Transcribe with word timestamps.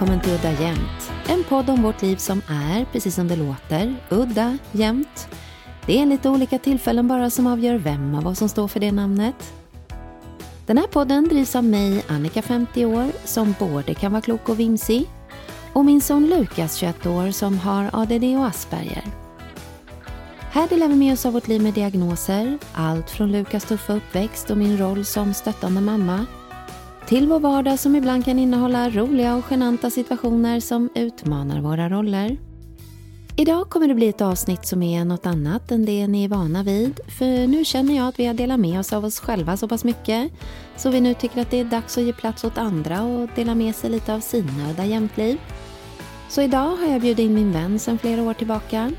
Välkommen 0.00 0.20
till 0.20 0.32
Udda 0.32 0.52
Jämt. 0.52 1.12
En 1.28 1.44
podd 1.44 1.70
om 1.70 1.82
vårt 1.82 2.02
liv 2.02 2.16
som 2.16 2.42
är, 2.48 2.84
precis 2.92 3.14
som 3.14 3.28
det 3.28 3.36
låter, 3.36 3.94
udda 4.08 4.58
jämt. 4.72 5.28
Det 5.86 6.02
är 6.02 6.06
lite 6.06 6.28
olika 6.28 6.58
tillfällen 6.58 7.08
bara 7.08 7.30
som 7.30 7.46
avgör 7.46 7.78
vem 7.78 8.14
av 8.14 8.26
oss 8.26 8.38
som 8.38 8.48
står 8.48 8.68
för 8.68 8.80
det 8.80 8.92
namnet. 8.92 9.54
Den 10.66 10.78
här 10.78 10.86
podden 10.86 11.28
drivs 11.28 11.56
av 11.56 11.64
mig, 11.64 12.04
Annika 12.08 12.42
50 12.42 12.84
år, 12.84 13.06
som 13.24 13.54
både 13.58 13.94
kan 13.94 14.12
vara 14.12 14.22
klok 14.22 14.48
och 14.48 14.60
vimsig 14.60 15.08
och 15.72 15.84
min 15.84 16.00
son 16.00 16.26
Lukas 16.26 16.76
21 16.76 17.06
år 17.06 17.30
som 17.30 17.58
har 17.58 17.90
ADD 17.92 18.24
och 18.24 18.46
Asperger. 18.46 19.04
Här 20.50 20.68
delar 20.68 20.88
vi 20.88 20.96
med 20.96 21.12
oss 21.12 21.26
av 21.26 21.32
vårt 21.32 21.48
liv 21.48 21.62
med 21.62 21.74
diagnoser, 21.74 22.58
allt 22.72 23.10
från 23.10 23.32
Lukas 23.32 23.64
tuffa 23.64 23.92
uppväxt 23.92 24.50
och 24.50 24.58
min 24.58 24.78
roll 24.78 25.04
som 25.04 25.34
stöttande 25.34 25.80
mamma 25.80 26.26
till 27.06 27.28
vår 27.28 27.40
vardag 27.40 27.78
som 27.78 27.96
ibland 27.96 28.24
kan 28.24 28.38
innehålla 28.38 28.90
roliga 28.90 29.36
och 29.36 29.44
genanta 29.50 29.90
situationer 29.90 30.60
som 30.60 30.90
utmanar 30.94 31.60
våra 31.60 31.88
roller. 31.88 32.36
Idag 33.36 33.70
kommer 33.70 33.88
det 33.88 33.94
bli 33.94 34.08
ett 34.08 34.20
avsnitt 34.20 34.66
som 34.66 34.82
är 34.82 35.04
något 35.04 35.26
annat 35.26 35.70
än 35.70 35.84
det 35.84 36.06
ni 36.06 36.24
är 36.24 36.28
vana 36.28 36.62
vid. 36.62 37.00
För 37.18 37.46
nu 37.46 37.64
känner 37.64 37.96
jag 37.96 38.08
att 38.08 38.18
vi 38.18 38.26
har 38.26 38.34
delat 38.34 38.60
med 38.60 38.80
oss 38.80 38.92
av 38.92 39.04
oss 39.04 39.20
själva 39.20 39.56
så 39.56 39.68
pass 39.68 39.84
mycket. 39.84 40.32
Så 40.76 40.90
vi 40.90 41.00
nu 41.00 41.14
tycker 41.14 41.40
att 41.40 41.50
det 41.50 41.60
är 41.60 41.64
dags 41.64 41.98
att 41.98 42.04
ge 42.04 42.12
plats 42.12 42.44
åt 42.44 42.58
andra 42.58 43.02
och 43.02 43.28
dela 43.34 43.54
med 43.54 43.74
sig 43.74 43.90
lite 43.90 44.14
av 44.14 44.20
sina 44.20 44.70
udda 44.70 44.84
jämtliv. 44.84 45.38
Så 46.28 46.42
idag 46.42 46.76
har 46.76 46.86
jag 46.92 47.00
bjudit 47.00 47.18
in 47.24 47.34
min 47.34 47.52
vän 47.52 47.78
sedan 47.78 47.98
flera 47.98 48.22
år 48.22 48.34
tillbaka. 48.34 48.92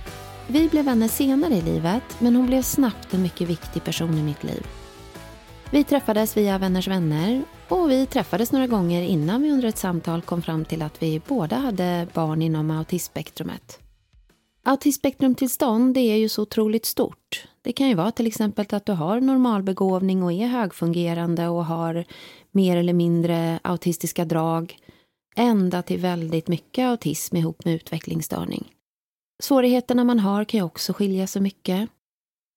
Vi 0.48 0.70
blev 0.70 0.86
vänner 0.86 1.08
senare 1.08 1.54
i 1.54 1.62
livet, 1.62 2.04
men 2.20 2.36
hon 2.36 2.48
blev 2.48 2.62
snabbt 2.62 3.14
en 3.14 3.22
mycket 3.22 3.50
viktig 3.50 3.84
person 3.84 4.18
i 4.18 4.24
mitt 4.24 4.44
liv. 4.44 4.68
Vi 5.74 5.84
träffades 5.84 6.38
via 6.38 6.58
vänners 6.58 6.88
vänner 6.88 7.44
och 7.68 7.92
vi 7.92 8.06
träffades 8.06 8.52
några 8.52 8.68
gånger 8.68 9.02
innan 9.02 9.42
vi 9.42 9.52
under 9.52 9.68
ett 9.68 9.78
samtal 9.78 10.22
kom 10.22 10.42
fram 10.42 10.66
till 10.66 10.82
att 10.82 11.04
vi 11.04 11.22
båda 11.28 11.56
hade 11.56 12.08
barn 12.14 12.42
inom 12.42 12.72
autismspektrumet. 12.72 13.80
Autismspektrumtillstånd 14.64 15.94
det 15.94 16.00
är 16.00 16.16
ju 16.16 16.30
så 16.30 16.42
otroligt 16.42 16.86
stort. 16.86 17.48
Det 17.62 17.74
kan 17.74 17.88
ju 17.88 17.96
vara 17.96 18.12
till 18.12 18.28
exempel 18.28 18.66
att 18.70 18.86
du 18.86 18.92
har 18.92 19.22
normalbegåvning 19.22 20.24
och 20.24 20.32
är 20.32 20.48
högfungerande 20.48 21.48
och 21.48 21.66
har 21.66 22.06
mer 22.52 22.78
eller 22.78 22.94
mindre 22.94 23.60
autistiska 23.64 24.26
drag 24.26 24.78
ända 25.36 25.82
till 25.82 26.00
väldigt 26.00 26.48
mycket 26.48 26.86
autism 26.86 27.36
ihop 27.36 27.66
med 27.66 27.74
utvecklingsstörning. 27.74 28.72
Svårigheterna 29.44 30.04
man 30.04 30.20
har 30.20 30.44
kan 30.44 30.58
ju 30.58 30.64
också 30.64 30.94
skilja 30.94 31.28
sig 31.28 31.42
mycket. 31.42 31.90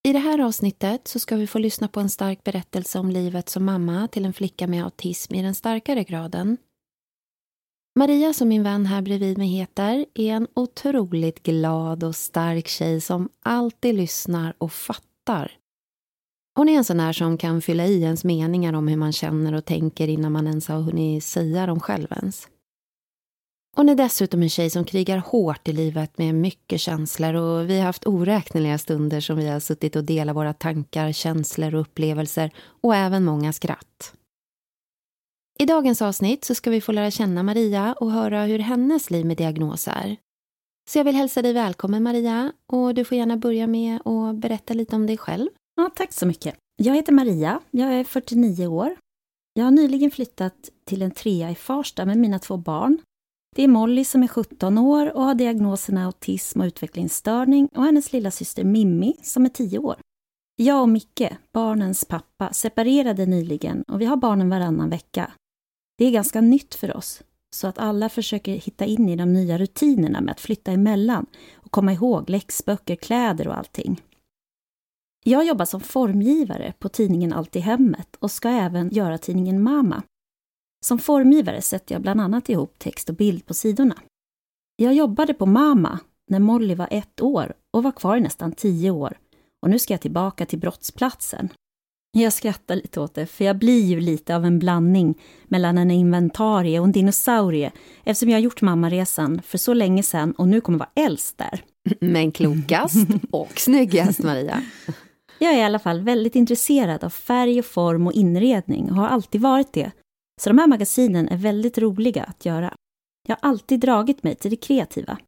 I 0.09 0.13
det 0.13 0.19
här 0.19 0.39
avsnittet 0.39 1.09
så 1.09 1.19
ska 1.19 1.37
vi 1.37 1.47
få 1.47 1.59
lyssna 1.59 1.89
på 1.89 2.01
en 2.01 2.11
stark 2.11 2.45
berättelse 2.45 2.99
om 2.99 3.11
livet 3.11 3.49
som 3.49 3.65
mamma 3.65 4.09
till 4.09 4.25
en 4.25 4.33
flicka 4.33 4.67
med 4.67 4.85
autism 4.85 5.35
i 5.35 5.43
den 5.43 5.55
starkare 5.55 6.05
graden. 6.05 6.57
Maria, 7.99 8.33
som 8.33 8.49
min 8.49 8.63
vän 8.63 8.87
här 8.87 9.03
bredvid 9.03 9.39
mig 9.39 9.49
heter, 9.49 10.07
är 10.15 10.33
en 10.33 10.49
otroligt 10.55 11.43
glad 11.43 12.05
och 12.05 12.17
stark 12.17 12.69
tjej 12.69 13.01
som 13.01 13.29
alltid 13.43 13.95
lyssnar 13.95 14.55
och 14.59 14.73
fattar. 14.73 15.53
Hon 16.55 16.69
är 16.69 16.77
en 16.77 16.85
sån 16.85 16.97
där 16.97 17.13
som 17.13 17.39
kan 17.39 17.63
fylla 17.63 17.87
i 17.87 18.03
ens 18.03 18.25
meningar 18.25 18.73
om 18.73 18.89
hur 18.89 18.97
man 18.97 19.13
känner 19.13 19.53
och 19.55 19.65
tänker 19.65 20.09
innan 20.09 20.33
man 20.33 20.47
ens 20.47 20.69
har 20.69 20.81
hunnit 20.81 21.25
säga 21.25 21.67
dem 21.67 21.81
själv 21.81 22.13
ens. 22.13 22.49
Hon 23.77 23.89
är 23.89 23.95
dessutom 23.95 24.43
en 24.43 24.49
tjej 24.49 24.71
som 24.71 24.85
krigar 24.85 25.19
hårt 25.19 25.69
i 25.69 25.73
livet 25.73 26.19
med 26.19 26.35
mycket 26.35 26.81
känslor 26.81 27.35
och 27.35 27.71
vi 27.71 27.79
har 27.79 27.87
haft 27.87 28.07
oräkneliga 28.07 28.79
stunder 28.79 29.21
som 29.21 29.37
vi 29.37 29.49
har 29.49 29.61
suttit 29.61 29.97
och 29.97 30.05
delat 30.05 30.37
våra 30.37 30.53
tankar, 30.53 31.13
känslor 31.13 31.75
och 31.75 31.81
upplevelser 31.81 32.51
och 32.81 32.95
även 32.95 33.25
många 33.25 33.53
skratt. 33.53 34.15
I 35.59 35.67
dagens 35.67 36.03
avsnitt 36.03 36.45
så 36.45 36.55
ska 36.55 36.71
vi 36.71 36.81
få 36.81 36.93
lära 36.93 37.11
känna 37.11 37.43
Maria 37.43 37.93
och 37.93 38.11
höra 38.11 38.45
hur 38.45 38.59
hennes 38.59 39.11
liv 39.11 39.27
med 39.27 39.37
diagnos 39.37 39.89
är. 39.89 40.17
Så 40.91 40.99
jag 40.99 41.05
vill 41.05 41.15
hälsa 41.15 41.43
dig 41.43 41.53
välkommen 41.53 42.03
Maria 42.03 42.53
och 42.73 42.95
du 42.95 43.05
får 43.05 43.19
gärna 43.19 43.37
börja 43.37 43.67
med 43.67 44.07
att 44.07 44.37
berätta 44.37 44.75
lite 44.75 44.97
om 44.97 45.07
dig 45.07 45.19
själv. 45.19 45.49
Ja, 45.77 45.91
tack 45.95 46.13
så 46.13 46.27
mycket. 46.27 46.55
Jag 46.77 46.95
heter 46.95 47.13
Maria, 47.13 47.61
jag 47.71 47.93
är 47.95 48.05
49 48.05 48.67
år. 48.67 48.97
Jag 49.55 49.65
har 49.65 49.71
nyligen 49.71 50.11
flyttat 50.11 50.71
till 50.85 51.03
en 51.03 51.11
trea 51.11 51.51
i 51.51 51.55
Farsta 51.55 52.05
med 52.05 52.19
mina 52.19 52.39
två 52.39 52.57
barn 52.57 52.99
det 53.55 53.63
är 53.63 53.69
Molly 53.69 54.05
som 54.05 54.23
är 54.23 54.29
17 54.29 54.79
år 54.79 55.17
och 55.17 55.23
har 55.23 55.35
diagnoserna 55.35 56.05
autism 56.05 56.61
och 56.61 56.65
utvecklingsstörning 56.67 57.69
och 57.75 57.85
hennes 57.85 58.13
lilla 58.13 58.31
syster 58.31 58.65
Mimmi 58.65 59.17
som 59.23 59.45
är 59.45 59.49
10 59.49 59.79
år. 59.79 59.97
Jag 60.57 60.83
och 60.83 60.89
Micke, 60.89 61.31
barnens 61.53 62.05
pappa, 62.05 62.53
separerade 62.53 63.27
nyligen 63.27 63.83
och 63.83 64.01
vi 64.01 64.05
har 64.05 64.17
barnen 64.17 64.51
varannan 64.51 64.91
vecka. 64.91 65.33
Det 65.99 66.05
är 66.05 66.11
ganska 66.11 66.41
nytt 66.41 66.75
för 66.75 66.97
oss, 66.97 67.23
så 67.57 67.67
att 67.67 67.79
alla 67.79 68.09
försöker 68.09 68.53
hitta 68.53 68.85
in 68.85 69.09
i 69.09 69.17
de 69.17 69.33
nya 69.33 69.59
rutinerna 69.59 70.21
med 70.21 70.33
att 70.33 70.41
flytta 70.41 70.73
emellan 70.73 71.27
och 71.55 71.71
komma 71.71 71.93
ihåg 71.93 72.31
läxböcker, 72.31 72.97
kläder 72.97 73.49
och 73.49 73.59
allting. 73.59 74.03
Jag 75.25 75.47
jobbar 75.47 75.65
som 75.65 75.81
formgivare 75.81 76.73
på 76.79 76.89
tidningen 76.89 77.33
Allt 77.33 77.57
i 77.57 77.61
hemmet 77.61 78.17
och 78.19 78.31
ska 78.31 78.49
även 78.49 78.89
göra 78.89 79.19
tidningen 79.19 79.63
Mama. 79.63 80.03
Som 80.85 80.99
formgivare 80.99 81.63
sätter 81.63 81.95
jag 81.95 82.03
bland 82.03 82.21
annat 82.21 82.49
ihop 82.49 82.79
text 82.79 83.09
och 83.09 83.15
bild 83.15 83.47
på 83.47 83.55
sidorna. 83.55 83.95
Jag 84.77 84.95
jobbade 84.95 85.35
på 85.35 85.47
Mama 85.47 85.99
när 86.31 86.39
Molly 86.39 86.75
var 86.75 86.89
ett 86.91 87.21
år 87.21 87.55
och 87.73 87.83
var 87.83 87.93
kvar 87.93 88.17
i 88.17 88.21
nästan 88.21 88.53
tio 88.53 88.91
år. 88.91 89.19
Och 89.63 89.71
nu 89.71 89.79
ska 89.79 89.93
jag 89.93 90.01
tillbaka 90.01 90.47
till 90.47 90.59
brottsplatsen. 90.59 91.49
Jag 92.13 92.33
skrattar 92.33 92.77
lite 92.77 93.01
åt 93.01 93.15
det, 93.15 93.27
för 93.27 93.45
jag 93.45 93.59
blir 93.59 93.81
ju 93.85 94.01
lite 94.01 94.37
av 94.37 94.45
en 94.45 94.59
blandning 94.59 95.15
mellan 95.45 95.79
en 95.79 95.91
inventarie 95.91 96.81
och 96.81 96.87
en 96.87 96.93
dinosaurie 96.93 97.73
eftersom 98.05 98.29
jag 98.29 98.37
har 98.37 98.43
gjort 98.43 98.63
mammaresan 98.63 99.43
för 99.43 99.59
så 99.59 99.75
länge 99.75 100.03
sedan 100.03 100.33
och 100.33 100.49
nu 100.49 100.61
kommer 100.61 100.79
vara 100.79 100.91
äldst 100.95 101.39
där. 101.39 101.65
Men 102.01 102.33
klokast 102.33 103.09
och 103.31 103.61
snyggast, 103.61 104.23
Maria. 104.23 104.63
Jag 105.39 105.53
är 105.53 105.59
i 105.59 105.63
alla 105.63 105.79
fall 105.79 106.01
väldigt 106.01 106.37
intresserad 106.37 107.05
av 107.05 107.11
färg 107.11 107.59
och 107.59 107.67
form 107.67 108.07
och 108.07 108.13
inredning 108.13 108.91
och 108.91 108.97
har 108.97 109.09
alltid 109.09 109.41
varit 109.41 109.73
det. 109.73 109.93
Så 110.41 110.51
de 110.51 110.59
här 110.59 110.67
magasinen 110.67 111.29
är 111.29 111.37
väldigt 111.37 111.79
roliga 111.79 112.25
att 112.25 112.47
göra. 112.47 112.75
Jag 113.29 113.37
har 113.41 113.49
alltid 113.51 113.81
dragit 113.81 114.23
mig 114.23 114.35
till 114.35 114.51
det 114.51 114.57
kreativa. 114.57 115.19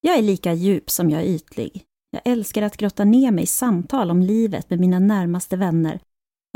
Jag 0.00 0.18
är 0.18 0.22
lika 0.22 0.52
djup 0.52 0.90
som 0.90 1.10
jag 1.10 1.22
är 1.22 1.26
ytlig. 1.26 1.84
Jag 2.10 2.32
älskar 2.32 2.62
att 2.62 2.76
grotta 2.76 3.04
ner 3.04 3.30
mig 3.30 3.44
i 3.44 3.46
samtal 3.46 4.10
om 4.10 4.22
livet 4.22 4.70
med 4.70 4.80
mina 4.80 4.98
närmaste 4.98 5.56
vänner. 5.56 6.00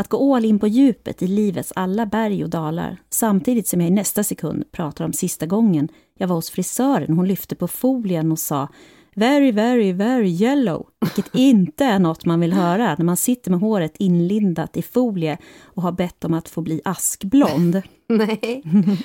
Att 0.01 0.09
gå 0.09 0.37
all 0.37 0.45
in 0.45 0.59
på 0.59 0.67
djupet 0.67 1.23
i 1.23 1.27
livets 1.27 1.73
alla 1.77 2.07
berg 2.07 2.45
och 2.45 2.51
dalar 2.51 2.97
samtidigt 3.11 3.69
som 3.69 3.81
jag 3.81 3.91
i 3.91 3.93
nästa 3.93 4.25
sekund 4.25 4.73
pratar 4.73 5.05
om 5.05 5.13
sista 5.13 5.47
gången 5.47 5.89
jag 6.19 6.29
var 6.29 6.37
hos 6.37 6.51
frisören 6.51 7.17
hon 7.17 7.29
lyfte 7.29 7.57
på 7.57 7.69
folien 7.69 8.33
och 8.33 8.39
sa 8.39 8.69
Very, 9.15 9.53
very, 9.53 9.93
very 9.93 10.29
yellow. 10.29 10.87
Vilket 11.01 11.35
inte 11.35 11.85
är 11.85 11.99
något 11.99 12.25
man 12.25 12.41
vill 12.41 12.53
höra 12.53 12.95
när 12.99 13.05
man 13.05 13.17
sitter 13.17 13.51
med 13.51 13.61
håret 13.61 13.97
inlindat 13.99 14.77
i 14.77 14.83
folie 14.83 15.39
och 15.65 15.83
har 15.83 15.93
bett 15.93 16.25
om 16.25 16.35
att 16.35 16.49
få 16.49 16.61
bli 16.61 16.81
askblond. 16.85 17.83
Nej. 18.09 18.63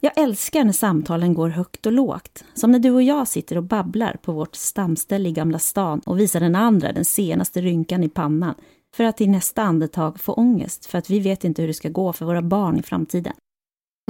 Jag 0.00 0.18
älskar 0.18 0.64
när 0.64 0.72
samtalen 0.72 1.34
går 1.34 1.48
högt 1.48 1.86
och 1.86 1.92
lågt. 1.92 2.44
Som 2.54 2.72
när 2.72 2.78
du 2.78 2.90
och 2.90 3.02
jag 3.02 3.28
sitter 3.28 3.56
och 3.56 3.62
babblar 3.62 4.16
på 4.22 4.32
vårt 4.32 4.54
stamställe 4.54 5.28
i 5.28 5.32
Gamla 5.32 5.58
stan 5.58 6.00
och 6.00 6.20
visar 6.20 6.40
den 6.40 6.54
andra 6.54 6.92
den 6.92 7.04
senaste 7.04 7.60
rynkan 7.60 8.04
i 8.04 8.08
pannan 8.08 8.54
för 8.96 9.04
att 9.04 9.20
i 9.20 9.26
nästa 9.26 9.62
andetag 9.62 10.20
få 10.20 10.32
ångest 10.32 10.86
för 10.86 10.98
att 10.98 11.10
vi 11.10 11.20
vet 11.20 11.44
inte 11.44 11.62
hur 11.62 11.68
det 11.68 11.74
ska 11.74 11.88
gå 11.88 12.12
för 12.12 12.24
våra 12.24 12.42
barn 12.42 12.78
i 12.78 12.82
framtiden. 12.82 13.32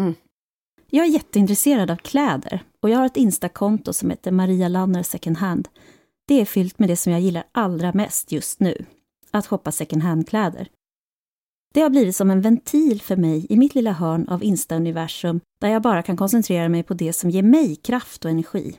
Mm. 0.00 0.14
Jag 0.90 1.06
är 1.06 1.10
jätteintresserad 1.10 1.90
av 1.90 1.96
kläder 1.96 2.62
och 2.86 2.90
jag 2.90 2.98
har 2.98 3.06
ett 3.06 3.16
Instakonto 3.16 3.92
som 3.92 4.10
heter 4.10 4.30
Maria 4.32 4.68
Lanner 4.68 5.02
Second 5.02 5.36
Hand. 5.36 5.68
Det 6.28 6.40
är 6.40 6.44
fyllt 6.44 6.78
med 6.78 6.88
det 6.88 6.96
som 6.96 7.12
jag 7.12 7.20
gillar 7.20 7.44
allra 7.52 7.92
mest 7.92 8.32
just 8.32 8.60
nu, 8.60 8.84
att 9.30 9.46
shoppa 9.46 9.72
second 9.72 10.02
hand-kläder. 10.02 10.68
Det 11.74 11.80
har 11.80 11.90
blivit 11.90 12.16
som 12.16 12.30
en 12.30 12.40
ventil 12.40 13.00
för 13.02 13.16
mig 13.16 13.46
i 13.48 13.56
mitt 13.56 13.74
lilla 13.74 13.92
hörn 13.92 14.28
av 14.28 14.44
Insta-universum 14.44 15.40
där 15.60 15.68
jag 15.68 15.82
bara 15.82 16.02
kan 16.02 16.16
koncentrera 16.16 16.68
mig 16.68 16.82
på 16.82 16.94
det 16.94 17.12
som 17.12 17.30
ger 17.30 17.42
mig 17.42 17.76
kraft 17.76 18.24
och 18.24 18.30
energi. 18.30 18.76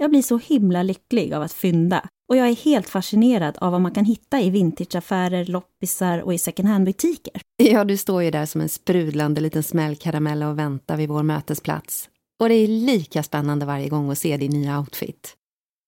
Jag 0.00 0.10
blir 0.10 0.22
så 0.22 0.38
himla 0.38 0.82
lycklig 0.82 1.34
av 1.34 1.42
att 1.42 1.52
fynda 1.52 2.08
Och 2.28 2.36
jag 2.36 2.48
är 2.48 2.56
helt 2.56 2.88
fascinerad 2.88 3.58
av 3.58 3.72
vad 3.72 3.80
man 3.80 3.94
kan 3.94 4.04
hitta 4.04 4.40
i 4.40 4.50
vintageaffärer, 4.50 5.44
loppisar 5.44 6.18
och 6.18 6.34
i 6.34 6.38
second 6.38 6.68
hand-butiker. 6.68 7.40
Ja, 7.56 7.84
du 7.84 7.96
står 7.96 8.22
ju 8.22 8.30
där 8.30 8.46
som 8.46 8.60
en 8.60 8.68
sprudlande 8.68 9.40
liten 9.40 9.62
smällkaramell 9.62 10.42
och 10.42 10.58
väntar 10.58 10.96
vid 10.96 11.08
vår 11.08 11.22
mötesplats. 11.22 12.08
Och 12.40 12.48
det 12.48 12.54
är 12.54 12.68
lika 12.68 13.22
spännande 13.22 13.66
varje 13.66 13.88
gång 13.88 14.10
att 14.10 14.18
se 14.18 14.36
din 14.36 14.50
nya 14.50 14.78
outfit. 14.78 15.36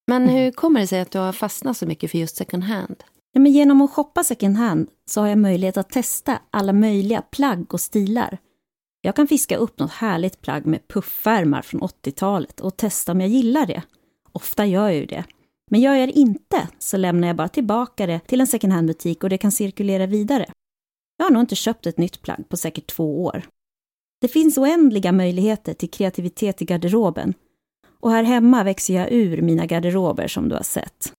Men 0.07 0.23
mm. 0.23 0.35
hur 0.35 0.51
kommer 0.51 0.81
det 0.81 0.87
sig 0.87 1.01
att 1.01 1.11
du 1.11 1.19
har 1.19 1.33
fastnat 1.33 1.77
så 1.77 1.87
mycket 1.87 2.11
för 2.11 2.19
just 2.19 2.37
second 2.37 2.65
hand? 2.65 3.05
Ja, 3.33 3.41
men 3.41 3.53
genom 3.53 3.81
att 3.81 3.91
shoppa 3.91 4.25
second 4.25 4.57
hand 4.57 4.89
så 5.11 5.21
har 5.21 5.29
jag 5.29 5.39
möjlighet 5.39 5.77
att 5.77 5.91
testa 5.91 6.39
alla 6.51 6.73
möjliga 6.73 7.23
plagg 7.23 7.75
och 7.75 7.81
stilar. 7.81 8.39
Jag 9.01 9.17
kan 9.17 9.27
fiska 9.27 9.57
upp 9.57 9.79
något 9.79 9.93
härligt 9.93 10.41
plagg 10.41 10.67
med 10.67 10.89
puffärmar 10.89 11.63
från 11.63 11.81
80-talet 11.81 12.61
och 12.61 12.77
testa 12.77 13.13
om 13.13 13.21
jag 13.21 13.31
gillar 13.31 13.67
det. 13.67 13.83
Ofta 14.33 14.67
gör 14.67 14.89
jag 14.89 14.97
ju 14.97 15.07
det. 15.07 15.25
Men 15.71 15.81
gör 15.81 15.95
jag 15.95 16.09
det 16.09 16.19
inte 16.19 16.69
så 16.79 16.97
lämnar 16.97 17.29
jag 17.29 17.37
bara 17.37 17.49
tillbaka 17.49 18.07
det 18.07 18.19
till 18.19 18.41
en 18.41 18.47
second 18.47 18.73
hand-butik 18.73 19.25
och 19.25 19.31
det 19.31 19.39
kan 19.39 19.53
cirkulera 19.53 20.07
vidare. 20.07 20.47
Jag 21.17 21.27
har 21.27 21.31
nog 21.31 21.43
inte 21.43 21.57
köpt 21.57 21.87
ett 21.87 21.99
nytt 21.99 22.23
plagg 22.23 22.49
på 22.49 22.57
säkert 22.57 22.87
två 22.87 23.25
år. 23.25 23.43
Det 24.21 24.29
finns 24.29 24.59
oändliga 24.59 25.13
möjligheter 25.13 25.75
till 25.75 25.91
kreativitet 25.91 26.63
i 26.63 26.65
garderoben. 26.65 27.35
Och 28.01 28.11
här 28.11 28.23
hemma 28.23 28.65
växer 28.65 28.95
jag 28.95 29.13
ur 29.13 29.43
mina 29.43 29.67
garderober 29.67 30.29
som 30.29 30.49
du 30.49 30.55
har 30.55 30.63
sett. 30.63 31.13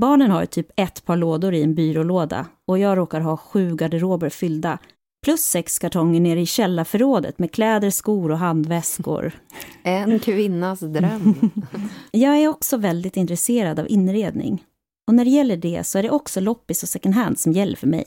Barnen 0.00 0.30
har 0.30 0.46
typ 0.46 0.68
ett 0.76 1.04
par 1.04 1.16
lådor 1.16 1.54
i 1.54 1.62
en 1.62 1.74
byrålåda 1.74 2.46
och 2.66 2.78
jag 2.78 2.98
råkar 2.98 3.20
ha 3.20 3.36
sju 3.36 3.76
garderober 3.76 4.28
fyllda 4.28 4.78
plus 5.24 5.40
sex 5.40 5.78
kartonger 5.78 6.20
nere 6.20 6.40
i 6.40 6.46
källarförrådet 6.46 7.38
med 7.38 7.52
kläder, 7.52 7.90
skor 7.90 8.30
och 8.30 8.38
handväskor. 8.38 9.32
En 9.82 10.18
kvinnas 10.18 10.80
dröm. 10.80 11.50
jag 12.10 12.36
är 12.36 12.48
också 12.48 12.76
väldigt 12.76 13.16
intresserad 13.16 13.78
av 13.78 13.88
inredning. 13.88 14.64
Och 15.06 15.14
när 15.14 15.24
det 15.24 15.30
gäller 15.30 15.56
det 15.56 15.86
så 15.86 15.98
är 15.98 16.02
det 16.02 16.10
också 16.10 16.40
loppis 16.40 16.82
och 16.82 16.88
second 16.88 17.14
hand 17.14 17.38
som 17.38 17.52
gäller 17.52 17.76
för 17.76 17.86
mig. 17.86 18.04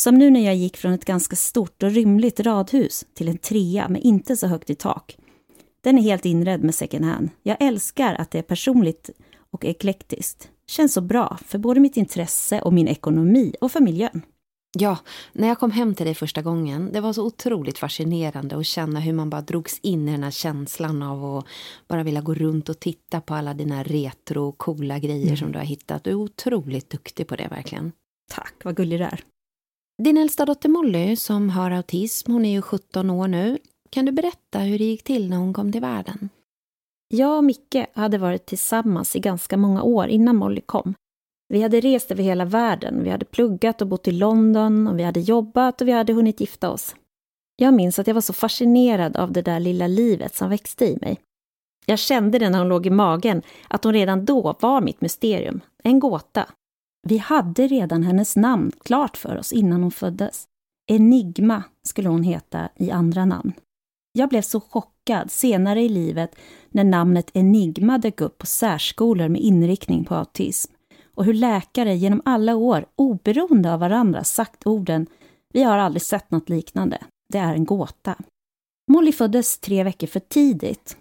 Som 0.00 0.14
nu 0.14 0.30
när 0.30 0.40
jag 0.40 0.56
gick 0.56 0.76
från 0.76 0.92
ett 0.92 1.04
ganska 1.04 1.36
stort 1.36 1.82
och 1.82 1.90
rymligt 1.90 2.40
radhus 2.40 3.04
till 3.14 3.28
en 3.28 3.38
trea 3.38 3.88
med 3.88 4.02
inte 4.02 4.36
så 4.36 4.46
högt 4.46 4.70
i 4.70 4.74
tak. 4.74 5.16
Den 5.80 5.98
är 5.98 6.02
helt 6.02 6.24
inredd 6.24 6.64
med 6.64 6.74
second 6.74 7.04
hand. 7.04 7.30
Jag 7.42 7.56
älskar 7.60 8.14
att 8.14 8.30
det 8.30 8.38
är 8.38 8.42
personligt 8.42 9.10
och 9.50 9.64
eklektiskt. 9.64 10.48
Känns 10.66 10.92
så 10.92 11.00
bra 11.00 11.38
för 11.46 11.58
både 11.58 11.80
mitt 11.80 11.96
intresse 11.96 12.60
och 12.60 12.72
min 12.72 12.88
ekonomi 12.88 13.54
och 13.60 13.72
för 13.72 13.80
miljön. 13.80 14.22
Ja, 14.78 14.98
när 15.32 15.48
jag 15.48 15.58
kom 15.58 15.70
hem 15.70 15.94
till 15.94 16.06
dig 16.06 16.14
första 16.14 16.42
gången, 16.42 16.92
det 16.92 17.00
var 17.00 17.12
så 17.12 17.26
otroligt 17.26 17.78
fascinerande 17.78 18.56
att 18.56 18.66
känna 18.66 19.00
hur 19.00 19.12
man 19.12 19.30
bara 19.30 19.42
drogs 19.42 19.78
in 19.82 20.08
i 20.08 20.12
den 20.12 20.22
här 20.22 20.30
känslan 20.30 21.02
av 21.02 21.24
att 21.24 21.46
bara 21.88 22.02
vilja 22.02 22.20
gå 22.20 22.34
runt 22.34 22.68
och 22.68 22.80
titta 22.80 23.20
på 23.20 23.34
alla 23.34 23.54
dina 23.54 23.82
retro 23.82 24.52
coola 24.52 24.98
grejer 24.98 25.26
mm. 25.26 25.36
som 25.36 25.52
du 25.52 25.58
har 25.58 25.66
hittat. 25.66 26.04
Du 26.04 26.10
är 26.10 26.14
otroligt 26.14 26.90
duktig 26.90 27.26
på 27.26 27.36
det 27.36 27.48
verkligen. 27.48 27.92
Tack, 28.30 28.54
vad 28.64 28.76
gullig 28.76 29.00
du 29.00 29.04
är. 29.04 29.24
Din 30.04 30.16
äldsta 30.16 30.46
dotter 30.46 30.68
Molly, 30.68 31.16
som 31.16 31.50
har 31.50 31.70
autism, 31.70 32.32
hon 32.32 32.44
är 32.44 32.50
ju 32.50 32.62
17 32.62 33.10
år 33.10 33.28
nu. 33.28 33.58
Kan 33.90 34.04
du 34.04 34.12
berätta 34.12 34.58
hur 34.58 34.78
det 34.78 34.84
gick 34.84 35.02
till 35.02 35.30
när 35.30 35.36
hon 35.36 35.52
kom 35.52 35.72
till 35.72 35.80
världen? 35.80 36.28
Jag 37.08 37.36
och 37.36 37.44
Micke 37.44 37.76
hade 37.94 38.18
varit 38.18 38.46
tillsammans 38.46 39.16
i 39.16 39.20
ganska 39.20 39.56
många 39.56 39.82
år 39.82 40.06
innan 40.08 40.36
Molly 40.36 40.60
kom. 40.60 40.94
Vi 41.48 41.62
hade 41.62 41.80
rest 41.80 42.10
över 42.10 42.22
hela 42.22 42.44
världen, 42.44 43.04
vi 43.04 43.10
hade 43.10 43.24
pluggat 43.24 43.82
och 43.82 43.88
bott 43.88 44.08
i 44.08 44.12
London 44.12 44.88
och 44.88 44.98
vi 44.98 45.02
hade 45.02 45.20
jobbat 45.20 45.80
och 45.80 45.88
vi 45.88 45.92
hade 45.92 46.12
hunnit 46.12 46.40
gifta 46.40 46.70
oss. 46.70 46.96
Jag 47.56 47.74
minns 47.74 47.98
att 47.98 48.06
jag 48.06 48.14
var 48.14 48.20
så 48.20 48.32
fascinerad 48.32 49.16
av 49.16 49.32
det 49.32 49.42
där 49.42 49.60
lilla 49.60 49.86
livet 49.86 50.34
som 50.34 50.50
växte 50.50 50.84
i 50.84 50.98
mig. 51.00 51.20
Jag 51.86 51.98
kände 51.98 52.38
det 52.38 52.50
när 52.50 52.58
hon 52.58 52.68
låg 52.68 52.86
i 52.86 52.90
magen, 52.90 53.42
att 53.68 53.84
hon 53.84 53.92
redan 53.92 54.24
då 54.24 54.56
var 54.60 54.80
mitt 54.80 55.00
mysterium, 55.00 55.60
en 55.82 56.00
gåta. 56.00 56.46
Vi 57.08 57.18
hade 57.18 57.66
redan 57.66 58.02
hennes 58.02 58.36
namn 58.36 58.72
klart 58.84 59.16
för 59.16 59.36
oss 59.36 59.52
innan 59.52 59.82
hon 59.82 59.90
föddes. 59.90 60.44
Enigma 60.90 61.62
skulle 61.88 62.08
hon 62.08 62.22
heta 62.22 62.68
i 62.76 62.90
andra 62.90 63.24
namn. 63.24 63.52
Jag 64.12 64.28
blev 64.28 64.42
så 64.42 64.60
chockad 64.60 65.30
senare 65.30 65.82
i 65.82 65.88
livet 65.88 66.36
när 66.68 66.84
namnet 66.84 67.30
Enigma 67.34 67.98
dök 67.98 68.20
upp 68.20 68.38
på 68.38 68.46
särskolor 68.46 69.28
med 69.28 69.40
inriktning 69.40 70.04
på 70.04 70.14
autism 70.14 70.72
och 71.14 71.24
hur 71.24 71.34
läkare 71.34 71.96
genom 71.96 72.22
alla 72.24 72.56
år, 72.56 72.86
oberoende 72.96 73.72
av 73.72 73.80
varandra, 73.80 74.24
sagt 74.24 74.66
orden 74.66 75.06
”Vi 75.52 75.62
har 75.62 75.78
aldrig 75.78 76.02
sett 76.02 76.30
något 76.30 76.48
liknande. 76.48 76.98
Det 77.32 77.38
är 77.38 77.54
en 77.54 77.64
gåta”. 77.64 78.14
Molly 78.90 79.12
föddes 79.12 79.58
tre 79.58 79.84
veckor 79.84 80.06
för 80.06 80.20
tidigt. 80.20 80.96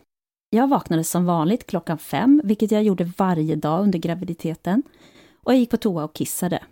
Jag 0.49 0.67
vaknade 0.67 1.03
som 1.03 1.25
vanligt 1.25 1.67
klockan 1.67 1.97
fem, 1.97 2.41
vilket 2.43 2.71
jag 2.71 2.83
gjorde 2.83 3.11
varje 3.17 3.55
dag 3.55 3.83
under 3.83 3.99
graviditeten, 3.99 4.83
och 5.43 5.53
jag 5.53 5.59
gick 5.59 5.69
på 5.69 5.77
toa 5.77 6.03
och 6.03 6.15
kissade. 6.15 6.63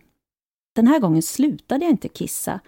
Den 0.76 0.88
här 0.88 1.00
gången 1.00 1.22
slutade 1.22 1.86
jag 1.86 1.92
inte 1.92 2.08
kissa 2.08 2.60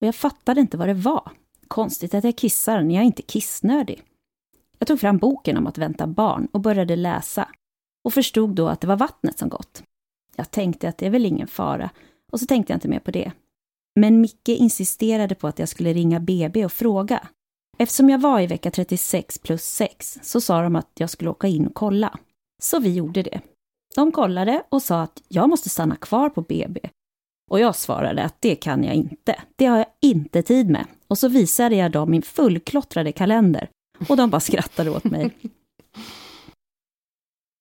och 0.00 0.06
jag 0.06 0.14
fattade 0.14 0.60
inte 0.60 0.76
vad 0.76 0.88
det 0.88 0.94
var. 0.94 1.32
Konstigt 1.68 2.14
att 2.14 2.24
jag 2.24 2.36
kissar 2.36 2.82
när 2.82 2.94
jag 2.94 3.04
inte 3.04 3.22
är 3.22 3.26
kissnödig. 3.26 4.02
Jag 4.78 4.88
tog 4.88 5.00
fram 5.00 5.18
boken 5.18 5.56
om 5.56 5.66
att 5.66 5.78
vänta 5.78 6.06
barn 6.06 6.48
och 6.52 6.60
började 6.60 6.96
läsa 6.96 7.48
och 8.04 8.14
förstod 8.14 8.50
då 8.50 8.68
att 8.68 8.80
det 8.80 8.86
var 8.86 8.96
vattnet 8.96 9.38
som 9.38 9.48
gått. 9.48 9.82
Jag 10.36 10.50
tänkte 10.50 10.88
att 10.88 10.98
det 10.98 11.06
är 11.06 11.10
väl 11.10 11.26
ingen 11.26 11.48
fara 11.48 11.90
och 12.32 12.40
så 12.40 12.46
tänkte 12.46 12.72
jag 12.72 12.76
inte 12.76 12.88
mer 12.88 13.00
på 13.00 13.10
det. 13.10 13.32
Men 14.00 14.20
Micke 14.20 14.48
insisterade 14.48 15.34
på 15.34 15.48
att 15.48 15.58
jag 15.58 15.68
skulle 15.68 15.92
ringa 15.92 16.20
BB 16.20 16.64
och 16.64 16.72
fråga. 16.72 17.28
Eftersom 17.78 18.10
jag 18.10 18.20
var 18.20 18.40
i 18.40 18.46
vecka 18.46 18.70
36 18.70 19.38
plus 19.38 19.64
6 19.64 20.18
så 20.22 20.40
sa 20.40 20.62
de 20.62 20.76
att 20.76 20.90
jag 20.94 21.10
skulle 21.10 21.30
åka 21.30 21.48
in 21.48 21.66
och 21.66 21.74
kolla. 21.74 22.18
Så 22.62 22.80
vi 22.80 22.94
gjorde 22.94 23.22
det. 23.22 23.40
De 23.94 24.12
kollade 24.12 24.62
och 24.68 24.82
sa 24.82 25.02
att 25.02 25.22
jag 25.28 25.48
måste 25.48 25.68
stanna 25.68 25.96
kvar 25.96 26.28
på 26.28 26.42
BB. 26.42 26.80
Och 27.50 27.60
jag 27.60 27.76
svarade 27.76 28.22
att 28.22 28.36
det 28.40 28.54
kan 28.54 28.84
jag 28.84 28.94
inte. 28.94 29.42
Det 29.56 29.66
har 29.66 29.78
jag 29.78 29.86
inte 30.00 30.42
tid 30.42 30.70
med. 30.70 30.86
Och 31.08 31.18
så 31.18 31.28
visade 31.28 31.76
jag 31.76 31.92
dem 31.92 32.10
min 32.10 32.22
fullklottrade 32.22 33.12
kalender. 33.12 33.68
Och 34.08 34.16
de 34.16 34.30
bara 34.30 34.40
skrattade 34.40 34.90
åt 34.90 35.04
mig. 35.04 35.30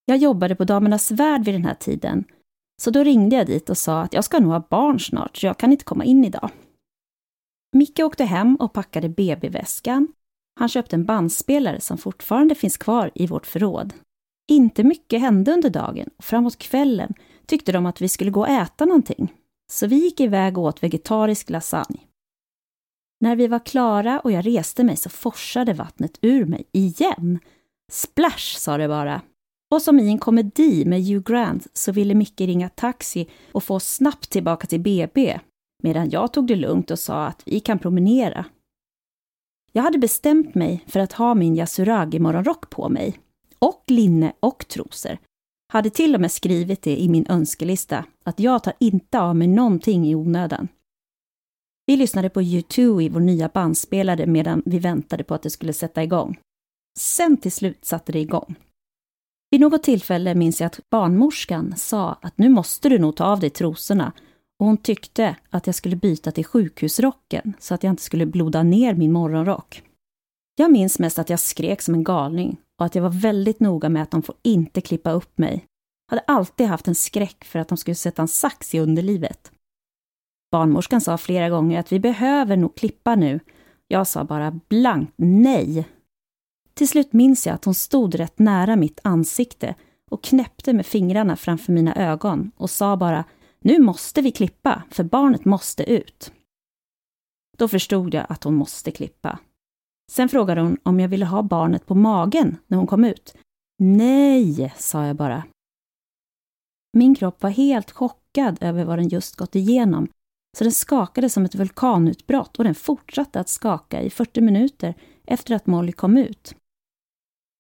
Jag 0.05 0.17
jobbade 0.17 0.55
på 0.55 0.63
Damernas 0.63 1.11
Värld 1.11 1.45
vid 1.45 1.55
den 1.55 1.65
här 1.65 1.73
tiden 1.73 2.25
så 2.81 2.91
då 2.91 3.03
ringde 3.03 3.35
jag 3.35 3.47
dit 3.47 3.69
och 3.69 3.77
sa 3.77 4.01
att 4.01 4.13
jag 4.13 4.23
ska 4.23 4.39
nog 4.39 4.51
ha 4.51 4.67
barn 4.69 4.99
snart, 4.99 5.37
så 5.37 5.45
jag 5.45 5.57
kan 5.57 5.71
inte 5.71 5.83
komma 5.83 6.03
in 6.03 6.25
idag. 6.25 6.49
Micke 7.75 7.99
åkte 7.99 8.23
hem 8.23 8.55
och 8.55 8.73
packade 8.73 9.09
BB-väskan. 9.09 10.07
Han 10.59 10.69
köpte 10.69 10.95
en 10.95 11.05
bandspelare 11.05 11.81
som 11.81 11.97
fortfarande 11.97 12.55
finns 12.55 12.77
kvar 12.77 13.11
i 13.15 13.27
vårt 13.27 13.45
förråd. 13.45 13.93
Inte 14.51 14.83
mycket 14.83 15.21
hände 15.21 15.51
under 15.51 15.69
dagen 15.69 16.09
och 16.17 16.23
framåt 16.23 16.57
kvällen 16.57 17.13
tyckte 17.45 17.71
de 17.71 17.85
att 17.85 18.01
vi 18.01 18.09
skulle 18.09 18.31
gå 18.31 18.39
och 18.39 18.49
äta 18.49 18.85
någonting. 18.85 19.33
Så 19.71 19.87
vi 19.87 19.95
gick 19.95 20.19
iväg 20.19 20.57
och 20.57 20.63
åt 20.63 20.83
vegetarisk 20.83 21.49
lasagne. 21.49 21.99
När 23.19 23.35
vi 23.35 23.47
var 23.47 23.59
klara 23.65 24.19
och 24.19 24.31
jag 24.31 24.45
reste 24.45 24.83
mig 24.83 24.97
så 24.97 25.09
forsade 25.09 25.73
vattnet 25.73 26.17
ur 26.21 26.45
mig 26.45 26.63
igen. 26.71 27.39
Splash, 27.91 28.57
sa 28.57 28.77
det 28.77 28.87
bara. 28.87 29.21
Och 29.71 29.81
som 29.81 29.99
i 29.99 30.07
en 30.07 30.19
komedi 30.19 30.85
med 30.85 31.05
Hugh 31.05 31.23
Grant 31.23 31.67
så 31.73 31.91
ville 31.91 32.13
Micke 32.13 32.41
ringa 32.41 32.69
taxi 32.69 33.29
och 33.51 33.63
få 33.63 33.75
oss 33.75 33.93
snabbt 33.93 34.29
tillbaka 34.29 34.67
till 34.67 34.81
BB, 34.81 35.39
medan 35.83 36.09
jag 36.09 36.33
tog 36.33 36.47
det 36.47 36.55
lugnt 36.55 36.91
och 36.91 36.99
sa 36.99 37.25
att 37.25 37.41
vi 37.45 37.59
kan 37.59 37.79
promenera. 37.79 38.45
Jag 39.71 39.83
hade 39.83 39.97
bestämt 39.97 40.55
mig 40.55 40.83
för 40.87 40.99
att 40.99 41.13
ha 41.13 41.35
min 41.35 41.55
yasuragi-morgonrock 41.55 42.69
på 42.69 42.89
mig, 42.89 43.19
och 43.65 43.83
linne 43.87 44.33
och 44.39 44.67
trosor. 44.67 45.17
Hade 45.73 45.89
till 45.89 46.15
och 46.15 46.21
med 46.21 46.31
skrivit 46.31 46.81
det 46.81 47.01
i 47.01 47.09
min 47.09 47.25
önskelista, 47.29 48.05
att 48.23 48.39
jag 48.39 48.63
tar 48.63 48.73
inte 48.79 49.19
av 49.19 49.35
mig 49.35 49.47
någonting 49.47 50.07
i 50.07 50.15
onödan. 50.15 50.67
Vi 51.85 51.95
lyssnade 51.95 52.29
på 52.29 52.41
U2 52.41 53.01
i 53.01 53.09
vår 53.09 53.19
nya 53.19 53.47
bandspelare 53.47 54.25
medan 54.25 54.63
vi 54.65 54.79
väntade 54.79 55.23
på 55.23 55.33
att 55.33 55.41
det 55.41 55.49
skulle 55.49 55.73
sätta 55.73 56.03
igång. 56.03 56.39
Sen 56.99 57.37
till 57.37 57.51
slut 57.51 57.85
satte 57.85 58.11
det 58.11 58.19
igång. 58.19 58.55
Vid 59.51 59.61
något 59.61 59.83
tillfälle 59.83 60.35
minns 60.35 60.61
jag 60.61 60.67
att 60.67 60.89
barnmorskan 60.89 61.73
sa 61.77 62.17
att 62.21 62.37
nu 62.37 62.49
måste 62.49 62.89
du 62.89 62.99
nog 62.99 63.15
ta 63.15 63.25
av 63.25 63.39
dig 63.39 63.49
trosorna 63.49 64.13
och 64.59 64.65
hon 64.65 64.77
tyckte 64.77 65.35
att 65.49 65.65
jag 65.67 65.75
skulle 65.75 65.95
byta 65.95 66.31
till 66.31 66.45
sjukhusrocken 66.45 67.53
så 67.59 67.73
att 67.73 67.83
jag 67.83 67.91
inte 67.91 68.03
skulle 68.03 68.25
bloda 68.25 68.63
ner 68.63 68.95
min 68.95 69.11
morgonrock. 69.11 69.83
Jag 70.55 70.71
minns 70.71 70.99
mest 70.99 71.19
att 71.19 71.29
jag 71.29 71.39
skrek 71.39 71.81
som 71.81 71.93
en 71.93 72.03
galning 72.03 72.57
och 72.81 72.85
att 72.85 72.95
jag 72.95 73.01
var 73.01 73.09
väldigt 73.09 73.59
noga 73.59 73.89
med 73.89 74.03
att 74.03 74.11
de 74.11 74.21
får 74.21 74.35
inte 74.41 74.81
klippa 74.81 75.11
upp 75.11 75.37
mig. 75.37 75.65
Jag 76.09 76.17
hade 76.17 76.25
alltid 76.27 76.67
haft 76.67 76.87
en 76.87 76.95
skräck 76.95 77.45
för 77.45 77.59
att 77.59 77.67
de 77.67 77.77
skulle 77.77 77.95
sätta 77.95 78.21
en 78.21 78.27
sax 78.27 78.75
i 78.75 78.79
underlivet. 78.79 79.51
Barnmorskan 80.51 81.01
sa 81.01 81.17
flera 81.17 81.49
gånger 81.49 81.79
att 81.79 81.91
vi 81.91 81.99
behöver 81.99 82.57
nog 82.57 82.75
klippa 82.75 83.15
nu. 83.15 83.39
Jag 83.87 84.07
sa 84.07 84.23
bara 84.23 84.59
blankt 84.69 85.13
nej 85.15 85.87
till 86.73 86.87
slut 86.87 87.13
minns 87.13 87.47
jag 87.47 87.53
att 87.53 87.65
hon 87.65 87.73
stod 87.73 88.15
rätt 88.15 88.39
nära 88.39 88.75
mitt 88.75 88.99
ansikte 89.03 89.75
och 90.11 90.23
knäppte 90.23 90.73
med 90.73 90.85
fingrarna 90.85 91.35
framför 91.35 91.73
mina 91.73 91.95
ögon 91.95 92.51
och 92.57 92.69
sa 92.69 92.97
bara 92.97 93.23
Nu 93.59 93.79
måste 93.79 94.21
vi 94.21 94.31
klippa, 94.31 94.83
för 94.89 95.03
barnet 95.03 95.45
måste 95.45 95.83
ut. 95.83 96.31
Då 97.57 97.67
förstod 97.67 98.13
jag 98.13 98.25
att 98.29 98.43
hon 98.43 98.55
måste 98.55 98.91
klippa. 98.91 99.39
Sen 100.11 100.29
frågade 100.29 100.61
hon 100.61 100.77
om 100.83 100.99
jag 100.99 101.07
ville 101.07 101.25
ha 101.25 101.43
barnet 101.43 101.85
på 101.85 101.95
magen 101.95 102.57
när 102.67 102.77
hon 102.77 102.87
kom 102.87 103.05
ut. 103.05 103.33
Nej, 103.79 104.73
sa 104.77 105.05
jag 105.05 105.15
bara. 105.15 105.43
Min 106.97 107.15
kropp 107.15 107.43
var 107.43 107.49
helt 107.49 107.91
chockad 107.91 108.57
över 108.61 108.85
vad 108.85 108.97
den 108.97 109.07
just 109.07 109.35
gått 109.35 109.55
igenom, 109.55 110.07
så 110.57 110.63
den 110.63 110.71
skakade 110.71 111.29
som 111.29 111.45
ett 111.45 111.55
vulkanutbrott 111.55 112.57
och 112.57 112.63
den 112.63 112.75
fortsatte 112.75 113.39
att 113.39 113.49
skaka 113.49 114.01
i 114.01 114.09
40 114.09 114.41
minuter 114.41 114.93
efter 115.25 115.55
att 115.55 115.67
Molly 115.67 115.91
kom 115.91 116.17
ut. 116.17 116.55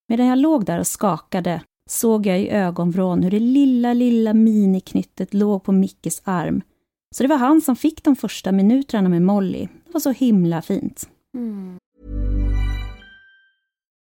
Medan 0.09 0.25
jag 0.25 0.39
låg 0.39 0.65
där 0.65 0.79
och 0.79 0.87
skakade 0.87 1.61
såg 1.89 2.25
jag 2.25 2.41
i 2.41 2.49
ögonvrån 2.49 3.23
hur 3.23 3.31
det 3.31 3.39
lilla, 3.39 3.93
lilla 3.93 4.33
miniknyttet 4.33 5.33
låg 5.33 5.63
på 5.63 5.71
Mickes 5.71 6.21
arm. 6.23 6.61
Så 7.15 7.23
det 7.23 7.29
var 7.29 7.37
han 7.37 7.61
som 7.61 7.75
fick 7.75 8.03
de 8.03 8.15
första 8.15 8.51
minuterna 8.51 9.09
med 9.09 9.21
Molly. 9.21 9.67
Det 9.85 9.93
var 9.93 9.99
så 9.99 10.11
himla 10.11 10.61
fint. 10.61 11.09
Mm. 11.37 11.77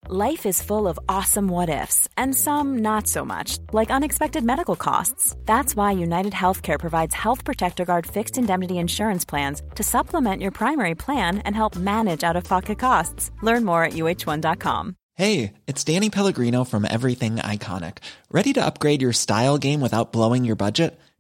Life 0.10 0.45
is 0.45 0.62
full 0.62 0.89
of 0.89 1.00
awesome 1.07 1.48
what 1.48 1.69
ifs 1.69 2.10
and 2.17 2.36
some 2.36 2.79
not 2.79 3.07
so 3.07 3.24
much, 3.24 3.57
like 3.72 3.89
unexpected 3.89 4.43
medical 4.43 4.75
costs. 4.75 5.33
That's 5.45 5.77
why 5.77 5.91
United 5.91 6.33
Healthcare 6.33 6.77
provides 6.77 7.15
Health 7.15 7.45
Protector 7.45 7.86
Guard 7.86 8.05
fixed 8.05 8.38
indemnity 8.38 8.79
insurance 8.79 9.24
plans 9.24 9.62
to 9.75 9.83
supplement 9.83 10.41
your 10.41 10.51
primary 10.51 10.93
plan 10.93 11.38
and 11.45 11.55
help 11.55 11.77
manage 11.77 12.25
out 12.25 12.36
of 12.36 12.43
pocket 12.43 12.79
costs. 12.79 13.31
Learn 13.41 13.63
more 13.63 13.86
at 13.86 13.93
uh1.com. 13.93 14.98
Hey, 15.15 15.53
it's 15.67 15.86
Danny 15.86 16.10
Pellegrino 16.10 16.65
from 16.65 16.83
Everything 16.83 17.38
Iconic. 17.38 18.00
Ready 18.29 18.51
to 18.53 18.65
upgrade 18.65 19.01
your 19.01 19.13
style 19.13 19.57
game 19.57 19.79
without 19.79 20.12
blowing 20.12 20.43
your 20.43 20.57
budget? 20.57 21.00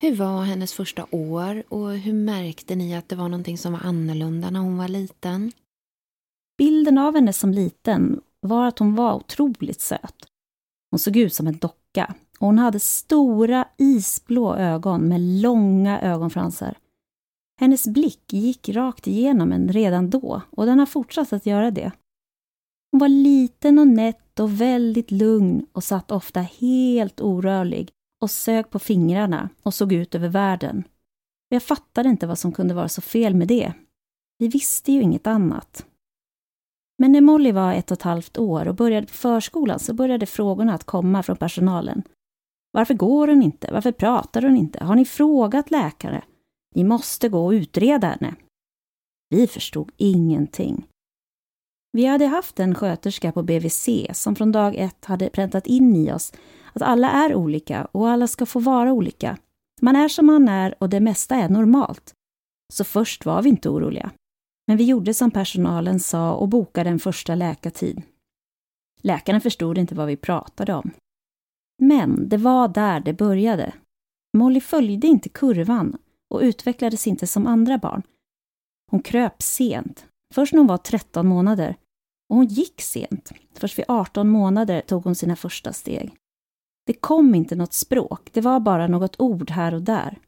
Hur 0.00 0.16
var 0.16 0.42
hennes 0.42 0.72
första 0.72 1.06
år 1.10 1.62
och 1.68 1.92
hur 1.92 2.12
märkte 2.12 2.76
ni 2.76 2.94
att 2.94 3.08
det 3.08 3.16
var 3.16 3.28
någonting 3.28 3.58
som 3.58 3.72
var 3.72 3.80
annorlunda 3.80 4.50
när 4.50 4.60
hon 4.60 4.78
var 4.78 4.88
liten? 4.88 5.52
Bilden 6.58 6.98
av 6.98 7.14
henne 7.14 7.32
som 7.32 7.52
liten 7.52 8.20
var 8.40 8.68
att 8.68 8.78
hon 8.78 8.94
var 8.94 9.14
otroligt 9.14 9.80
söt. 9.80 10.26
Hon 10.90 10.98
såg 10.98 11.16
ut 11.16 11.34
som 11.34 11.46
en 11.46 11.58
docka 11.58 12.14
och 12.38 12.46
hon 12.46 12.58
hade 12.58 12.80
stora 12.80 13.68
isblå 13.76 14.54
ögon 14.54 15.08
med 15.08 15.20
långa 15.20 16.00
ögonfransar. 16.00 16.78
Hennes 17.60 17.86
blick 17.86 18.32
gick 18.32 18.68
rakt 18.68 19.06
igenom 19.06 19.52
en 19.52 19.72
redan 19.72 20.10
då 20.10 20.42
och 20.50 20.66
den 20.66 20.78
har 20.78 20.86
fortsatt 20.86 21.32
att 21.32 21.46
göra 21.46 21.70
det. 21.70 21.92
Hon 22.90 22.98
var 22.98 23.08
liten 23.08 23.78
och 23.78 23.88
nätt 23.88 24.40
och 24.40 24.60
väldigt 24.60 25.10
lugn 25.10 25.66
och 25.72 25.84
satt 25.84 26.10
ofta 26.10 26.40
helt 26.40 27.20
orörlig 27.20 27.92
och 28.20 28.30
sög 28.30 28.70
på 28.70 28.78
fingrarna 28.78 29.48
och 29.62 29.74
såg 29.74 29.92
ut 29.92 30.14
över 30.14 30.28
världen. 30.28 30.84
Jag 31.48 31.62
fattade 31.62 32.08
inte 32.08 32.26
vad 32.26 32.38
som 32.38 32.52
kunde 32.52 32.74
vara 32.74 32.88
så 32.88 33.00
fel 33.00 33.34
med 33.34 33.48
det. 33.48 33.72
Vi 34.38 34.48
visste 34.48 34.92
ju 34.92 35.02
inget 35.02 35.26
annat. 35.26 35.86
Men 36.98 37.12
när 37.12 37.20
Molly 37.20 37.52
var 37.52 37.74
ett 37.74 37.90
och 37.90 37.98
ett 37.98 38.02
halvt 38.02 38.38
år 38.38 38.68
och 38.68 38.74
började 38.74 39.06
på 39.06 39.12
förskolan 39.12 39.78
så 39.78 39.94
började 39.94 40.26
frågorna 40.26 40.74
att 40.74 40.84
komma 40.84 41.22
från 41.22 41.36
personalen. 41.36 42.02
Varför 42.72 42.94
går 42.94 43.28
hon 43.28 43.42
inte? 43.42 43.72
Varför 43.72 43.92
pratar 43.92 44.42
hon 44.42 44.56
inte? 44.56 44.84
Har 44.84 44.94
ni 44.94 45.04
frågat 45.04 45.70
läkare? 45.70 46.24
Ni 46.74 46.84
måste 46.84 47.28
gå 47.28 47.46
och 47.46 47.50
utreda 47.50 48.06
henne. 48.08 48.34
Vi 49.30 49.46
förstod 49.46 49.92
ingenting. 49.96 50.86
Vi 51.92 52.04
hade 52.04 52.26
haft 52.26 52.60
en 52.60 52.74
sköterska 52.74 53.32
på 53.32 53.42
BVC 53.42 53.88
som 54.12 54.36
från 54.36 54.52
dag 54.52 54.74
ett 54.74 55.04
hade 55.04 55.30
präntat 55.30 55.66
in 55.66 55.96
i 55.96 56.12
oss 56.12 56.32
att 56.72 56.82
alla 56.82 57.10
är 57.10 57.34
olika 57.34 57.84
och 57.84 58.08
alla 58.08 58.26
ska 58.26 58.46
få 58.46 58.60
vara 58.60 58.92
olika. 58.92 59.38
Man 59.80 59.96
är 59.96 60.08
som 60.08 60.26
man 60.26 60.48
är 60.48 60.74
och 60.78 60.88
det 60.88 61.00
mesta 61.00 61.36
är 61.36 61.48
normalt. 61.48 62.14
Så 62.72 62.84
först 62.84 63.24
var 63.24 63.42
vi 63.42 63.48
inte 63.48 63.68
oroliga. 63.68 64.10
Men 64.66 64.76
vi 64.76 64.84
gjorde 64.84 65.14
som 65.14 65.30
personalen 65.30 66.00
sa 66.00 66.34
och 66.34 66.48
bokade 66.48 66.90
en 66.90 66.98
första 66.98 67.34
läkartid. 67.34 68.02
Läkaren 69.02 69.40
förstod 69.40 69.78
inte 69.78 69.94
vad 69.94 70.06
vi 70.06 70.16
pratade 70.16 70.74
om. 70.74 70.90
Men 71.82 72.28
det 72.28 72.36
var 72.36 72.68
där 72.68 73.00
det 73.00 73.12
började. 73.12 73.74
Molly 74.36 74.60
följde 74.60 75.06
inte 75.06 75.28
kurvan 75.28 75.98
och 76.30 76.40
utvecklades 76.40 77.06
inte 77.06 77.26
som 77.26 77.46
andra 77.46 77.78
barn. 77.78 78.02
Hon 78.90 79.02
kröp 79.02 79.42
sent, 79.42 80.06
först 80.34 80.52
när 80.52 80.58
hon 80.58 80.66
var 80.66 80.76
13 80.76 81.26
månader. 81.26 81.76
Och 82.28 82.36
hon 82.36 82.46
gick 82.46 82.80
sent. 82.80 83.32
Först 83.54 83.78
vid 83.78 83.84
18 83.88 84.28
månader 84.28 84.80
tog 84.80 85.04
hon 85.04 85.14
sina 85.14 85.36
första 85.36 85.72
steg. 85.72 86.17
Det 86.88 86.94
kom 86.94 87.34
inte 87.34 87.56
något 87.56 87.72
språk, 87.72 88.28
det 88.32 88.40
var 88.40 88.60
bara 88.60 88.86
något 88.86 89.20
ord 89.20 89.50
här 89.50 89.74
och 89.74 89.82
där. 89.82 90.18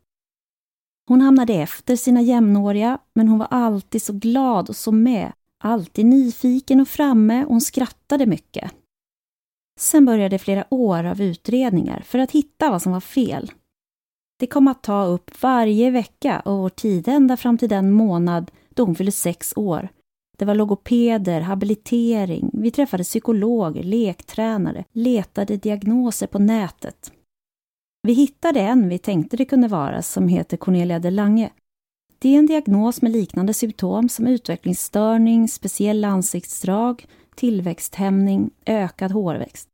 Hon 1.09 1.21
hamnade 1.21 1.55
efter 1.55 1.97
sina 1.97 2.23
jämnåriga, 2.23 2.99
men 3.15 3.29
hon 3.29 3.39
var 3.39 3.47
alltid 3.51 4.03
så 4.03 4.13
glad 4.13 4.69
och 4.69 4.77
så 4.77 4.93
med. 4.93 5.33
Alltid 5.59 6.07
nyfiken 6.07 6.81
och 6.81 6.89
framme 6.89 7.45
och 7.45 7.51
hon 7.51 7.61
skrattade 7.61 8.27
mycket. 8.27 8.73
Sen 9.79 10.05
började 10.05 10.39
flera 10.39 10.65
år 10.71 11.05
av 11.05 11.21
utredningar 11.21 12.01
för 12.01 12.19
att 12.19 12.31
hitta 12.31 12.71
vad 12.71 12.83
som 12.83 12.93
var 12.93 13.01
fel. 13.01 13.53
Det 14.39 14.47
kom 14.47 14.69
att 14.69 14.83
ta 14.83 15.05
upp 15.05 15.43
varje 15.43 15.91
vecka 15.91 16.41
och 16.41 16.59
vår 16.59 16.69
tid 16.69 17.09
ända 17.09 17.37
fram 17.37 17.59
till 17.59 17.69
den 17.69 17.91
månad 17.91 18.51
då 18.69 18.85
hon 18.85 18.95
fyllde 18.95 19.13
sex 19.13 19.53
år. 19.57 19.89
Det 20.41 20.47
var 20.47 20.55
logopeder, 20.55 21.41
habilitering, 21.41 22.51
vi 22.53 22.71
träffade 22.71 23.05
psykologer, 23.05 23.83
lektränare, 23.83 24.85
letade 24.93 25.57
diagnoser 25.57 26.27
på 26.27 26.39
nätet. 26.39 27.13
Vi 28.03 28.13
hittade 28.13 28.61
en 28.61 28.89
vi 28.89 28.99
tänkte 28.99 29.37
det 29.37 29.45
kunde 29.45 29.69
vara 29.69 30.03
som 30.03 30.29
heter 30.29 30.57
Cornelia 30.57 30.99
de 30.99 31.11
Lange. 31.11 31.51
Det 32.19 32.35
är 32.35 32.39
en 32.39 32.47
diagnos 32.47 33.03
med 33.03 33.13
liknande 33.13 33.55
symptom 33.55 34.09
som 34.09 34.27
utvecklingsstörning, 34.27 35.49
speciella 35.49 36.09
ansiktsdrag, 36.09 37.07
tillväxthämning, 37.35 38.51
ökad 38.67 39.13
hårväxt. 39.13 39.69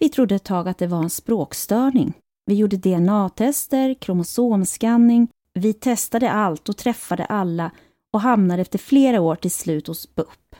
Vi 0.00 0.08
trodde 0.08 0.34
ett 0.34 0.44
tag 0.44 0.68
att 0.68 0.78
det 0.78 0.86
var 0.86 1.02
en 1.02 1.10
språkstörning. 1.10 2.12
Vi 2.46 2.54
gjorde 2.54 2.76
DNA-tester, 2.76 3.94
kromosomskanning, 3.94 5.28
vi 5.54 5.72
testade 5.72 6.30
allt 6.30 6.68
och 6.68 6.76
träffade 6.76 7.24
alla 7.24 7.70
och 8.12 8.20
hamnade 8.20 8.62
efter 8.62 8.78
flera 8.78 9.20
år 9.20 9.34
till 9.34 9.50
slut 9.50 9.86
hos 9.86 10.14
BUP. 10.14 10.56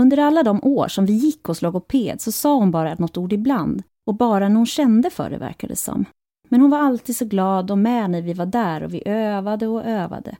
Under 0.00 0.18
alla 0.18 0.42
de 0.42 0.60
år 0.64 0.88
som 0.88 1.06
vi 1.06 1.12
gick 1.12 1.44
hos 1.44 1.62
logoped 1.62 2.20
så 2.20 2.32
sa 2.32 2.54
hon 2.54 2.70
bara 2.70 2.94
något 2.94 3.16
ord 3.16 3.32
ibland 3.32 3.82
och 4.06 4.14
bara 4.14 4.48
när 4.48 4.56
hon 4.56 4.66
kände 4.66 5.10
för 5.10 5.30
det 5.30 5.38
verkade 5.38 5.72
det 5.72 5.76
som. 5.76 6.04
Men 6.48 6.60
hon 6.60 6.70
var 6.70 6.78
alltid 6.78 7.16
så 7.16 7.24
glad 7.24 7.70
och 7.70 7.78
med 7.78 8.10
när 8.10 8.22
vi 8.22 8.32
var 8.32 8.46
där 8.46 8.82
och 8.82 8.94
vi 8.94 9.02
övade 9.06 9.66
och 9.66 9.84
övade. 9.84 10.36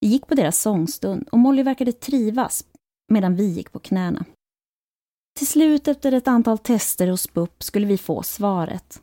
Vi 0.00 0.08
gick 0.08 0.26
på 0.26 0.34
deras 0.34 0.60
sångstund 0.60 1.28
och 1.28 1.38
Molly 1.38 1.62
verkade 1.62 1.92
trivas 1.92 2.64
medan 3.12 3.36
vi 3.36 3.48
gick 3.48 3.72
på 3.72 3.78
knäna. 3.78 4.24
Till 5.38 5.46
slut 5.46 5.88
efter 5.88 6.12
ett 6.12 6.28
antal 6.28 6.58
tester 6.58 7.08
hos 7.08 7.32
BUP 7.32 7.62
skulle 7.62 7.86
vi 7.86 7.98
få 7.98 8.22
svaret. 8.22 9.00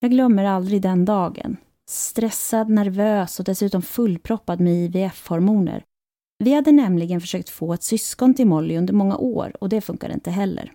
Jag 0.00 0.10
glömmer 0.10 0.44
aldrig 0.44 0.82
den 0.82 1.04
dagen. 1.04 1.56
Stressad, 1.90 2.68
nervös 2.68 3.38
och 3.38 3.44
dessutom 3.44 3.82
fullproppad 3.82 4.60
med 4.60 4.74
IVF-hormoner. 4.74 5.84
Vi 6.42 6.52
hade 6.54 6.72
nämligen 6.72 7.20
försökt 7.20 7.48
få 7.48 7.72
ett 7.72 7.82
syskon 7.82 8.34
till 8.34 8.46
Molly 8.46 8.76
under 8.76 8.94
många 8.94 9.16
år 9.16 9.56
och 9.60 9.68
det 9.68 9.80
funkade 9.80 10.14
inte 10.14 10.30
heller. 10.30 10.72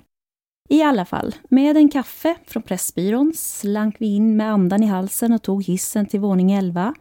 I 0.69 0.81
alla 0.81 1.05
fall, 1.05 1.35
med 1.49 1.77
en 1.77 1.89
kaffe 1.89 2.35
från 2.45 2.63
Pressbyrån 2.63 3.33
slank 3.35 3.95
vi 3.99 4.15
in 4.15 4.37
med 4.37 4.51
andan 4.51 4.83
i 4.83 4.85
halsen 4.85 5.33
och 5.33 5.41
tog 5.41 5.63
hissen 5.63 6.05
till 6.05 6.19
våning 6.19 6.51
11. 6.51 6.93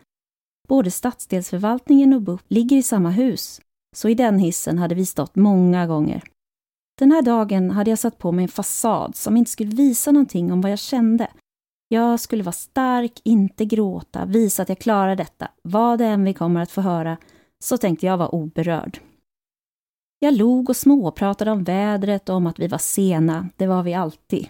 Både 0.68 0.90
stadsdelsförvaltningen 0.90 2.12
och 2.12 2.22
BUP 2.22 2.40
ligger 2.48 2.76
i 2.76 2.82
samma 2.82 3.10
hus, 3.10 3.60
så 3.96 4.08
i 4.08 4.14
den 4.14 4.38
hissen 4.38 4.78
hade 4.78 4.94
vi 4.94 5.06
stått 5.06 5.36
många 5.36 5.86
gånger. 5.86 6.22
Den 6.98 7.12
här 7.12 7.22
dagen 7.22 7.70
hade 7.70 7.90
jag 7.90 7.98
satt 7.98 8.18
på 8.18 8.32
mig 8.32 8.42
en 8.42 8.48
fasad 8.48 9.16
som 9.16 9.36
inte 9.36 9.50
skulle 9.50 9.76
visa 9.76 10.12
någonting 10.12 10.52
om 10.52 10.60
vad 10.60 10.72
jag 10.72 10.78
kände. 10.78 11.30
Jag 11.88 12.20
skulle 12.20 12.42
vara 12.42 12.52
stark, 12.52 13.20
inte 13.24 13.64
gråta, 13.64 14.24
visa 14.24 14.62
att 14.62 14.68
jag 14.68 14.78
klarar 14.78 15.16
detta, 15.16 15.48
vad 15.62 15.98
det 15.98 16.06
än 16.06 16.24
vi 16.24 16.34
kommer 16.34 16.60
att 16.60 16.70
få 16.70 16.80
höra, 16.80 17.16
så 17.64 17.78
tänkte 17.78 18.06
jag 18.06 18.16
vara 18.16 18.34
oberörd. 18.34 19.00
Jag 20.18 20.34
log 20.34 20.68
och 20.68 20.76
småpratade 20.76 21.50
om 21.50 21.64
vädret 21.64 22.28
och 22.28 22.36
om 22.36 22.46
att 22.46 22.58
vi 22.58 22.68
var 22.68 22.78
sena, 22.78 23.48
det 23.56 23.66
var 23.66 23.82
vi 23.82 23.94
alltid. 23.94 24.48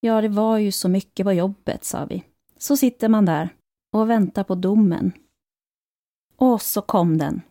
Ja, 0.00 0.20
det 0.20 0.28
var 0.28 0.58
ju 0.58 0.72
så 0.72 0.88
mycket 0.88 1.26
på 1.26 1.32
jobbet, 1.32 1.84
sa 1.84 2.04
vi. 2.04 2.24
Så 2.58 2.76
sitter 2.76 3.08
man 3.08 3.24
där 3.24 3.48
och 3.92 4.10
väntar 4.10 4.44
på 4.44 4.54
domen. 4.54 5.12
Och 6.36 6.62
så 6.62 6.82
kom 6.82 7.18
den. 7.18 7.42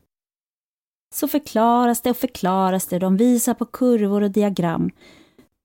Så 1.16 1.28
förklaras 1.28 2.02
det 2.02 2.10
och 2.10 2.18
förklaras 2.18 2.88
det, 2.88 3.00
de 3.00 3.18
visar 3.18 3.54
på 3.54 3.66
kurvor 3.66 4.22
och 4.22 4.32
diagram. 4.32 4.92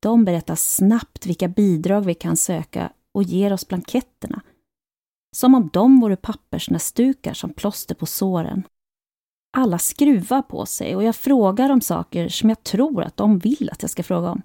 De 0.02 0.24
berättar 0.24 0.54
snabbt 0.54 1.26
vilka 1.26 1.48
bidrag 1.48 2.00
vi 2.00 2.14
kan 2.14 2.36
söka 2.36 2.92
och 3.14 3.22
ger 3.22 3.52
oss 3.52 3.68
blanketterna. 3.68 4.42
Som 5.36 5.54
om 5.54 5.70
de 5.72 6.00
vore 6.00 6.16
pappersnäsdukar 6.16 7.34
som 7.34 7.52
plåster 7.52 7.94
på 7.94 8.06
såren. 8.06 8.62
Alla 9.56 9.78
skruvar 9.78 10.42
på 10.42 10.66
sig 10.66 10.96
och 10.96 11.02
jag 11.02 11.16
frågar 11.16 11.70
om 11.70 11.80
saker 11.80 12.28
som 12.28 12.48
jag 12.48 12.62
tror 12.62 13.02
att 13.02 13.16
de 13.16 13.38
vill 13.38 13.70
att 13.72 13.82
jag 13.82 13.90
ska 13.90 14.02
fråga 14.02 14.30
om. 14.30 14.42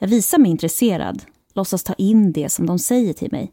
Jag 0.00 0.08
visar 0.08 0.38
mig 0.38 0.50
intresserad, 0.50 1.22
låtsas 1.54 1.82
ta 1.82 1.92
in 1.92 2.32
det 2.32 2.48
som 2.48 2.66
de 2.66 2.78
säger 2.78 3.12
till 3.12 3.32
mig. 3.32 3.52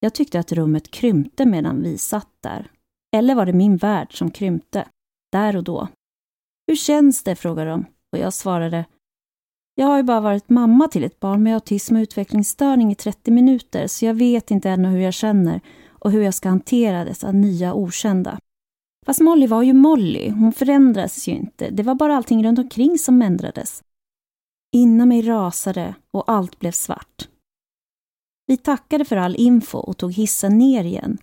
Jag 0.00 0.14
tyckte 0.14 0.40
att 0.40 0.52
rummet 0.52 0.90
krympte 0.90 1.46
medan 1.46 1.82
vi 1.82 1.98
satt 1.98 2.28
där. 2.42 2.70
Eller 3.16 3.34
var 3.34 3.46
det 3.46 3.52
min 3.52 3.76
värld 3.76 4.18
som 4.18 4.30
krympte? 4.30 4.88
Där 5.32 5.56
och 5.56 5.64
då. 5.64 5.88
Hur 6.66 6.76
känns 6.76 7.22
det? 7.22 7.36
frågar 7.36 7.66
de 7.66 7.84
och 8.12 8.18
jag 8.18 8.32
svarade 8.32 8.84
Jag 9.74 9.86
har 9.86 9.96
ju 9.96 10.02
bara 10.02 10.20
varit 10.20 10.50
mamma 10.50 10.88
till 10.88 11.04
ett 11.04 11.20
barn 11.20 11.42
med 11.42 11.54
autism 11.54 11.96
och 11.96 12.00
utvecklingsstörning 12.00 12.92
i 12.92 12.94
30 12.94 13.30
minuter 13.30 13.86
så 13.86 14.04
jag 14.04 14.14
vet 14.14 14.50
inte 14.50 14.70
ännu 14.70 14.88
hur 14.88 15.00
jag 15.00 15.14
känner 15.14 15.60
och 15.88 16.12
hur 16.12 16.22
jag 16.22 16.34
ska 16.34 16.48
hantera 16.48 17.04
dessa 17.04 17.32
nya 17.32 17.74
okända. 17.74 18.38
Fast 19.08 19.20
Molly 19.20 19.46
var 19.46 19.62
ju 19.62 19.72
Molly, 19.72 20.30
hon 20.30 20.52
förändrades 20.52 21.28
ju 21.28 21.32
inte. 21.32 21.70
Det 21.70 21.82
var 21.82 21.94
bara 21.94 22.16
allting 22.16 22.44
runt 22.44 22.58
omkring 22.58 22.98
som 22.98 23.22
ändrades. 23.22 23.82
Innan 24.72 25.08
mig 25.08 25.22
rasade 25.22 25.94
och 26.10 26.30
allt 26.30 26.58
blev 26.58 26.72
svart. 26.72 27.28
Vi 28.46 28.56
tackade 28.56 29.04
för 29.04 29.16
all 29.16 29.36
info 29.36 29.78
och 29.78 29.96
tog 29.96 30.12
hissen 30.12 30.58
ner 30.58 30.84
igen. 30.84 31.18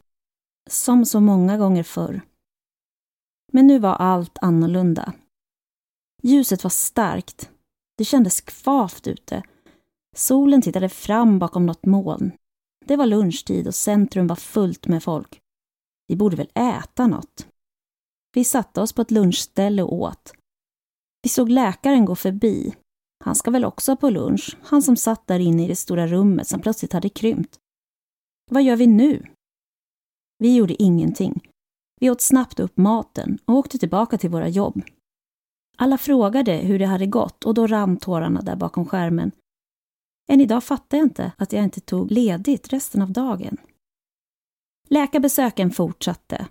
Som 0.70 1.06
så 1.06 1.20
många 1.20 1.58
gånger 1.58 1.84
förr. 1.84 2.22
Men 3.52 3.68
nu 3.68 3.80
var 3.80 3.94
allt 3.94 4.38
annorlunda. 4.42 5.14
Ljuset 6.24 6.64
var 6.64 6.72
starkt. 6.72 7.50
Det 7.98 8.06
kändes 8.06 8.42
kvavt 8.42 9.08
ute. 9.08 9.44
Solen 10.16 10.62
tittade 10.62 10.90
fram 10.90 11.40
bakom 11.40 11.66
något 11.66 11.86
moln. 11.86 12.32
Det 12.86 12.96
var 12.96 13.06
lunchtid 13.06 13.68
och 13.68 13.76
centrum 13.76 14.28
var 14.28 14.36
fullt 14.36 14.88
med 14.88 15.04
folk. 15.04 15.40
Vi 16.08 16.16
borde 16.16 16.36
väl 16.36 16.50
äta 16.54 17.08
något. 17.08 17.48
Vi 18.36 18.44
satte 18.44 18.82
oss 18.82 18.94
på 18.94 19.02
ett 19.02 19.12
lunchställe 19.12 19.84
och 19.84 19.94
åt. 19.94 20.34
Vi 21.24 21.30
såg 21.30 21.50
läkaren 21.50 22.06
gå 22.06 22.16
förbi. 22.16 22.76
Han 23.24 23.36
ska 23.36 23.52
väl 23.52 23.66
också 23.66 23.96
på 23.96 24.10
lunch, 24.10 24.58
han 24.64 24.82
som 24.82 24.98
satt 24.98 25.28
där 25.28 25.40
inne 25.40 25.66
i 25.66 25.68
det 25.68 25.76
stora 25.76 26.08
rummet 26.08 26.48
som 26.48 26.62
plötsligt 26.62 26.94
hade 26.94 27.10
krympt. 27.10 27.60
Vad 28.52 28.64
gör 28.64 28.76
vi 28.76 28.88
nu? 28.88 29.26
Vi 30.38 30.56
gjorde 30.56 30.84
ingenting. 30.84 31.48
Vi 32.02 32.10
åt 32.10 32.22
snabbt 32.22 32.60
upp 32.60 32.78
maten 32.78 33.40
och 33.46 33.56
åkte 33.56 33.78
tillbaka 33.78 34.18
till 34.18 34.30
våra 34.30 34.48
jobb. 34.48 34.82
Alla 35.78 35.98
frågade 35.98 36.54
hur 36.58 36.80
det 36.80 36.86
hade 36.86 37.06
gått 37.06 37.44
och 37.44 37.54
då 37.54 37.68
rann 37.68 37.98
tårarna 37.98 38.42
där 38.42 38.56
bakom 38.56 38.86
skärmen. 38.86 39.32
Än 40.30 40.42
idag 40.42 40.64
fattar 40.64 40.98
jag 40.98 41.06
inte 41.06 41.32
att 41.38 41.54
jag 41.54 41.64
inte 41.64 41.82
tog 41.82 42.12
ledigt 42.12 42.74
resten 42.74 43.02
av 43.02 43.12
dagen. 43.12 43.58
Läkarbesöken 44.88 45.72
fortsatte. 45.72 46.48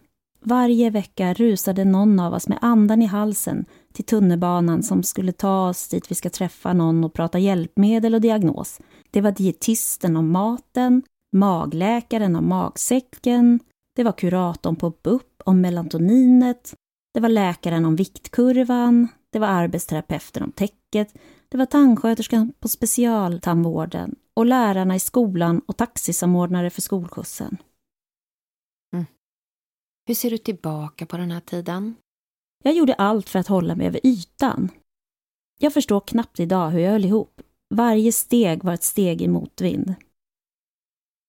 Varje 0.46 0.90
vecka 0.90 1.34
rusade 1.34 1.84
någon 1.84 2.20
av 2.20 2.34
oss 2.34 2.48
med 2.48 2.58
andan 2.60 3.02
i 3.02 3.06
halsen 3.06 3.64
till 3.92 4.04
tunnelbanan 4.04 4.82
som 4.82 5.02
skulle 5.02 5.32
ta 5.32 5.68
oss 5.68 5.88
dit 5.88 6.10
vi 6.10 6.14
ska 6.14 6.30
träffa 6.30 6.72
någon 6.72 7.04
och 7.04 7.12
prata 7.12 7.38
hjälpmedel 7.38 8.14
och 8.14 8.20
diagnos. 8.20 8.80
Det 9.10 9.20
var 9.20 9.30
dietisten 9.32 10.16
om 10.16 10.30
maten, 10.30 11.02
magläkaren 11.32 12.36
om 12.36 12.48
magsäcken, 12.48 13.60
det 13.96 14.04
var 14.04 14.12
kuratorn 14.12 14.76
på 14.76 14.90
BUP 14.90 15.42
om 15.44 15.60
melatoninet, 15.60 16.74
det 17.14 17.20
var 17.20 17.28
läkaren 17.28 17.84
om 17.84 17.96
viktkurvan, 17.96 19.08
det 19.30 19.38
var 19.38 19.48
arbetsterapeuten 19.48 20.42
om 20.42 20.52
täcket, 20.52 21.14
det 21.48 21.58
var 21.58 21.66
tandsköterskan 21.66 22.52
på 22.60 22.68
specialtandvården 22.68 24.14
och 24.34 24.46
lärarna 24.46 24.96
i 24.96 25.00
skolan 25.00 25.60
och 25.66 25.76
taxisamordnare 25.76 26.70
för 26.70 26.82
skolskjutsen. 26.82 27.56
Hur 30.06 30.14
ser 30.14 30.30
du 30.30 30.38
tillbaka 30.38 31.06
på 31.06 31.16
den 31.16 31.30
här 31.30 31.40
tiden? 31.40 31.94
Jag 32.62 32.75
gjorde 32.75 32.94
allt 32.94 33.28
för 33.28 33.38
att 33.38 33.49
hålla 33.49 33.75
mig 33.75 33.87
över 33.87 34.00
ytan. 34.06 34.71
Jag 35.60 35.73
förstår 35.73 36.00
knappt 36.00 36.40
idag 36.40 36.71
hur 36.71 36.80
jag 36.80 36.90
höll 36.90 37.04
ihop. 37.04 37.40
Varje 37.75 38.12
steg 38.12 38.64
var 38.64 38.75
ett 38.75 38.82
steg 38.82 39.23
i 39.23 39.28
motvind. 39.28 39.95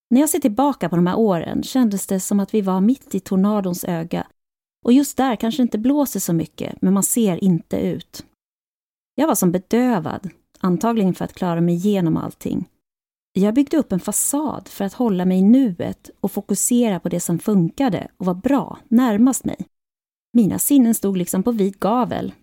När 0.09 0.19
jag 0.19 0.29
ser 0.29 0.39
tillbaka 0.39 0.89
på 0.89 0.95
de 0.95 1.07
här 1.07 1.17
åren 1.17 1.63
kändes 1.63 2.07
det 2.07 2.19
som 2.19 2.39
att 2.39 2.53
vi 2.53 2.61
var 2.61 2.81
mitt 2.81 3.15
i 3.15 3.19
tornadons 3.19 3.83
öga 3.83 4.27
och 4.85 4.93
just 4.93 5.17
där 5.17 5.35
kanske 5.35 5.61
det 5.61 5.63
inte 5.63 5.77
blåser 5.77 6.19
så 6.19 6.33
mycket, 6.33 6.81
men 6.81 6.93
man 6.93 7.03
ser 7.03 7.43
inte 7.43 7.77
ut. 7.77 8.25
Jag 9.15 9.27
var 9.27 9.35
som 9.35 9.51
bedövad, 9.51 10.29
antagligen 10.59 11.13
för 11.13 11.25
att 11.25 11.33
klara 11.33 11.61
mig 11.61 11.75
igenom 11.75 12.17
allting. 12.17 12.69
Jag 13.37 13.53
byggde 13.53 13.77
upp 13.77 13.91
en 13.91 13.99
fasad 13.99 14.67
för 14.67 14.85
att 14.85 14.93
hålla 14.93 15.25
mig 15.25 15.39
i 15.39 15.41
nuet 15.41 16.09
och 16.19 16.31
fokusera 16.31 16.99
på 16.99 17.09
det 17.09 17.19
som 17.19 17.39
funkade 17.39 18.07
och 18.17 18.25
var 18.25 18.33
bra, 18.33 18.79
närmast 18.87 19.45
mig. 19.45 19.67
Mina 20.33 20.59
sinnen 20.59 20.95
stod 20.95 21.17
liksom 21.17 21.43
på 21.43 21.51
vid 21.51 21.79
gavel. 21.79 22.33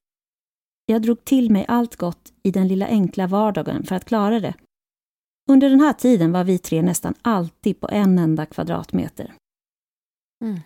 Jag 0.86 1.02
drog 1.02 1.24
till 1.24 1.50
mig 1.50 1.64
allt 1.68 1.96
gott 1.96 2.32
i 2.42 2.50
den 2.50 2.68
lilla 2.68 2.86
enkla 2.86 3.26
vardagen 3.26 3.84
för 3.84 3.94
att 3.96 4.04
klara 4.04 4.40
det. 4.40 4.54
Under 5.50 5.70
den 5.70 5.80
här 5.80 5.92
tiden 5.92 6.32
var 6.32 6.44
vi 6.44 6.58
tre 6.58 6.82
nästan 6.82 7.14
alltid 7.22 7.80
på 7.80 7.88
en 7.88 8.18
enda 8.18 8.46
kvadratmeter. 8.46 9.34
Mm. 10.44 10.60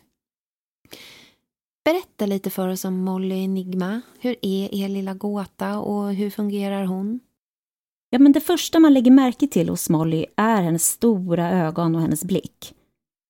Berätta 1.84 2.26
lite 2.26 2.50
för 2.50 2.68
oss 2.68 2.84
om 2.84 3.04
Molly 3.04 3.44
Enigma. 3.44 4.00
Hur 4.18 4.36
är 4.42 4.74
er 4.74 4.88
lilla 4.88 5.14
gåta 5.14 5.78
och 5.78 6.14
hur 6.14 6.30
fungerar 6.30 6.84
hon? 6.84 7.20
Ja, 8.16 8.20
men 8.20 8.32
det 8.32 8.40
första 8.40 8.78
man 8.78 8.94
lägger 8.94 9.10
märke 9.10 9.46
till 9.46 9.68
hos 9.68 9.90
Molly 9.90 10.26
är 10.36 10.62
hennes 10.62 10.86
stora 10.86 11.50
ögon 11.50 11.94
och 11.94 12.00
hennes 12.00 12.24
blick. 12.24 12.74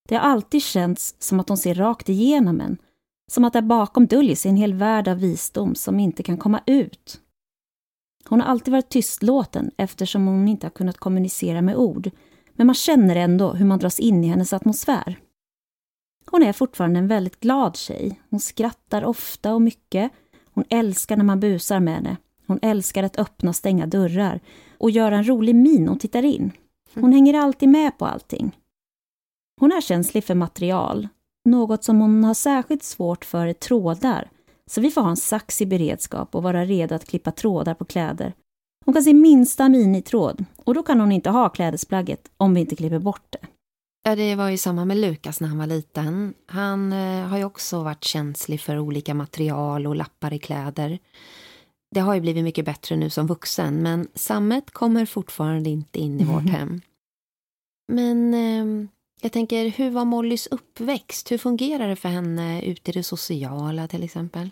Det 0.09 0.14
har 0.14 0.22
alltid 0.22 0.62
känts 0.62 1.16
som 1.18 1.40
att 1.40 1.49
hon 1.49 1.59
ser 1.59 1.75
rakt 1.75 2.09
igenom 2.09 2.61
en. 2.61 2.77
Som 3.33 3.44
att 3.44 3.53
där 3.53 3.62
bakom 3.62 4.07
döljer 4.07 4.37
sig 4.37 4.49
en 4.49 4.57
hel 4.57 4.75
värld 4.75 5.09
av 5.09 5.18
visdom 5.18 5.75
som 5.75 6.01
inte 6.01 6.22
kan 6.22 6.37
komma 6.37 6.61
ut. 6.66 7.20
Hon 8.29 8.40
har 8.40 8.49
alltid 8.49 8.72
varit 8.72 8.88
tystlåten 8.88 9.70
eftersom 9.77 10.27
hon 10.27 10.49
inte 10.49 10.66
har 10.66 10.70
kunnat 10.70 10.99
kommunicera 10.99 11.62
med 11.62 11.77
ord. 11.77 12.11
Men 12.53 12.66
man 12.66 12.75
känner 12.75 13.16
ändå 13.16 13.53
hur 13.53 13.66
man 13.66 13.79
dras 13.79 14.01
in 14.01 14.25
i 14.25 14.29
hennes 14.29 14.53
atmosfär. 14.53 15.18
Hon 16.27 16.42
är 16.42 16.53
fortfarande 16.53 16.99
en 16.99 17.09
väldigt 17.09 17.40
glad 17.40 17.77
tjej. 17.77 18.20
Hon 18.31 18.40
skrattar 18.40 19.05
ofta 19.05 19.55
och 19.55 19.62
mycket. 19.62 20.12
Hon 20.53 20.64
älskar 20.68 21.16
när 21.16 21.25
man 21.25 21.40
busar 21.40 21.81
med 21.81 21.94
henne. 21.94 22.16
Hon 22.46 22.59
älskar 22.62 23.03
att 23.03 23.18
öppna 23.18 23.49
och 23.49 23.57
stänga 23.57 23.87
dörrar 23.87 24.40
och 24.79 24.91
göra 24.91 25.17
en 25.17 25.29
rolig 25.29 25.55
min 25.55 25.89
och 25.89 26.01
tittar 26.01 26.23
in. 26.23 26.53
Hon 26.95 27.12
hänger 27.12 27.35
alltid 27.35 27.69
med 27.69 27.99
på 27.99 28.07
allting. 28.07 28.59
Hon 29.61 29.73
är 29.73 29.81
känslig 29.81 30.25
för 30.25 30.35
material. 30.35 31.09
Något 31.45 31.85
som 31.85 32.01
hon 32.01 32.25
har 32.25 32.35
särskilt 32.35 32.83
svårt 32.83 33.25
för 33.25 33.47
är 33.47 33.53
trådar. 33.53 34.31
Så 34.71 34.81
vi 34.81 34.91
får 34.91 35.01
ha 35.01 35.11
en 35.11 35.17
sax 35.17 35.61
i 35.61 35.67
beredskap 35.67 36.35
och 36.35 36.43
vara 36.43 36.65
redo 36.65 36.95
att 36.95 37.07
klippa 37.07 37.33
trådar 37.33 37.75
på 37.75 37.85
kläder. 37.85 38.33
Hon 38.85 38.95
kan 38.95 39.03
se 39.03 39.15
minsta 39.15 39.69
minitråd 39.69 40.45
och 40.57 40.75
då 40.75 40.83
kan 40.83 41.01
hon 41.01 41.12
inte 41.12 41.31
ha 41.31 41.49
klädesplagget 41.49 42.31
om 42.37 42.55
vi 42.55 42.61
inte 42.61 42.77
klipper 42.77 42.99
bort 42.99 43.27
det. 43.31 43.47
Ja, 44.03 44.17
det 44.17 44.35
var 44.35 44.49
ju 44.49 44.59
samma 44.59 44.85
med 44.85 44.97
Lukas 44.97 45.41
när 45.41 45.49
han 45.49 45.59
var 45.59 45.67
liten. 45.67 46.35
Han 46.47 46.93
eh, 46.93 47.27
har 47.27 47.39
ju 47.39 47.45
också 47.45 47.83
varit 47.83 48.05
känslig 48.05 48.61
för 48.61 48.79
olika 48.79 49.15
material 49.15 49.87
och 49.87 49.97
lappar 49.97 50.33
i 50.33 50.39
kläder. 50.39 50.99
Det 51.94 52.01
har 52.01 52.14
ju 52.14 52.20
blivit 52.20 52.44
mycket 52.44 52.64
bättre 52.64 52.96
nu 52.96 53.11
som 53.11 53.27
vuxen, 53.27 53.83
men 53.83 54.09
sammet 54.14 54.70
kommer 54.70 55.07
fortfarande 55.07 55.70
inte 55.70 55.99
in 55.99 56.20
i 56.20 56.22
mm. 56.22 56.35
vårt 56.35 56.51
hem. 56.51 56.81
Men 57.92 58.35
eh, 58.35 58.88
jag 59.20 59.33
tänker, 59.33 59.68
hur 59.68 59.90
var 59.90 60.05
Mollys 60.05 60.46
uppväxt? 60.46 61.33
Hur 61.33 61.38
fungerar 61.38 61.88
det 61.88 61.96
för 61.96 62.09
henne 62.09 62.62
ute 62.62 62.90
i 62.90 62.94
det 62.94 63.03
sociala 63.03 63.88
till 63.88 64.03
exempel? 64.03 64.51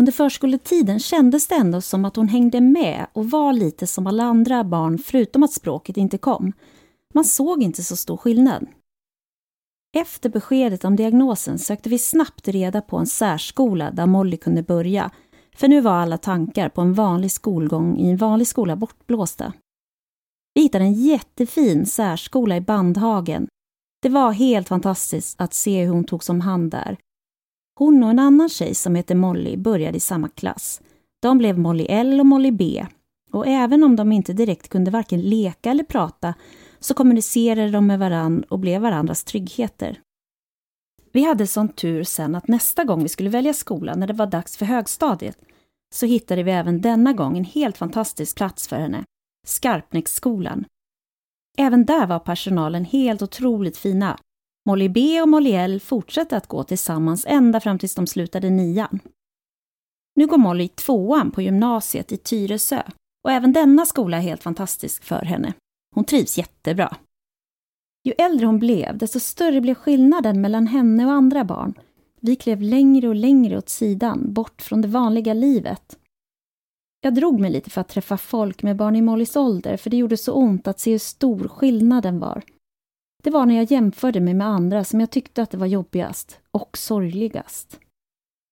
Under 0.00 0.12
förskoletiden 0.12 1.00
kändes 1.00 1.46
det 1.46 1.54
ändå 1.54 1.80
som 1.80 2.04
att 2.04 2.16
hon 2.16 2.28
hängde 2.28 2.60
med 2.60 3.06
och 3.12 3.30
var 3.30 3.52
lite 3.52 3.86
som 3.86 4.06
alla 4.06 4.24
andra 4.24 4.64
barn 4.64 4.98
förutom 4.98 5.42
att 5.42 5.52
språket 5.52 5.96
inte 5.96 6.18
kom. 6.18 6.52
Man 7.14 7.24
såg 7.24 7.62
inte 7.62 7.82
så 7.82 7.96
stor 7.96 8.16
skillnad. 8.16 8.66
Efter 9.96 10.28
beskedet 10.28 10.84
om 10.84 10.96
diagnosen 10.96 11.58
sökte 11.58 11.88
vi 11.88 11.98
snabbt 11.98 12.48
reda 12.48 12.80
på 12.80 12.96
en 12.96 13.06
särskola 13.06 13.90
där 13.90 14.06
Molly 14.06 14.36
kunde 14.36 14.62
börja, 14.62 15.10
för 15.56 15.68
nu 15.68 15.80
var 15.80 15.92
alla 15.92 16.18
tankar 16.18 16.68
på 16.68 16.80
en 16.80 16.94
vanlig 16.94 17.32
skolgång 17.32 17.98
i 17.98 18.10
en 18.10 18.16
vanlig 18.16 18.46
skola 18.46 18.76
bortblåsta. 18.76 19.52
Vi 20.54 20.62
hittade 20.62 20.84
en 20.84 20.92
jättefin 20.92 21.86
särskola 21.86 22.56
i 22.56 22.60
Bandhagen. 22.60 23.48
Det 24.02 24.08
var 24.08 24.32
helt 24.32 24.68
fantastiskt 24.68 25.40
att 25.40 25.54
se 25.54 25.84
hur 25.84 25.92
hon 25.92 26.04
togs 26.04 26.28
om 26.28 26.40
hand 26.40 26.70
där. 26.70 26.96
Hon 27.78 28.04
och 28.04 28.10
en 28.10 28.18
annan 28.18 28.48
tjej 28.48 28.74
som 28.74 28.94
heter 28.94 29.14
Molly 29.14 29.56
började 29.56 29.96
i 29.96 30.00
samma 30.00 30.28
klass. 30.28 30.80
De 31.22 31.38
blev 31.38 31.58
Molly 31.58 31.86
L 31.88 32.20
och 32.20 32.26
Molly 32.26 32.50
B. 32.50 32.86
Och 33.32 33.46
även 33.46 33.84
om 33.84 33.96
de 33.96 34.12
inte 34.12 34.32
direkt 34.32 34.68
kunde 34.68 34.90
varken 34.90 35.20
leka 35.20 35.70
eller 35.70 35.84
prata 35.84 36.34
så 36.80 36.94
kommunicerade 36.94 37.70
de 37.70 37.86
med 37.86 37.98
varann 37.98 38.42
och 38.42 38.58
blev 38.58 38.82
varandras 38.82 39.24
tryggheter. 39.24 40.00
Vi 41.16 41.22
hade 41.22 41.46
sån 41.46 41.68
tur 41.68 42.04
sen 42.04 42.34
att 42.34 42.48
nästa 42.48 42.84
gång 42.84 43.02
vi 43.02 43.08
skulle 43.08 43.30
välja 43.30 43.54
skola, 43.54 43.94
när 43.94 44.06
det 44.06 44.12
var 44.12 44.26
dags 44.26 44.56
för 44.56 44.66
högstadiet, 44.66 45.38
så 45.94 46.06
hittade 46.06 46.42
vi 46.42 46.50
även 46.50 46.80
denna 46.80 47.12
gång 47.12 47.38
en 47.38 47.44
helt 47.44 47.76
fantastisk 47.76 48.36
plats 48.36 48.68
för 48.68 48.76
henne, 48.76 49.04
Skarpnäcksskolan. 49.46 50.64
Även 51.58 51.84
där 51.84 52.06
var 52.06 52.18
personalen 52.18 52.84
helt 52.84 53.22
otroligt 53.22 53.76
fina. 53.76 54.18
Molly 54.66 54.88
B 54.88 55.22
och 55.22 55.28
Molly 55.28 55.52
L 55.52 55.80
fortsatte 55.80 56.36
att 56.36 56.46
gå 56.46 56.64
tillsammans 56.64 57.26
ända 57.28 57.60
fram 57.60 57.78
tills 57.78 57.94
de 57.94 58.06
slutade 58.06 58.50
nian. 58.50 59.00
Nu 60.16 60.26
går 60.26 60.38
Molly 60.38 60.68
tvåan 60.68 61.30
på 61.30 61.42
gymnasiet 61.42 62.12
i 62.12 62.16
Tyresö 62.16 62.82
och 63.24 63.32
även 63.32 63.52
denna 63.52 63.86
skola 63.86 64.16
är 64.16 64.20
helt 64.20 64.42
fantastisk 64.42 65.04
för 65.04 65.22
henne. 65.22 65.52
Hon 65.94 66.04
trivs 66.04 66.38
jättebra. 66.38 66.96
Ju 68.06 68.12
äldre 68.18 68.46
hon 68.46 68.58
blev, 68.58 68.98
desto 68.98 69.20
större 69.20 69.60
blev 69.60 69.74
skillnaden 69.74 70.40
mellan 70.40 70.66
henne 70.66 71.06
och 71.06 71.12
andra 71.12 71.44
barn. 71.44 71.74
Vi 72.20 72.36
klev 72.36 72.62
längre 72.62 73.08
och 73.08 73.14
längre 73.14 73.58
åt 73.58 73.68
sidan, 73.68 74.32
bort 74.32 74.62
från 74.62 74.82
det 74.82 74.88
vanliga 74.88 75.34
livet. 75.34 75.98
Jag 77.00 77.14
drog 77.14 77.40
mig 77.40 77.50
lite 77.50 77.70
för 77.70 77.80
att 77.80 77.88
träffa 77.88 78.16
folk 78.16 78.62
med 78.62 78.76
barn 78.76 78.96
i 78.96 79.02
Mollys 79.02 79.36
ålder, 79.36 79.76
för 79.76 79.90
det 79.90 79.96
gjorde 79.96 80.16
så 80.16 80.32
ont 80.32 80.68
att 80.68 80.80
se 80.80 80.90
hur 80.90 80.98
stor 80.98 81.48
skillnaden 81.48 82.18
var. 82.18 82.42
Det 83.22 83.30
var 83.30 83.46
när 83.46 83.54
jag 83.54 83.70
jämförde 83.70 84.20
mig 84.20 84.34
med 84.34 84.46
andra 84.46 84.84
som 84.84 85.00
jag 85.00 85.10
tyckte 85.10 85.42
att 85.42 85.50
det 85.50 85.58
var 85.58 85.66
jobbigast 85.66 86.40
och 86.50 86.78
sorgligast. 86.78 87.80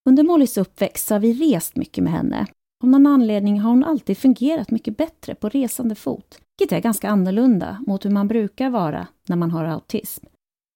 Under 0.09 0.23
Mollys 0.23 0.57
uppväxt 0.57 1.11
har 1.11 1.19
vi 1.19 1.33
rest 1.33 1.77
mycket 1.77 2.05
med 2.05 2.13
henne. 2.13 2.47
Av 2.85 2.89
någon 2.89 3.07
anledning 3.07 3.61
har 3.61 3.71
hon 3.71 3.85
alltid 3.85 4.19
fungerat 4.19 4.71
mycket 4.71 4.97
bättre 4.97 5.35
på 5.35 5.49
resande 5.49 5.95
fot, 5.95 6.41
vilket 6.59 6.77
är 6.77 6.81
ganska 6.81 7.09
annorlunda 7.09 7.85
mot 7.87 8.05
hur 8.05 8.11
man 8.11 8.29
brukar 8.29 8.71
vara 8.71 9.07
när 9.29 9.37
man 9.37 9.51
har 9.51 9.65
autism. 9.65 10.27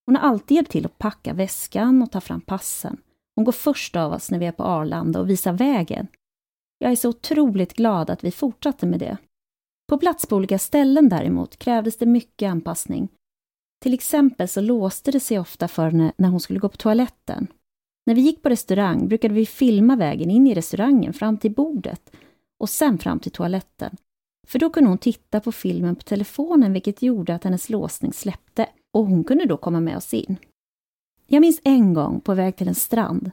Hon 0.06 0.16
har 0.16 0.28
alltid 0.28 0.54
hjälpt 0.54 0.70
till 0.70 0.86
att 0.86 0.98
packa 0.98 1.32
väskan 1.34 2.02
och 2.02 2.12
ta 2.12 2.20
fram 2.20 2.40
passen. 2.40 2.96
Hon 3.34 3.44
går 3.44 3.52
först 3.52 3.96
av 3.96 4.12
oss 4.12 4.30
när 4.30 4.38
vi 4.38 4.46
är 4.46 4.52
på 4.52 4.62
Arlanda 4.62 5.20
och 5.20 5.30
visar 5.30 5.52
vägen. 5.52 6.06
Jag 6.78 6.92
är 6.92 6.96
så 6.96 7.08
otroligt 7.08 7.74
glad 7.74 8.10
att 8.10 8.24
vi 8.24 8.30
fortsatte 8.30 8.86
med 8.86 9.00
det. 9.00 9.16
På 9.88 9.98
plats 9.98 10.26
på 10.26 10.36
olika 10.36 10.58
ställen 10.58 11.08
däremot 11.08 11.56
krävdes 11.56 11.98
det 11.98 12.06
mycket 12.06 12.50
anpassning. 12.50 13.08
Till 13.82 13.94
exempel 13.94 14.48
så 14.48 14.60
låste 14.60 15.10
det 15.10 15.20
sig 15.20 15.38
ofta 15.38 15.68
för 15.68 15.90
henne 15.90 16.12
när 16.16 16.28
hon 16.28 16.40
skulle 16.40 16.58
gå 16.60 16.68
på 16.68 16.76
toaletten. 16.76 17.46
När 18.08 18.14
vi 18.14 18.20
gick 18.20 18.42
på 18.42 18.48
restaurang 18.48 19.08
brukade 19.08 19.34
vi 19.34 19.46
filma 19.46 19.96
vägen 19.96 20.30
in 20.30 20.46
i 20.46 20.54
restaurangen 20.54 21.12
fram 21.12 21.38
till 21.38 21.54
bordet 21.54 22.10
och 22.58 22.68
sen 22.68 22.98
fram 22.98 23.18
till 23.18 23.32
toaletten. 23.32 23.96
För 24.46 24.58
då 24.58 24.70
kunde 24.70 24.90
hon 24.90 24.98
titta 24.98 25.40
på 25.40 25.52
filmen 25.52 25.96
på 25.96 26.02
telefonen 26.02 26.72
vilket 26.72 27.02
gjorde 27.02 27.34
att 27.34 27.44
hennes 27.44 27.70
låsning 27.70 28.12
släppte 28.12 28.66
och 28.92 29.06
hon 29.06 29.24
kunde 29.24 29.44
då 29.44 29.56
komma 29.56 29.80
med 29.80 29.96
oss 29.96 30.14
in. 30.14 30.36
Jag 31.26 31.40
minns 31.40 31.60
en 31.64 31.94
gång 31.94 32.20
på 32.20 32.34
väg 32.34 32.56
till 32.56 32.68
en 32.68 32.74
strand. 32.74 33.30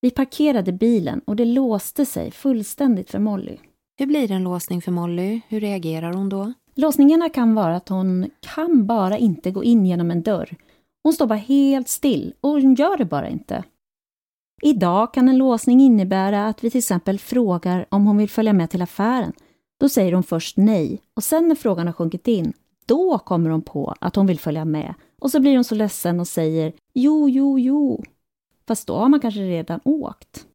Vi 0.00 0.10
parkerade 0.10 0.72
bilen 0.72 1.20
och 1.24 1.36
det 1.36 1.44
låste 1.44 2.06
sig 2.06 2.30
fullständigt 2.30 3.10
för 3.10 3.18
Molly. 3.18 3.56
Hur 3.98 4.06
blir 4.06 4.30
en 4.30 4.44
låsning 4.44 4.82
för 4.82 4.92
Molly? 4.92 5.40
Hur 5.48 5.60
reagerar 5.60 6.12
hon 6.12 6.28
då? 6.28 6.52
Låsningarna 6.74 7.28
kan 7.28 7.54
vara 7.54 7.76
att 7.76 7.88
hon 7.88 8.30
kan 8.40 8.86
bara 8.86 9.18
inte 9.18 9.50
gå 9.50 9.64
in 9.64 9.86
genom 9.86 10.10
en 10.10 10.22
dörr. 10.22 10.56
Hon 11.02 11.12
står 11.12 11.26
bara 11.26 11.38
helt 11.38 11.88
still 11.88 12.34
och 12.40 12.50
hon 12.50 12.74
gör 12.74 12.96
det 12.96 13.04
bara 13.04 13.28
inte. 13.28 13.64
Idag 14.62 15.14
kan 15.14 15.28
en 15.28 15.38
låsning 15.38 15.80
innebära 15.80 16.46
att 16.46 16.64
vi 16.64 16.70
till 16.70 16.78
exempel 16.78 17.18
frågar 17.18 17.86
om 17.88 18.06
hon 18.06 18.16
vill 18.16 18.30
följa 18.30 18.52
med 18.52 18.70
till 18.70 18.82
affären. 18.82 19.32
Då 19.80 19.88
säger 19.88 20.12
hon 20.12 20.22
först 20.22 20.56
nej 20.56 21.02
och 21.16 21.24
sen 21.24 21.48
när 21.48 21.54
frågan 21.54 21.86
har 21.86 21.92
sjunkit 21.92 22.28
in, 22.28 22.52
då 22.86 23.18
kommer 23.18 23.50
hon 23.50 23.62
på 23.62 23.94
att 24.00 24.16
hon 24.16 24.26
vill 24.26 24.38
följa 24.38 24.64
med 24.64 24.94
och 25.20 25.30
så 25.30 25.40
blir 25.40 25.54
hon 25.54 25.64
så 25.64 25.74
ledsen 25.74 26.20
och 26.20 26.28
säger 26.28 26.72
jo, 26.94 27.28
jo, 27.28 27.58
jo. 27.58 28.02
Fast 28.66 28.86
då 28.86 28.96
har 28.96 29.08
man 29.08 29.20
kanske 29.20 29.40
redan 29.40 29.80
åkt. 29.84 30.46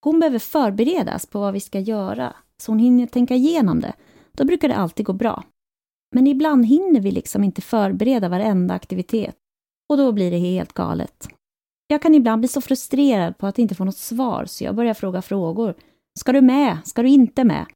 Hon 0.00 0.20
behöver 0.20 0.38
förberedas 0.38 1.26
på 1.26 1.40
vad 1.40 1.52
vi 1.52 1.60
ska 1.60 1.80
göra 1.80 2.34
så 2.62 2.72
hon 2.72 2.78
hinner 2.78 3.06
tänka 3.06 3.34
igenom 3.34 3.80
det. 3.80 3.92
Då 4.32 4.44
brukar 4.44 4.68
det 4.68 4.76
alltid 4.76 5.06
gå 5.06 5.12
bra. 5.12 5.44
Men 6.14 6.26
ibland 6.26 6.66
hinner 6.66 7.00
vi 7.00 7.10
liksom 7.10 7.44
inte 7.44 7.62
förbereda 7.62 8.28
varenda 8.28 8.74
aktivitet 8.74 9.36
och 9.88 9.96
då 9.96 10.12
blir 10.12 10.30
det 10.30 10.38
helt 10.38 10.72
galet. 10.72 11.28
Jag 11.86 12.02
kan 12.02 12.14
ibland 12.14 12.40
bli 12.40 12.48
så 12.48 12.60
frustrerad 12.60 13.38
på 13.38 13.46
att 13.46 13.58
inte 13.58 13.74
få 13.74 13.84
något 13.84 13.96
svar 13.96 14.44
så 14.46 14.64
jag 14.64 14.74
börjar 14.74 14.94
fråga 14.94 15.22
frågor. 15.22 15.74
Ska 16.18 16.32
du 16.32 16.40
med? 16.40 16.78
Ska 16.84 17.02
du 17.02 17.08
inte 17.08 17.44
med? 17.44 17.66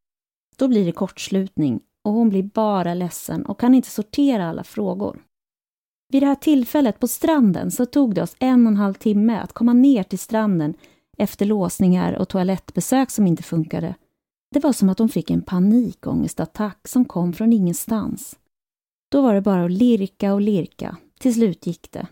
Då 0.56 0.68
blir 0.68 0.86
det 0.86 0.92
kortslutning 0.92 1.80
och 2.04 2.12
hon 2.12 2.28
blir 2.28 2.42
bara 2.42 2.94
ledsen 2.94 3.46
och 3.46 3.60
kan 3.60 3.74
inte 3.74 3.90
sortera 3.90 4.48
alla 4.48 4.64
frågor. 4.64 5.22
Vid 6.12 6.22
det 6.22 6.26
här 6.26 6.34
tillfället 6.34 7.00
på 7.00 7.08
stranden 7.08 7.70
så 7.70 7.86
tog 7.86 8.14
det 8.14 8.22
oss 8.22 8.36
en 8.38 8.66
och 8.66 8.70
en 8.70 8.76
halv 8.76 8.94
timme 8.94 9.38
att 9.38 9.52
komma 9.52 9.72
ner 9.72 10.02
till 10.02 10.18
stranden 10.18 10.74
efter 11.18 11.46
låsningar 11.46 12.12
och 12.12 12.28
toalettbesök 12.28 13.10
som 13.10 13.26
inte 13.26 13.42
funkade. 13.42 13.94
Det 14.54 14.60
var 14.60 14.72
som 14.72 14.88
att 14.88 14.98
hon 14.98 15.08
fick 15.08 15.30
en 15.30 15.42
panikångestattack 15.42 16.88
som 16.88 17.04
kom 17.04 17.32
från 17.32 17.52
ingenstans. 17.52 18.38
Då 19.10 19.22
var 19.22 19.34
det 19.34 19.40
bara 19.40 19.64
att 19.64 19.70
lirka 19.70 20.34
och 20.34 20.40
lirka. 20.40 20.96
Till 21.18 21.34
slut 21.34 21.66
gick 21.66 21.92
det. 21.92 22.06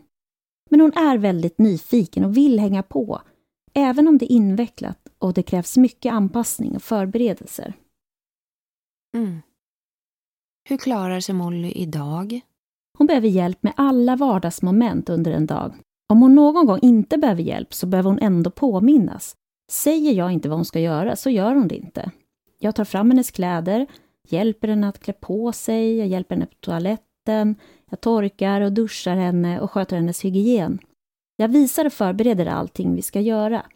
Men 0.70 0.81
hon 0.81 0.92
är 0.92 1.18
väldigt 1.18 1.59
nyfiken 1.59 2.24
och 2.24 2.37
vill 2.37 2.59
hänga 2.59 2.83
på, 2.83 3.20
även 3.74 4.09
om 4.09 4.18
det 4.18 4.33
är 4.33 4.37
invecklat 4.37 4.98
och 5.18 5.33
det 5.33 5.42
krävs 5.42 5.76
mycket 5.76 6.12
anpassning 6.12 6.76
och 6.76 6.83
förberedelser. 6.83 7.74
Mm. 9.16 9.42
Hur 10.68 10.76
klarar 10.76 11.20
sig 11.20 11.35
Molly 11.35 11.72
idag? 11.72 12.40
Hon 12.98 13.07
behöver 13.07 13.29
hjälp 13.29 13.62
med 13.62 13.72
alla 13.76 14.16
vardagsmoment 14.16 15.09
under 15.09 15.33
en 15.33 15.46
dag. 15.46 15.74
Om 16.09 16.22
hon 16.22 16.35
någon 16.35 16.66
gång 16.66 16.79
inte 16.83 17.18
behöver 17.18 17.42
hjälp 17.42 17.74
så 17.74 17.87
behöver 17.87 18.11
hon 18.11 18.18
ändå 18.18 18.50
påminnas. 18.50 19.37
Säger 19.70 20.12
jag 20.12 20.33
inte 20.33 20.48
vad 20.48 20.59
hon 20.59 20.64
ska 20.64 20.81
göra 20.81 21.16
så 21.16 21.31
gör 21.31 21.55
hon 21.55 21.68
det 21.68 21.76
inte. 21.76 22.11
Jag 22.59 22.74
tar 22.74 22.85
fram 22.85 23.11
hennes 23.11 23.31
kläder, 23.31 23.87
hjälper 24.29 24.68
henne 24.68 24.88
att 24.88 24.98
klä 24.98 25.12
på 25.12 25.52
sig, 25.52 25.96
jag 25.96 26.09
hjälper 26.09 26.35
henne 26.35 26.46
på 26.46 26.55
toaletten, 26.61 27.55
jag 27.90 28.01
torkar 28.01 28.61
och 28.61 28.72
duschar 28.72 29.16
henne 29.16 29.61
och 29.61 29.70
sköter 29.70 29.96
hennes 29.96 30.25
hygien. 30.25 30.79
Jag 31.37 31.49
visar 31.49 31.85
och 31.85 31.92
förbereder 31.92 32.46
allting 32.46 32.94
vi 32.94 33.03
ska 33.03 33.20
göra. 33.20 33.66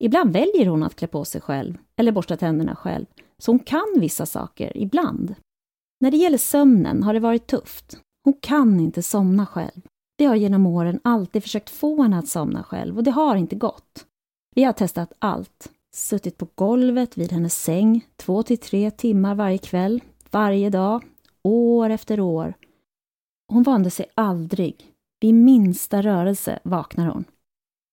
Ibland 0.00 0.32
väljer 0.32 0.66
hon 0.66 0.82
att 0.82 0.96
klä 0.96 1.08
på 1.08 1.24
sig 1.24 1.40
själv, 1.40 1.78
eller 1.96 2.12
borsta 2.12 2.36
tänderna 2.36 2.76
själv, 2.76 3.06
så 3.38 3.52
hon 3.52 3.58
kan 3.58 3.94
vissa 3.96 4.26
saker, 4.26 4.76
ibland. 4.76 5.34
När 6.00 6.10
det 6.10 6.16
gäller 6.16 6.38
sömnen 6.38 7.02
har 7.02 7.14
det 7.14 7.20
varit 7.20 7.46
tufft. 7.46 8.00
Hon 8.24 8.34
kan 8.40 8.80
inte 8.80 9.02
somna 9.02 9.46
själv. 9.46 9.80
Vi 10.16 10.24
har 10.24 10.36
genom 10.36 10.66
åren 10.66 11.00
alltid 11.04 11.42
försökt 11.42 11.70
få 11.70 12.02
henne 12.02 12.18
att 12.18 12.28
somna 12.28 12.62
själv 12.62 12.96
och 12.96 13.04
det 13.04 13.10
har 13.10 13.36
inte 13.36 13.56
gått. 13.56 14.06
Vi 14.54 14.64
har 14.64 14.72
testat 14.72 15.12
allt. 15.18 15.70
Suttit 15.94 16.38
på 16.38 16.48
golvet 16.54 17.18
vid 17.18 17.32
hennes 17.32 17.62
säng 17.62 18.06
två 18.16 18.42
till 18.42 18.58
tre 18.58 18.90
timmar 18.90 19.34
varje 19.34 19.58
kväll, 19.58 20.02
varje 20.30 20.70
dag, 20.70 21.04
år 21.42 21.90
efter 21.90 22.20
år. 22.20 22.54
Hon 23.48 23.62
vande 23.62 23.90
sig 23.90 24.06
aldrig. 24.14 24.94
Vid 25.20 25.34
minsta 25.34 26.02
rörelse 26.02 26.58
vaknar 26.62 27.06
hon. 27.06 27.24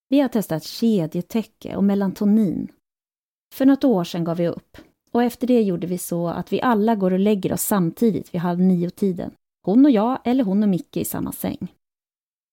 Vi 0.09 0.19
har 0.19 0.27
testat 0.27 0.63
kedjetäcke 0.63 1.75
och 1.75 1.83
melatonin. 1.83 2.67
För 3.53 3.65
något 3.65 3.83
år 3.83 4.03
sedan 4.03 4.23
gav 4.23 4.37
vi 4.37 4.47
upp 4.47 4.77
och 5.11 5.23
efter 5.23 5.47
det 5.47 5.61
gjorde 5.61 5.87
vi 5.87 5.97
så 5.97 6.27
att 6.27 6.53
vi 6.53 6.61
alla 6.61 6.95
går 6.95 7.13
och 7.13 7.19
lägger 7.19 7.53
oss 7.53 7.61
samtidigt 7.61 8.33
vid 8.33 8.41
halv 8.41 8.59
nio-tiden. 8.59 9.31
Hon 9.65 9.85
och 9.85 9.91
jag 9.91 10.19
eller 10.23 10.43
hon 10.43 10.63
och 10.63 10.69
Micke 10.69 10.97
i 10.97 11.05
samma 11.05 11.31
säng. 11.31 11.73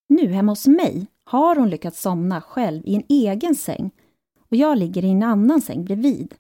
Nu 0.09 0.27
hemma 0.27 0.53
hos 0.53 0.67
mig 0.67 1.07
har 1.25 1.57
hon 1.57 1.71
lyckats 1.71 2.01
somna 2.01 2.41
själv 2.41 2.83
i 2.85 2.95
en 2.95 3.05
egen 3.09 3.55
säng 3.55 3.91
och 4.51 4.57
jag 4.57 4.79
ligger 4.79 5.05
i 5.05 5.11
en 5.11 5.23
annan 5.23 5.61
säng 5.61 5.85
bredvid. 5.85 6.35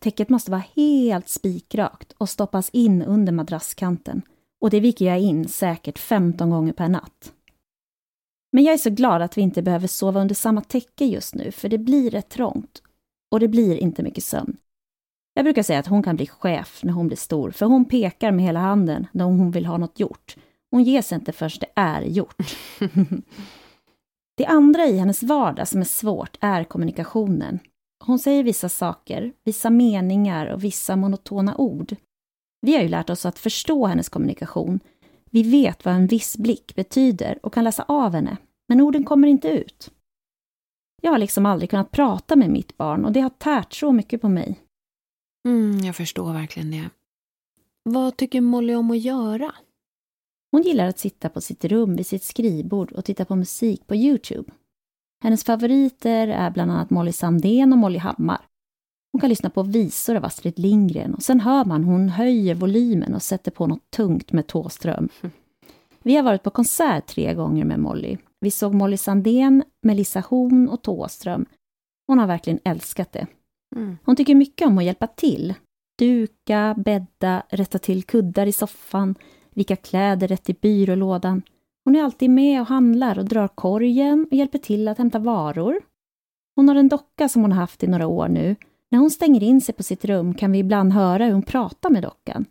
Täcket 0.00 0.28
måste 0.28 0.50
vara 0.50 0.64
helt 0.76 1.28
spikrakt 1.28 2.12
och 2.12 2.28
stoppas 2.28 2.70
in 2.70 3.02
under 3.02 3.32
madrasskanten 3.32 4.22
och 4.64 4.70
det 4.70 4.80
viker 4.80 5.04
jag 5.04 5.20
in 5.20 5.48
säkert 5.48 5.98
15 5.98 6.50
gånger 6.50 6.72
per 6.72 6.88
natt. 6.88 7.32
Men 8.52 8.64
jag 8.64 8.74
är 8.74 8.78
så 8.78 8.90
glad 8.90 9.22
att 9.22 9.38
vi 9.38 9.42
inte 9.42 9.62
behöver 9.62 9.86
sova 9.86 10.20
under 10.20 10.34
samma 10.34 10.60
täcke 10.60 11.04
just 11.04 11.34
nu, 11.34 11.50
för 11.50 11.68
det 11.68 11.78
blir 11.78 12.10
rätt 12.10 12.28
trångt. 12.28 12.82
Och 13.30 13.40
det 13.40 13.48
blir 13.48 13.76
inte 13.76 14.02
mycket 14.02 14.24
sömn. 14.24 14.56
Jag 15.34 15.44
brukar 15.44 15.62
säga 15.62 15.78
att 15.78 15.86
hon 15.86 16.02
kan 16.02 16.16
bli 16.16 16.26
chef 16.26 16.80
när 16.82 16.92
hon 16.92 17.06
blir 17.06 17.16
stor, 17.16 17.50
för 17.50 17.66
hon 17.66 17.84
pekar 17.84 18.32
med 18.32 18.44
hela 18.44 18.60
handen 18.60 19.06
när 19.12 19.24
hon 19.24 19.50
vill 19.50 19.66
ha 19.66 19.76
något 19.76 20.00
gjort. 20.00 20.36
Hon 20.70 20.82
ger 20.82 21.02
sig 21.02 21.16
inte 21.16 21.32
först 21.32 21.60
det 21.60 21.72
är 21.74 22.02
gjort. 22.02 22.36
det 24.36 24.46
andra 24.46 24.86
i 24.86 24.98
hennes 24.98 25.22
vardag 25.22 25.68
som 25.68 25.80
är 25.80 25.84
svårt 25.84 26.36
är 26.40 26.64
kommunikationen. 26.64 27.58
Hon 28.04 28.18
säger 28.18 28.44
vissa 28.44 28.68
saker, 28.68 29.32
vissa 29.44 29.70
meningar 29.70 30.46
och 30.46 30.64
vissa 30.64 30.96
monotona 30.96 31.56
ord. 31.56 31.96
Vi 32.64 32.74
har 32.74 32.82
ju 32.82 32.88
lärt 32.88 33.10
oss 33.10 33.26
att 33.26 33.38
förstå 33.38 33.86
hennes 33.86 34.08
kommunikation. 34.08 34.80
Vi 35.30 35.42
vet 35.42 35.84
vad 35.84 35.94
en 35.94 36.06
viss 36.06 36.36
blick 36.36 36.74
betyder 36.74 37.38
och 37.42 37.54
kan 37.54 37.64
läsa 37.64 37.82
av 37.88 38.14
henne, 38.14 38.36
men 38.68 38.80
orden 38.80 39.04
kommer 39.04 39.28
inte 39.28 39.48
ut. 39.48 39.90
Jag 41.02 41.10
har 41.10 41.18
liksom 41.18 41.46
aldrig 41.46 41.70
kunnat 41.70 41.90
prata 41.90 42.36
med 42.36 42.50
mitt 42.50 42.76
barn 42.76 43.04
och 43.04 43.12
det 43.12 43.20
har 43.20 43.30
tärt 43.30 43.72
så 43.72 43.92
mycket 43.92 44.20
på 44.20 44.28
mig. 44.28 44.60
Mm, 45.48 45.84
jag 45.84 45.96
förstår 45.96 46.32
verkligen 46.32 46.70
det. 46.70 46.90
Vad 47.82 48.16
tycker 48.16 48.40
Molly 48.40 48.74
om 48.74 48.90
att 48.90 48.98
göra? 48.98 49.54
Hon 50.50 50.62
gillar 50.62 50.86
att 50.86 50.98
sitta 50.98 51.28
på 51.28 51.40
sitt 51.40 51.64
rum 51.64 51.96
vid 51.96 52.06
sitt 52.06 52.24
skrivbord 52.24 52.92
och 52.92 53.04
titta 53.04 53.24
på 53.24 53.36
musik 53.36 53.86
på 53.86 53.94
Youtube. 53.94 54.52
Hennes 55.22 55.44
favoriter 55.44 56.28
är 56.28 56.50
bland 56.50 56.70
annat 56.70 56.90
Molly 56.90 57.12
Sandén 57.12 57.72
och 57.72 57.78
Molly 57.78 57.98
Hammar. 57.98 58.46
Hon 59.14 59.20
kan 59.20 59.30
lyssna 59.30 59.50
på 59.50 59.62
visor 59.62 60.16
av 60.16 60.24
Astrid 60.24 60.58
Lindgren 60.58 61.14
och 61.14 61.22
sen 61.22 61.40
hör 61.40 61.64
man 61.64 61.84
hon 61.84 62.08
höjer 62.08 62.54
volymen 62.54 63.14
och 63.14 63.22
sätter 63.22 63.50
på 63.50 63.66
något 63.66 63.90
tungt 63.90 64.32
med 64.32 64.46
Tåström. 64.46 65.08
Vi 66.02 66.16
har 66.16 66.22
varit 66.22 66.42
på 66.42 66.50
konsert 66.50 67.06
tre 67.06 67.34
gånger 67.34 67.64
med 67.64 67.80
Molly. 67.80 68.16
Vi 68.40 68.50
såg 68.50 68.74
Molly 68.74 68.96
Sandén, 68.96 69.62
Melissa 69.82 70.20
Horn 70.20 70.68
och 70.68 70.82
Tåström. 70.82 71.46
Hon 72.06 72.18
har 72.18 72.26
verkligen 72.26 72.58
älskat 72.64 73.12
det. 73.12 73.26
Mm. 73.76 73.98
Hon 74.04 74.16
tycker 74.16 74.34
mycket 74.34 74.68
om 74.68 74.78
att 74.78 74.84
hjälpa 74.84 75.06
till. 75.06 75.54
Duka, 75.98 76.74
bädda, 76.78 77.42
rätta 77.48 77.78
till 77.78 78.02
kuddar 78.02 78.46
i 78.46 78.52
soffan, 78.52 79.14
vika 79.50 79.76
kläder 79.76 80.28
rätt 80.28 80.50
i 80.50 80.54
byrålådan. 80.54 81.42
Hon 81.84 81.96
är 81.96 82.04
alltid 82.04 82.30
med 82.30 82.60
och 82.60 82.66
handlar 82.66 83.18
och 83.18 83.24
drar 83.24 83.48
korgen 83.48 84.26
och 84.30 84.36
hjälper 84.36 84.58
till 84.58 84.88
att 84.88 84.98
hämta 84.98 85.18
varor. 85.18 85.80
Hon 86.56 86.68
har 86.68 86.76
en 86.76 86.88
docka 86.88 87.28
som 87.28 87.42
hon 87.42 87.52
har 87.52 87.60
haft 87.60 87.82
i 87.82 87.86
några 87.86 88.06
år 88.06 88.28
nu. 88.28 88.56
När 88.90 88.98
hon 88.98 89.10
stänger 89.10 89.42
in 89.42 89.60
sig 89.60 89.74
på 89.74 89.82
sitt 89.82 90.04
rum 90.04 90.34
kan 90.34 90.52
vi 90.52 90.58
ibland 90.58 90.92
höra 90.92 91.24
hur 91.24 91.32
hon 91.32 91.42
pratar 91.42 91.90
med 91.90 92.02
dockan. 92.02 92.44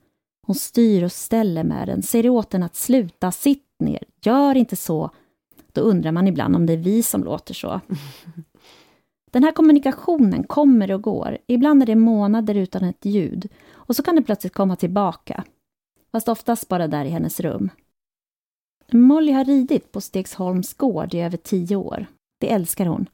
Hon 0.48 0.56
styr 0.56 1.04
och 1.04 1.12
ställer 1.12 1.64
med 1.64 1.88
den, 1.88 2.02
säger 2.02 2.30
åt 2.30 2.50
den 2.50 2.64
att 2.64 2.76
sluta, 2.76 3.32
sitt 3.32 3.66
ner, 3.80 4.04
gör 4.22 4.58
inte 4.58 4.76
så. 4.76 5.10
Då 5.72 5.82
undrar 5.82 6.12
man 6.12 6.28
ibland 6.28 6.56
om 6.56 6.66
det 6.66 6.74
är 6.74 6.78
vi 6.78 7.04
som 7.04 7.24
låter 7.24 7.54
så. 7.54 7.82
Den 9.32 9.44
här 9.44 9.52
kommunikationen 9.52 10.44
kommer 10.44 10.92
och 10.92 11.02
går. 11.02 11.38
Ibland 11.48 11.82
är 11.82 11.86
det 11.86 11.96
månader 11.96 12.56
utan 12.56 12.84
ett 12.84 13.06
ljud 13.06 13.50
och 13.72 13.96
så 13.96 14.04
kan 14.04 14.16
det 14.16 14.22
plötsligt 14.22 14.54
komma 14.54 14.76
tillbaka. 14.76 15.44
Fast 16.12 16.30
oftast 16.30 16.68
bara 16.68 16.88
där 16.88 17.06
i 17.06 17.10
hennes 17.10 17.40
rum. 17.40 17.70
Molly 18.92 19.32
har 19.32 19.46
ridit 19.46 19.92
på 19.92 20.02
Stegsholms 20.02 20.74
gård 20.74 21.14
i 21.14 21.20
över 21.20 21.38
tio 21.38 21.76
år. 21.76 22.06
Det 22.40 22.52
älskar 22.52 22.86
hon. 22.86 23.06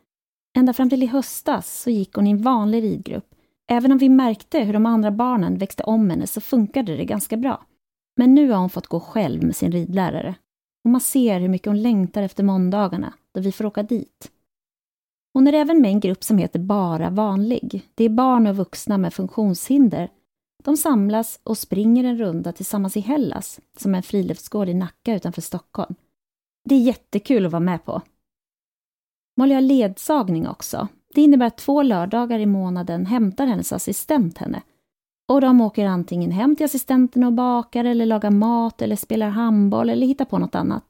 Ända 0.57 0.73
fram 0.73 0.89
till 0.89 1.03
i 1.03 1.05
höstas 1.05 1.81
så 1.81 1.89
gick 1.89 2.13
hon 2.13 2.27
i 2.27 2.31
en 2.31 2.41
vanlig 2.41 2.83
ridgrupp. 2.83 3.35
Även 3.71 3.91
om 3.91 3.97
vi 3.97 4.09
märkte 4.09 4.59
hur 4.59 4.73
de 4.73 4.85
andra 4.85 5.11
barnen 5.11 5.57
växte 5.57 5.83
om 5.83 6.09
henne 6.09 6.27
så 6.27 6.41
funkade 6.41 6.97
det 6.97 7.05
ganska 7.05 7.37
bra. 7.37 7.65
Men 8.17 8.35
nu 8.35 8.51
har 8.51 8.59
hon 8.59 8.69
fått 8.69 8.87
gå 8.87 8.99
själv 8.99 9.43
med 9.43 9.55
sin 9.55 9.71
ridlärare. 9.71 10.35
Och 10.83 10.89
man 10.89 11.01
ser 11.01 11.39
hur 11.39 11.49
mycket 11.49 11.67
hon 11.67 11.81
längtar 11.81 12.21
efter 12.21 12.43
måndagarna 12.43 13.13
då 13.33 13.41
vi 13.41 13.51
får 13.51 13.65
åka 13.65 13.83
dit. 13.83 14.31
Hon 15.33 15.47
är 15.47 15.53
även 15.53 15.81
med 15.81 15.91
i 15.91 15.93
en 15.93 15.99
grupp 15.99 16.23
som 16.23 16.37
heter 16.37 16.59
Bara 16.59 17.09
vanlig. 17.09 17.89
Det 17.95 18.03
är 18.03 18.09
barn 18.09 18.47
och 18.47 18.55
vuxna 18.55 18.97
med 18.97 19.13
funktionshinder. 19.13 20.09
De 20.63 20.77
samlas 20.77 21.39
och 21.43 21.57
springer 21.57 22.03
en 22.03 22.17
runda 22.17 22.51
tillsammans 22.51 22.97
i 22.97 22.99
Hellas, 22.99 23.59
som 23.77 23.93
är 23.93 23.97
en 23.97 24.03
friluftsgård 24.03 24.69
i 24.69 24.73
Nacka 24.73 25.15
utanför 25.15 25.41
Stockholm. 25.41 25.95
Det 26.65 26.75
är 26.75 26.79
jättekul 26.79 27.45
att 27.45 27.51
vara 27.51 27.59
med 27.59 27.85
på. 27.85 28.01
Molly 29.39 29.53
har 29.53 29.61
ledsagning 29.61 30.47
också. 30.47 30.87
Det 31.13 31.21
innebär 31.21 31.45
att 31.45 31.57
två 31.57 31.81
lördagar 31.81 32.39
i 32.39 32.45
månaden 32.45 33.05
hämtar 33.05 33.45
hennes 33.45 33.73
assistent 33.73 34.37
henne. 34.37 34.61
Och 35.27 35.41
de 35.41 35.61
åker 35.61 35.85
antingen 35.85 36.31
hem 36.31 36.55
till 36.55 36.65
assistenten 36.65 37.23
och 37.23 37.33
bakar 37.33 37.85
eller 37.85 38.05
lagar 38.05 38.31
mat 38.31 38.81
eller 38.81 38.95
spelar 38.95 39.29
handboll 39.29 39.89
eller 39.89 40.07
hittar 40.07 40.25
på 40.25 40.37
något 40.37 40.55
annat. 40.55 40.83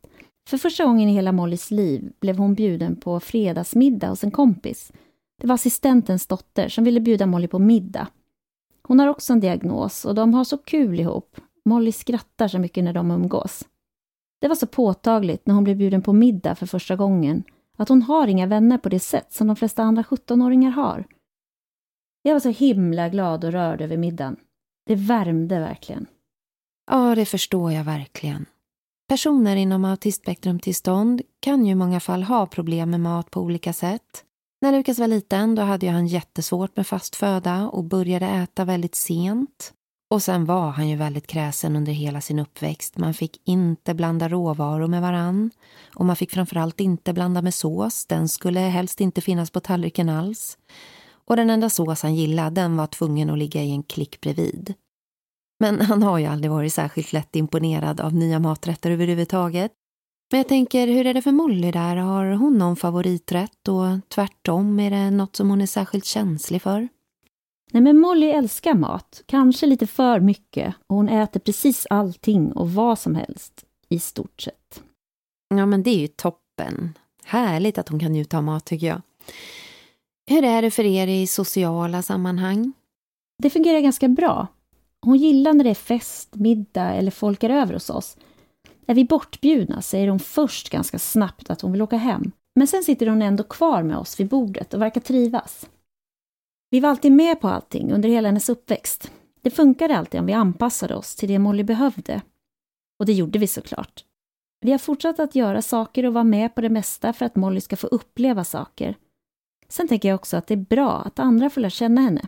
För 0.50 0.58
första 0.58 0.86
gången 0.86 1.10
i 1.10 1.14
hela 1.14 1.32
Mollys 1.32 1.72
liv 1.72 2.12
blev 2.20 2.38
hon 2.38 2.54
bjuden 2.54 2.96
på 2.96 3.20
fredagsmiddag 3.20 4.10
hos 4.10 4.24
en 4.24 4.32
kompis. 4.32 4.92
Det 5.42 5.48
var 5.48 5.56
assistentens 5.56 6.28
dotter 6.28 6.70
som 6.70 6.84
ville 6.84 7.00
bjuda 7.00 7.26
Molly 7.26 7.48
på 7.48 7.60
middag. 7.60 8.08
Hon 8.84 9.00
har 9.00 9.08
också 9.08 9.34
en 9.34 9.40
diagnos 9.40 10.06
och 10.06 10.16
de 10.16 10.34
har 10.34 10.44
så 10.44 10.58
kul 10.58 11.00
ihop. 11.00 11.36
Molly 11.66 11.92
skrattar 11.92 12.48
så 12.48 12.60
mycket 12.60 12.84
när 12.84 12.94
de 12.94 13.12
umgås. 13.12 13.68
Det 14.42 14.48
var 14.48 14.56
så 14.56 14.68
påtagligt 14.68 15.46
när 15.46 15.56
hon 15.56 15.64
blev 15.64 15.78
bjuden 15.78 16.02
på 16.02 16.14
middag 16.14 16.56
för 16.56 16.66
första 16.66 16.96
gången 16.96 17.44
att 17.80 17.89
hon 17.89 18.02
har 18.02 18.28
inga 18.28 18.46
vänner 18.46 18.78
på 18.78 18.89
det 18.89 19.00
sätt 19.00 19.34
som 19.34 19.48
de 19.48 19.56
flesta 19.56 19.84
andra 19.84 20.02
17-åringar 20.02 20.72
har. 20.72 21.06
Jag 22.22 22.34
var 22.34 22.39
så 22.39 22.50
himla 22.50 23.10
glad 23.10 23.44
och 23.44 23.52
rörd 23.52 23.82
över 23.82 23.98
middagen. 23.98 24.36
Det 24.86 24.96
värmde 24.96 25.60
verkligen. 25.60 26.06
Ja, 26.92 27.15
det 27.15 27.26
förstår 27.26 27.72
jag 27.72 27.84
verkligen. 27.84 28.46
Personer 29.08 29.56
inom 29.56 29.86
autismspektrumtillstånd 29.86 31.22
kan 31.39 31.65
ju 31.65 31.72
i 31.72 31.76
många 31.76 32.00
fall 32.00 32.24
ha 32.24 32.46
problem 32.46 32.89
med 32.89 33.00
mat 33.00 33.32
på 33.32 33.42
olika 33.42 33.74
sätt. 33.74 34.24
När 34.62 34.72
Lukas 34.72 35.00
var 35.00 35.08
liten 35.08 35.56
då 35.56 35.62
hade 35.62 35.89
han 35.89 36.08
jättesvårt 36.08 36.76
med 36.76 36.88
fast 36.88 37.15
föda 37.15 37.70
och 37.70 37.84
började 37.84 38.26
äta 38.26 38.65
väldigt 38.65 38.96
sent. 38.96 39.74
Och 40.12 40.24
sen 40.24 40.45
var 40.45 40.69
han 40.69 40.89
ju 40.89 40.95
väldigt 40.95 41.28
kräsen 41.28 41.76
under 41.76 41.91
hela 41.91 42.22
sin 42.22 42.39
uppväxt. 42.39 42.98
Man 42.98 43.13
fick 43.13 43.41
inte 43.45 43.93
blanda 43.93 44.30
råvaror 44.30 44.88
med 44.88 45.02
varann. 45.02 45.52
Och 45.95 46.06
man 46.06 46.15
fick 46.15 46.32
framförallt 46.32 46.80
inte 46.80 47.13
blanda 47.13 47.41
med 47.41 47.54
sås. 47.54 48.06
Den 48.06 48.30
skulle 48.30 48.60
helst 48.60 49.02
inte 49.02 49.22
finnas 49.22 49.52
på 49.52 49.60
tallriken 49.60 50.10
alls. 50.10 50.58
Och 51.12 51.36
den 51.36 51.50
enda 51.50 51.69
sås 51.69 52.04
han 52.04 52.15
gillade, 52.15 52.62
den 52.62 52.78
var 52.78 52.88
tvungen 52.88 53.30
att 53.30 53.38
ligga 53.38 53.63
i 53.63 53.72
en 53.72 53.84
klick 53.84 54.22
bredvid. 54.22 54.74
Men 55.60 55.82
han 55.86 56.04
har 56.04 56.17
ju 56.17 56.26
aldrig 56.26 56.52
varit 56.52 56.74
särskilt 56.74 57.13
lätt 57.13 57.36
imponerad 57.36 58.02
av 58.02 58.13
nya 58.13 58.39
maträtter 58.39 58.91
överhuvudtaget. 58.91 59.72
Men 60.32 60.38
jag 60.38 60.48
tänker, 60.48 60.88
hur 60.88 61.08
är 61.08 61.13
det 61.13 61.22
för 61.22 61.32
Molly 61.32 61.72
där? 61.72 61.95
Har 61.95 62.26
hon 62.26 62.58
någon 62.58 62.76
favoriträtt 62.76 63.67
och 63.67 64.10
tvärtom, 64.10 64.80
är 64.80 64.91
det 64.91 65.12
något 65.12 65.36
som 65.36 65.50
hon 65.50 65.62
är 65.62 65.65
särskilt 65.65 66.06
känslig 66.06 66.62
för? 66.62 66.88
Nej 67.72 67.84
men 67.84 68.00
Molly 68.00 68.28
älskar 68.30 68.74
mat, 68.74 69.24
kanske 69.26 69.66
lite 69.66 69.88
för 69.88 70.20
mycket 70.20 70.76
och 70.88 70.96
hon 70.96 71.10
äter 71.10 71.40
precis 71.40 71.88
allting 71.90 72.52
och 72.52 72.74
vad 72.74 73.00
som 73.00 73.16
helst, 73.16 73.66
i 73.90 74.00
stort 74.00 74.42
sett. 74.42 74.84
Ja 75.56 75.66
men 75.66 75.84
det 75.84 75.90
är 75.90 76.00
ju 76.00 76.08
toppen. 76.08 76.98
Härligt 77.24 77.78
att 77.78 77.90
hon 77.90 78.00
kan 78.00 78.12
njuta 78.12 78.38
av 78.38 78.44
mat 78.44 78.66
tycker 78.66 78.88
jag. 78.88 79.02
Hur 80.30 80.44
är 80.44 80.62
det 80.62 80.72
för 80.72 80.86
er 80.86 81.08
i 81.08 81.28
sociala 81.28 82.02
sammanhang? 82.02 82.74
Det 83.44 83.50
fungerar 83.50 83.80
ganska 83.80 84.08
bra. 84.08 84.48
Hon 85.02 85.18
gillar 85.18 85.54
när 85.54 85.64
det 85.64 85.70
är 85.70 85.76
fest, 85.76 86.36
middag 86.36 86.94
eller 86.94 87.12
folk 87.12 87.44
är 87.44 87.50
över 87.50 87.74
hos 87.74 87.90
oss. 87.90 88.18
Är 88.88 88.96
vi 88.96 89.06
bortbjudna 89.06 89.82
säger 89.82 90.08
hon 90.08 90.20
först 90.20 90.70
ganska 90.70 91.00
snabbt 91.00 91.50
att 91.50 91.62
hon 91.62 91.72
vill 91.72 91.82
åka 91.82 91.98
hem. 91.98 92.32
Men 92.56 92.68
sen 92.68 92.84
sitter 92.84 93.08
hon 93.08 93.22
ändå 93.22 93.44
kvar 93.44 93.84
med 93.84 93.98
oss 93.98 94.20
vid 94.20 94.28
bordet 94.28 94.74
och 94.74 94.82
verkar 94.82 95.02
trivas. 95.02 95.70
Vi 96.70 96.80
var 96.80 96.90
alltid 96.90 97.12
med 97.12 97.42
på 97.42 97.48
allting 97.48 97.92
under 97.92 98.10
hela 98.10 98.28
hennes 98.28 98.50
uppväxt. 98.50 99.12
Det 99.42 99.52
funkade 99.52 99.98
alltid 99.98 100.20
om 100.20 100.26
vi 100.26 100.34
anpassade 100.34 100.96
oss 100.96 101.16
till 101.16 101.30
det 101.30 101.40
Molly 101.40 101.64
behövde. 101.64 102.22
Och 103.00 103.06
det 103.06 103.14
gjorde 103.14 103.40
vi 103.40 103.48
såklart. 103.48 104.06
Vi 104.62 104.72
har 104.72 104.78
fortsatt 104.78 105.20
att 105.20 105.36
göra 105.36 105.62
saker 105.62 106.06
och 106.06 106.14
vara 106.14 106.24
med 106.24 106.56
på 106.56 106.62
det 106.62 106.70
mesta 106.70 107.14
för 107.14 107.26
att 107.26 107.36
Molly 107.36 107.62
ska 107.62 107.76
få 107.76 107.88
uppleva 107.88 108.44
saker. 108.44 108.96
Sen 109.68 109.88
tänker 109.88 110.10
jag 110.10 110.16
också 110.16 110.38
att 110.38 110.48
det 110.48 110.54
är 110.54 110.66
bra 110.70 110.92
att 110.92 111.20
andra 111.20 111.50
får 111.50 111.62
lära 111.62 111.70
känna 111.70 112.02
henne. 112.02 112.22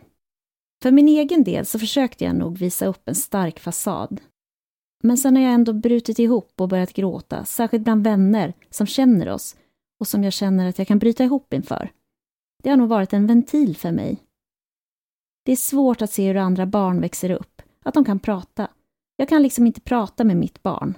För 0.82 0.90
min 0.90 1.08
egen 1.08 1.44
del 1.44 1.66
så 1.66 1.78
försökte 1.78 2.24
jag 2.24 2.36
nog 2.36 2.58
visa 2.58 2.86
upp 2.86 3.08
en 3.08 3.14
stark 3.14 3.60
fasad. 3.60 4.20
Men 5.02 5.18
sen 5.18 5.36
har 5.36 5.42
jag 5.42 5.52
ändå 5.52 5.72
brutit 5.72 6.18
ihop 6.18 6.60
och 6.60 6.68
börjat 6.68 6.92
gråta, 6.92 7.44
särskilt 7.44 7.84
bland 7.84 8.04
vänner 8.04 8.52
som 8.70 8.86
känner 8.86 9.28
oss 9.28 9.56
och 10.00 10.06
som 10.06 10.24
jag 10.24 10.32
känner 10.32 10.68
att 10.68 10.78
jag 10.78 10.88
kan 10.88 10.98
bryta 10.98 11.24
ihop 11.24 11.54
inför. 11.54 11.92
Det 12.62 12.70
har 12.70 12.76
nog 12.76 12.88
varit 12.88 13.12
en 13.12 13.26
ventil 13.26 13.76
för 13.76 13.92
mig. 13.92 14.18
Det 15.42 15.52
är 15.52 15.56
svårt 15.56 16.02
att 16.02 16.12
se 16.12 16.26
hur 16.26 16.36
andra 16.36 16.66
barn 16.66 17.00
växer 17.00 17.30
upp, 17.30 17.62
att 17.84 17.94
de 17.94 18.04
kan 18.04 18.18
prata. 18.18 18.68
Jag 19.16 19.28
kan 19.28 19.42
liksom 19.42 19.66
inte 19.66 19.80
prata 19.80 20.24
med 20.24 20.36
mitt 20.36 20.62
barn. 20.62 20.94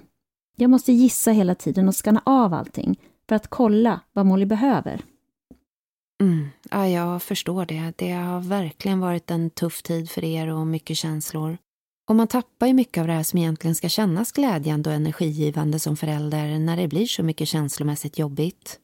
Jag 0.57 0.69
måste 0.69 0.91
gissa 0.91 1.31
hela 1.31 1.55
tiden 1.55 1.87
och 1.87 1.95
skanna 1.95 2.21
av 2.25 2.53
allting 2.53 2.99
för 3.29 3.35
att 3.35 3.47
kolla 3.47 3.99
vad 4.13 4.25
Molly 4.25 4.45
behöver. 4.45 5.01
Mm. 6.21 6.47
Ja, 6.71 6.87
jag 6.87 7.23
förstår 7.23 7.65
det. 7.65 7.93
Det 7.95 8.11
har 8.11 8.39
verkligen 8.39 8.99
varit 8.99 9.31
en 9.31 9.49
tuff 9.49 9.83
tid 9.83 10.09
för 10.09 10.23
er 10.23 10.47
och 10.47 10.67
mycket 10.67 10.97
känslor. 10.97 11.57
Och 12.09 12.15
man 12.15 12.27
tappar 12.27 12.67
ju 12.67 12.73
mycket 12.73 13.01
av 13.01 13.07
det 13.07 13.13
här 13.13 13.23
som 13.23 13.39
egentligen 13.39 13.75
ska 13.75 13.89
kännas 13.89 14.31
glädjande 14.31 14.89
och 14.89 14.95
energigivande 14.95 15.79
som 15.79 15.97
förälder 15.97 16.59
när 16.59 16.77
det 16.77 16.87
blir 16.87 17.05
så 17.05 17.23
mycket 17.23 17.47
känslomässigt 17.47 18.19
jobbigt. 18.19 18.79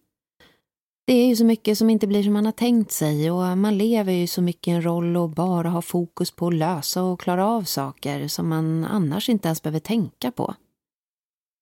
Det 1.07 1.13
är 1.13 1.27
ju 1.27 1.35
så 1.35 1.45
mycket 1.45 1.77
som 1.77 1.89
inte 1.89 2.07
blir 2.07 2.23
som 2.23 2.33
man 2.33 2.45
har 2.45 2.51
tänkt 2.51 2.91
sig 2.91 3.31
och 3.31 3.57
man 3.57 3.77
lever 3.77 4.13
ju 4.13 4.27
så 4.27 4.41
mycket 4.41 4.71
en 4.71 4.85
roll 4.85 5.17
och 5.17 5.29
bara 5.29 5.69
har 5.69 5.81
fokus 5.81 6.31
på 6.31 6.47
att 6.47 6.53
lösa 6.53 7.03
och 7.03 7.19
klara 7.19 7.47
av 7.47 7.63
saker 7.63 8.27
som 8.27 8.49
man 8.49 8.85
annars 8.85 9.29
inte 9.29 9.47
ens 9.47 9.61
behöver 9.61 9.79
tänka 9.79 10.31
på. 10.31 10.55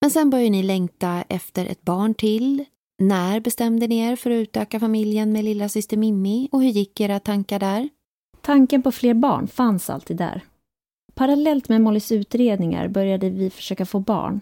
Men 0.02 0.12
sen 0.12 0.30
börjar 0.30 0.50
ni 0.50 0.64
längta 0.64 1.24
efter 1.30 1.66
ett 1.66 1.82
barn 1.82 2.14
till. 2.14 2.66
När 3.02 3.40
bestämde 3.40 3.88
ni 3.88 3.98
er 3.98 4.16
för 4.16 4.32
att 4.32 4.36
utöka 4.36 4.80
familjen 4.80 5.32
med 5.32 5.46
lilla 5.46 5.70
syster 5.70 5.98
Mimmi 5.98 6.50
och 6.52 6.62
hur 6.64 6.70
gick 6.70 7.00
era 7.00 7.20
tankar 7.20 7.60
där? 7.60 7.90
Tanken 8.42 8.84
på 8.84 8.92
fler 8.92 9.14
barn 9.14 9.48
fanns 9.48 9.90
alltid 9.90 10.18
där. 10.18 10.44
Parallellt 11.14 11.70
med 11.70 11.82
Mollys 11.82 12.12
utredningar 12.12 12.88
började 12.88 13.30
vi 13.30 13.50
försöka 13.50 13.86
få 13.86 14.00
barn. 14.00 14.42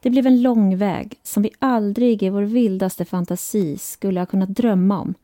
Det 0.00 0.10
blev 0.10 0.26
en 0.26 0.42
lång 0.42 0.76
väg 0.76 1.18
som 1.22 1.42
vi 1.42 1.50
aldrig 1.58 2.22
i 2.22 2.30
vår 2.30 2.42
vildaste 2.42 3.04
fantasi 3.04 3.78
skulle 3.78 4.20
ha 4.20 4.26
kunnat 4.26 4.48
drömma 4.48 5.00
om. 5.00 5.14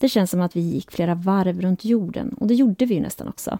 Det 0.00 0.08
känns 0.08 0.30
som 0.30 0.40
att 0.40 0.56
vi 0.56 0.60
gick 0.60 0.90
flera 0.90 1.14
varv 1.14 1.60
runt 1.60 1.84
jorden 1.84 2.32
och 2.32 2.46
det 2.46 2.54
gjorde 2.54 2.86
vi 2.86 2.94
ju 2.94 3.00
nästan 3.00 3.28
också. 3.28 3.58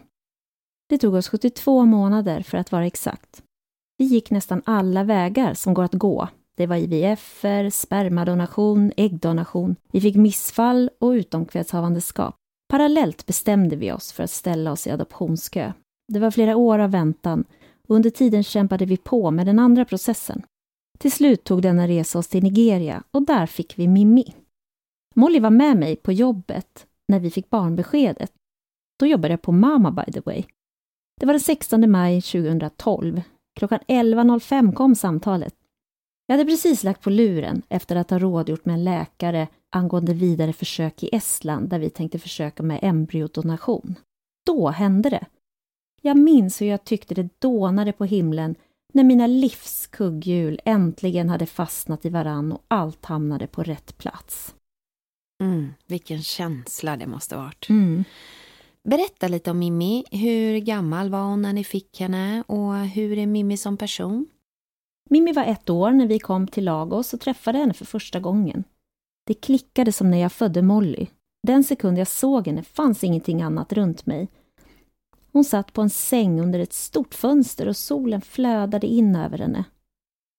Det 0.89 0.99
tog 0.99 1.15
oss 1.15 1.29
72 1.29 1.85
månader 1.85 2.43
för 2.43 2.59
att 2.59 2.73
vara 2.73 2.87
exakt. 2.87 3.43
Vi 3.99 4.05
gick 4.05 4.31
nästan 4.31 4.63
alla 4.65 5.05
vägar 5.05 5.55
som 5.55 5.75
går 5.75 5.85
att 5.85 5.95
gå. 5.95 6.29
Det 6.57 6.67
var 6.67 6.77
IVF, 6.77 7.45
spermadonation, 7.73 8.93
äggdonation. 8.97 9.77
Vi 9.93 10.01
fick 10.01 10.17
missfall 10.17 10.91
och 10.99 11.11
utomkvedshavandeskap. 11.11 12.35
Parallellt 12.69 13.27
bestämde 13.27 13.77
vi 13.77 13.93
oss 13.93 14.13
för 14.13 14.23
att 14.23 14.31
ställa 14.31 14.73
oss 14.73 14.87
i 14.87 14.91
adoptionskö. 14.91 15.73
Det 16.09 16.19
var 16.19 16.31
flera 16.31 16.57
år 16.57 16.79
av 16.79 16.91
väntan 16.91 17.45
och 17.91 17.97
under 17.97 18.11
tiden 18.11 18.43
kämpade 18.43 18.85
vi 18.85 18.97
på 18.97 19.31
med 19.31 19.47
den 19.47 19.59
andra 19.59 19.85
processen. 19.85 20.43
Till 20.99 21.13
slut 21.13 21.45
tog 21.45 21.63
denna 21.63 21.89
resa 21.89 22.19
oss 22.19 22.29
till 22.29 22.43
Nigeria 22.43 23.03
och 23.11 23.23
där 23.23 23.47
fick 23.47 23.79
vi 23.79 23.89
Mimmi. 23.89 24.35
Molly 25.15 25.41
var 25.41 25.51
med 25.51 25.77
mig 25.77 25.97
på 25.97 26.13
jobbet 26.13 26.87
när 27.09 27.21
vi 27.21 27.31
fick 27.31 27.51
barnbeskedet. 27.51 28.33
Då 28.99 29.07
jobbade 29.07 29.33
jag 29.33 29.43
på 29.43 29.53
Mama 29.53 29.91
by 29.91 30.13
the 30.13 30.21
way. 30.21 30.45
Det 31.21 31.27
var 31.27 31.33
den 31.33 31.41
16 31.41 31.91
maj 31.91 32.23
2012. 32.23 33.23
Klockan 33.59 33.81
11.05 33.89 34.73
kom 34.73 34.95
samtalet. 34.95 35.55
Jag 36.27 36.37
hade 36.37 36.51
precis 36.51 36.85
lagt 36.85 37.03
på 37.03 37.11
luren 37.11 37.63
efter 37.69 37.97
att 37.97 38.11
ha 38.11 38.19
rådgjort 38.19 38.65
med 38.65 38.75
en 38.75 38.85
läkare 38.85 39.49
angående 39.71 40.15
vidare 40.15 40.53
försök 40.53 41.03
i 41.03 41.09
Estland 41.13 41.69
där 41.69 41.79
vi 41.79 41.91
tänkte 41.91 42.19
försöka 42.19 42.63
med 42.63 42.79
embryodonation. 42.83 43.95
Då 44.47 44.69
hände 44.69 45.11
det. 45.11 45.27
Jag 46.01 46.17
minns 46.19 46.61
hur 46.61 46.67
jag 46.67 46.85
tyckte 46.85 47.15
det 47.15 47.41
dånade 47.41 47.93
på 47.93 48.05
himlen 48.05 48.55
när 48.93 49.05
mina 49.05 49.27
livs 49.27 49.87
kugghjul 49.87 50.61
äntligen 50.65 51.29
hade 51.29 51.47
fastnat 51.47 52.05
i 52.05 52.09
varann 52.09 52.53
och 52.53 52.65
allt 52.69 53.05
hamnade 53.05 53.47
på 53.47 53.63
rätt 53.63 53.99
plats. 53.99 54.55
Mm, 55.43 55.69
vilken 55.87 56.23
känsla 56.23 56.97
det 56.97 57.07
måste 57.07 57.37
ha 57.37 57.43
varit. 57.43 57.69
Mm. 57.69 58.05
Berätta 58.85 59.29
lite 59.29 59.51
om 59.51 59.59
Mimmi. 59.59 60.05
Hur 60.11 60.59
gammal 60.59 61.11
var 61.11 61.23
hon 61.23 61.43
när 61.43 61.53
ni 61.53 61.65
fick 61.65 62.01
henne 62.01 62.45
och 62.47 62.75
hur 62.75 63.19
är 63.19 63.27
Mimmi 63.27 63.57
som 63.57 63.77
person? 63.77 64.27
Mimmi 65.11 65.33
var 65.33 65.45
ett 65.45 65.71
år 65.71 65.91
när 65.91 66.07
vi 66.07 66.19
kom 66.19 66.47
till 66.47 66.65
Lagos 66.65 67.15
och 67.15 67.21
träffade 67.21 67.59
henne 67.59 67.75
för 67.75 67.85
första 67.85 68.21
gången. 68.21 68.65
Det 69.27 69.35
klickade 69.35 69.93
som 69.93 70.11
när 70.11 70.19
jag 70.19 70.33
födde 70.33 70.63
Molly. 70.63 71.07
Den 71.47 71.65
sekund 71.65 71.99
jag 71.99 72.09
såg 72.09 72.47
henne 72.47 72.63
fanns 72.63 73.05
ingenting 73.05 73.43
annat 73.43 73.73
runt 73.73 74.07
mig. 74.07 74.29
Hon 75.33 75.45
satt 75.45 75.73
på 75.73 75.83
en 75.83 75.91
säng 75.91 76.41
under 76.41 76.59
ett 76.59 76.73
stort 76.73 77.15
fönster 77.15 77.69
och 77.69 77.77
solen 77.77 78.21
flödade 78.21 78.87
in 78.87 79.17
över 79.17 79.39
henne. 79.39 79.65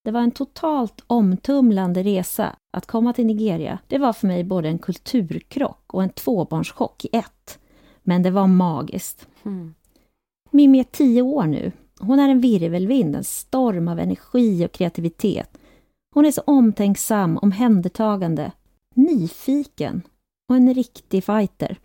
Det 0.04 0.12
var 0.12 0.22
en 0.22 0.32
totalt 0.32 1.04
omtumlande 1.08 2.04
resa 2.04 2.56
att 2.74 2.86
komma 2.86 3.14
till 3.14 3.26
Nigeria. 3.26 3.80
Det 3.88 3.98
var 3.98 4.14
för 4.14 4.28
mig 4.28 4.44
både 4.44 4.68
en 4.68 4.80
kulturkrock 4.80 5.94
och 5.94 6.04
en 6.04 6.10
tvåbarnschock 6.10 7.06
i 7.06 7.10
ett. 7.12 7.60
Men 8.04 8.24
det 8.24 8.32
var 8.32 8.48
magiskt. 8.48 9.28
Mm. 9.44 9.74
Mimmi 10.52 10.80
är 10.80 10.84
tio 10.84 11.22
år 11.22 11.44
nu. 11.44 11.72
Hon 12.00 12.20
är 12.20 12.30
en 12.30 12.42
virvelvind, 12.42 13.16
en 13.16 13.24
storm 13.24 13.88
av 13.88 14.00
energi 14.00 14.66
och 14.66 14.72
kreativitet. 14.72 15.58
Hon 16.14 16.26
är 16.26 16.32
så 16.32 16.42
omtänksam, 16.42 17.38
omhändertagande, 17.38 18.52
nyfiken 18.96 20.02
och 20.50 20.56
en 20.56 20.74
riktig 20.74 21.24
fighter. 21.24 21.78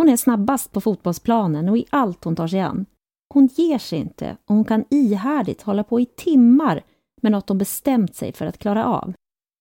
Hon 0.00 0.08
är 0.08 0.16
snabbast 0.16 0.72
på 0.72 0.80
fotbollsplanen 0.80 1.68
och 1.68 1.78
i 1.78 1.84
allt 1.90 2.24
hon 2.24 2.36
tar 2.36 2.48
sig 2.48 2.60
an. 2.60 2.86
Hon 3.34 3.46
ger 3.46 3.78
sig 3.78 3.98
inte 3.98 4.36
och 4.44 4.54
hon 4.54 4.64
kan 4.64 4.84
ihärdigt 4.90 5.62
hålla 5.62 5.84
på 5.84 6.00
i 6.00 6.06
timmar 6.06 6.82
med 7.22 7.32
något 7.32 7.48
hon 7.48 7.58
bestämt 7.58 8.14
sig 8.14 8.32
för 8.32 8.46
att 8.46 8.58
klara 8.58 8.84
av. 8.84 9.12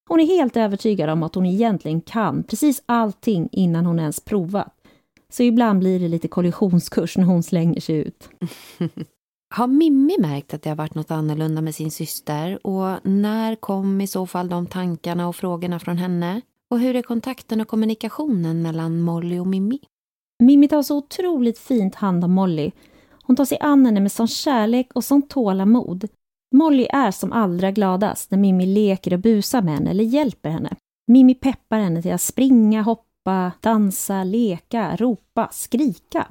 Hon 0.09 0.19
är 0.19 0.25
helt 0.25 0.57
övertygad 0.57 1.09
om 1.09 1.23
att 1.23 1.35
hon 1.35 1.45
egentligen 1.45 2.01
kan 2.01 2.43
precis 2.43 2.83
allting 2.85 3.49
innan 3.51 3.85
hon 3.85 3.99
ens 3.99 4.19
provat. 4.19 4.73
Så 5.29 5.43
ibland 5.43 5.79
blir 5.79 5.99
det 5.99 6.07
lite 6.07 6.27
kollisionskurs 6.27 7.17
när 7.17 7.25
hon 7.25 7.43
slänger 7.43 7.81
sig 7.81 7.95
ut. 7.95 8.29
Har 9.55 9.67
Mimmi 9.67 10.17
märkt 10.19 10.53
att 10.53 10.61
det 10.61 10.69
har 10.69 10.77
varit 10.77 10.95
något 10.95 11.11
annorlunda 11.11 11.61
med 11.61 11.75
sin 11.75 11.91
syster? 11.91 12.67
Och 12.67 12.97
när 13.03 13.55
kom 13.55 14.01
i 14.01 14.07
så 14.07 14.27
fall 14.27 14.49
de 14.49 14.67
tankarna 14.67 15.27
och 15.27 15.35
frågorna 15.35 15.79
från 15.79 15.97
henne? 15.97 16.41
Och 16.69 16.79
hur 16.79 16.95
är 16.95 17.01
kontakten 17.01 17.61
och 17.61 17.67
kommunikationen 17.67 18.61
mellan 18.61 19.01
Molly 19.01 19.39
och 19.39 19.47
Mimmi? 19.47 19.79
Mimmi 20.43 20.67
tar 20.67 20.81
så 20.81 20.97
otroligt 20.97 21.59
fint 21.59 21.95
hand 21.95 22.23
om 22.23 22.31
Molly. 22.31 22.71
Hon 23.23 23.35
tar 23.35 23.45
sig 23.45 23.57
an 23.61 23.85
henne 23.85 23.99
med 23.99 24.11
sån 24.11 24.27
kärlek 24.27 24.91
och 24.93 25.03
sån 25.03 25.21
tålamod. 25.21 26.07
Molly 26.55 26.87
är 26.89 27.11
som 27.11 27.31
allra 27.31 27.71
gladast 27.71 28.31
när 28.31 28.37
Mimmi 28.37 28.65
leker 28.65 29.13
och 29.13 29.19
busar 29.19 29.61
med 29.61 29.73
henne 29.73 29.89
eller 29.89 30.03
hjälper 30.03 30.49
henne. 30.49 30.75
Mimmi 31.07 31.35
peppar 31.35 31.79
henne 31.79 32.01
till 32.01 32.13
att 32.13 32.21
springa, 32.21 32.81
hoppa, 32.81 33.51
dansa, 33.59 34.23
leka, 34.23 34.95
ropa, 34.95 35.49
skrika. 35.51 36.27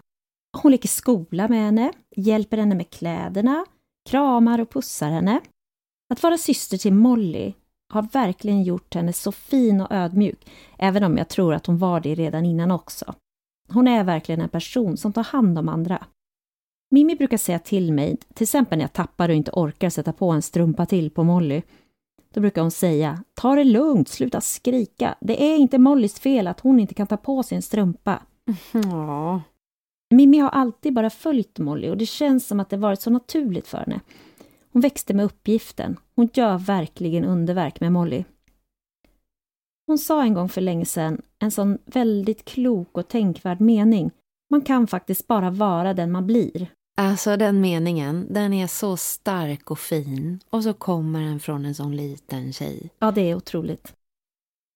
Hon 0.63 0.73
leker 0.73 0.89
skola 0.89 1.49
med 1.49 1.59
henne, 1.65 1.93
hjälper 2.17 2.57
henne 2.57 2.75
med 2.75 2.91
kläderna, 2.91 3.65
kramar 4.11 4.59
och 4.59 4.71
pussar 4.71 5.11
henne. 5.11 5.41
Att 6.15 6.23
vara 6.23 6.39
syster 6.39 6.79
till 6.79 6.93
Molly 6.95 7.55
har 7.93 8.03
verkligen 8.03 8.63
gjort 8.63 8.95
henne 8.95 9.13
så 9.13 9.33
fin 9.33 9.81
och 9.81 9.93
ödmjuk, 9.93 10.51
även 10.79 11.05
om 11.05 11.17
jag 11.17 11.29
tror 11.29 11.55
att 11.55 11.67
hon 11.67 11.79
var 11.79 12.01
det 12.01 12.15
redan 12.15 12.45
innan 12.45 12.71
också. 12.71 13.15
Hon 13.69 13.89
är 13.89 14.05
verkligen 14.05 14.41
en 14.41 14.49
person 14.49 14.97
som 14.97 15.13
tar 15.13 15.25
hand 15.25 15.59
om 15.59 15.69
andra. 15.69 16.07
Mimmi 16.91 17.15
brukar 17.15 17.37
säga 17.37 17.59
till 17.59 17.93
mig, 17.93 18.17
till 18.35 18.45
exempel 18.45 18.79
när 18.79 18.85
jag 18.85 18.93
tappar 18.93 19.29
och 19.29 19.35
inte 19.35 19.51
orkar 19.55 19.91
sätta 19.91 20.13
på 20.13 20.31
en 20.31 20.43
strumpa 20.43 20.87
till 20.87 21.11
på 21.11 21.25
Molly. 21.25 21.63
Då 22.35 22.41
brukar 22.41 22.63
hon 22.63 22.71
säga, 22.71 23.25
ta 23.35 23.55
det 23.55 23.65
lugnt, 23.65 24.09
sluta 24.09 24.41
skrika. 24.41 25.15
Det 25.21 25.43
är 25.43 25.57
inte 25.57 25.79
Mollys 25.79 26.21
fel 26.21 26.47
att 26.47 26.61
hon 26.61 26.81
inte 26.81 26.95
kan 26.95 27.07
ta 27.07 27.17
på 27.17 27.43
sig 27.43 27.57
en 27.57 27.63
strumpa. 27.63 28.23
Ja. 28.73 29.43
Mimmi 30.11 30.39
har 30.39 30.51
alltid 30.51 30.95
bara 30.95 31.11
följt 31.11 31.59
Molly 31.59 31.91
och 31.91 31.97
det 31.97 32.07
känns 32.07 32.47
som 32.47 32.61
att 32.61 32.71
det 32.71 32.77
varit 32.77 33.01
så 33.01 33.11
naturligt 33.11 33.69
för 33.69 33.79
henne. 33.79 34.01
Hon 34.73 34.83
växte 34.83 35.15
med 35.15 35.25
uppgiften. 35.25 35.97
Hon 36.15 36.29
gör 36.33 36.59
verkligen 36.59 37.25
underverk 37.25 37.81
med 37.81 37.93
Molly. 37.93 38.25
Hon 39.89 39.99
sa 39.99 40.23
en 40.23 40.35
gång 40.35 40.49
för 40.49 40.61
länge 40.61 40.85
sedan 40.85 41.23
en 41.39 41.51
sån 41.51 41.79
väldigt 41.85 42.45
klok 42.45 42.89
och 42.93 43.09
tänkvärd 43.09 43.61
mening. 43.61 44.11
Man 44.51 44.63
kan 44.63 44.87
faktiskt 44.87 45.27
bara 45.27 45.51
vara 45.51 45.95
den 45.95 46.13
man 46.13 46.27
blir. 46.27 46.67
Alltså 46.97 47.37
den 47.37 47.61
meningen, 47.61 48.27
den 48.31 48.53
är 48.53 48.67
så 48.67 48.97
stark 48.97 49.71
och 49.71 49.79
fin. 49.79 50.41
Och 50.51 50.63
så 50.63 50.73
kommer 50.73 51.21
den 51.21 51.41
från 51.41 51.65
en 51.65 51.75
sån 51.75 51.97
liten 51.97 52.53
tjej. 52.53 52.91
Ja, 52.99 53.11
det 53.11 53.31
är 53.31 53.35
otroligt. 53.35 53.93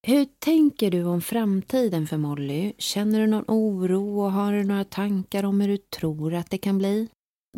Hur 0.06 0.26
tänker 0.38 0.90
du 0.90 1.04
om 1.04 1.20
framtiden 1.20 2.06
för 2.06 2.16
Molly? 2.16 2.72
Känner 2.78 3.20
du 3.20 3.26
någon 3.26 3.44
oro 3.48 4.20
och 4.20 4.32
har 4.32 4.52
du 4.52 4.64
några 4.64 4.84
tankar 4.84 5.44
om 5.44 5.60
hur 5.60 5.68
du 5.68 5.76
tror 5.76 6.34
att 6.34 6.50
det 6.50 6.58
kan 6.58 6.78
bli? 6.78 7.08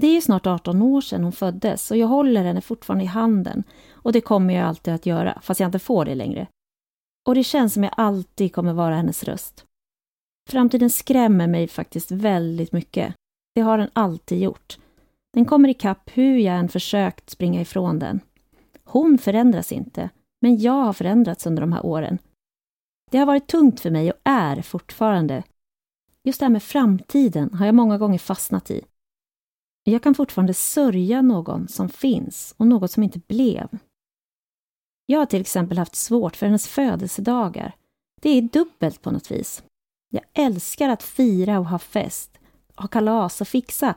Det 0.01 0.07
är 0.07 0.15
ju 0.15 0.21
snart 0.21 0.47
18 0.47 0.83
år 0.83 1.01
sedan 1.01 1.23
hon 1.23 1.33
föddes 1.33 1.91
och 1.91 1.97
jag 1.97 2.07
håller 2.07 2.45
henne 2.45 2.61
fortfarande 2.61 3.05
i 3.05 3.09
handen. 3.09 3.65
Och 3.91 4.13
det 4.13 4.21
kommer 4.21 4.55
jag 4.55 4.67
alltid 4.67 4.95
att 4.95 5.07
göra, 5.07 5.39
fast 5.43 5.61
jag 5.61 5.69
inte 5.69 5.79
får 5.79 6.05
det 6.05 6.15
längre. 6.15 6.47
Och 7.27 7.35
det 7.35 7.45
känns 7.45 7.75
som 7.75 7.83
jag 7.83 7.93
alltid 7.97 8.55
kommer 8.55 8.73
vara 8.73 8.95
hennes 8.95 9.25
röst. 9.25 9.67
Framtiden 10.51 10.91
skrämmer 10.91 11.47
mig 11.47 11.69
faktiskt 11.69 12.11
väldigt 12.11 12.73
mycket. 12.73 13.15
Det 13.55 13.61
har 13.61 13.79
den 13.79 13.91
alltid 13.93 14.43
gjort. 14.43 14.79
Den 15.33 15.45
kommer 15.45 15.69
ikapp 15.69 16.11
hur 16.15 16.37
jag 16.37 16.57
än 16.57 16.69
försökt 16.69 17.31
springa 17.31 17.61
ifrån 17.61 17.99
den. 17.99 18.21
Hon 18.85 19.19
förändras 19.19 19.73
inte, 19.73 20.11
men 20.41 20.59
jag 20.59 20.85
har 20.85 20.93
förändrats 20.93 21.47
under 21.47 21.61
de 21.61 21.73
här 21.73 21.87
åren. 21.87 22.19
Det 23.11 23.19
har 23.19 23.27
varit 23.27 23.47
tungt 23.47 23.81
för 23.81 23.91
mig 23.91 24.13
och 24.13 24.19
är 24.25 24.63
fortfarande. 24.63 25.43
Just 26.25 26.41
det 26.41 26.45
här 26.45 26.51
med 26.51 26.63
framtiden 26.63 27.55
har 27.55 27.67
jag 27.67 27.75
många 27.75 27.99
gånger 27.99 28.19
fastnat 28.19 28.71
i. 28.71 28.85
Jag 29.85 30.03
kan 30.03 30.15
fortfarande 30.15 30.55
sörja 30.55 31.23
någon 31.23 31.69
som 31.69 31.89
finns 31.89 32.55
och 32.57 32.67
något 32.67 32.91
som 32.91 33.03
inte 33.03 33.19
blev. 33.19 33.69
Jag 35.07 35.19
har 35.19 35.27
till 35.27 35.41
exempel 35.41 35.79
haft 35.79 35.95
svårt 35.95 36.37
för 36.37 36.47
hennes 36.47 36.69
födelsedagar. 36.69 37.77
Det 38.23 38.31
är 38.31 38.43
dubbelt 38.43 39.03
på 39.03 39.11
något 39.11 39.31
vis. 39.31 39.63
Jag 40.11 40.25
älskar 40.33 40.89
att 40.89 41.03
fira 41.03 41.59
och 41.59 41.67
ha 41.67 41.79
fest, 41.79 42.39
ha 42.77 42.89
kalas 42.89 43.41
och 43.41 43.49
fixa, 43.49 43.95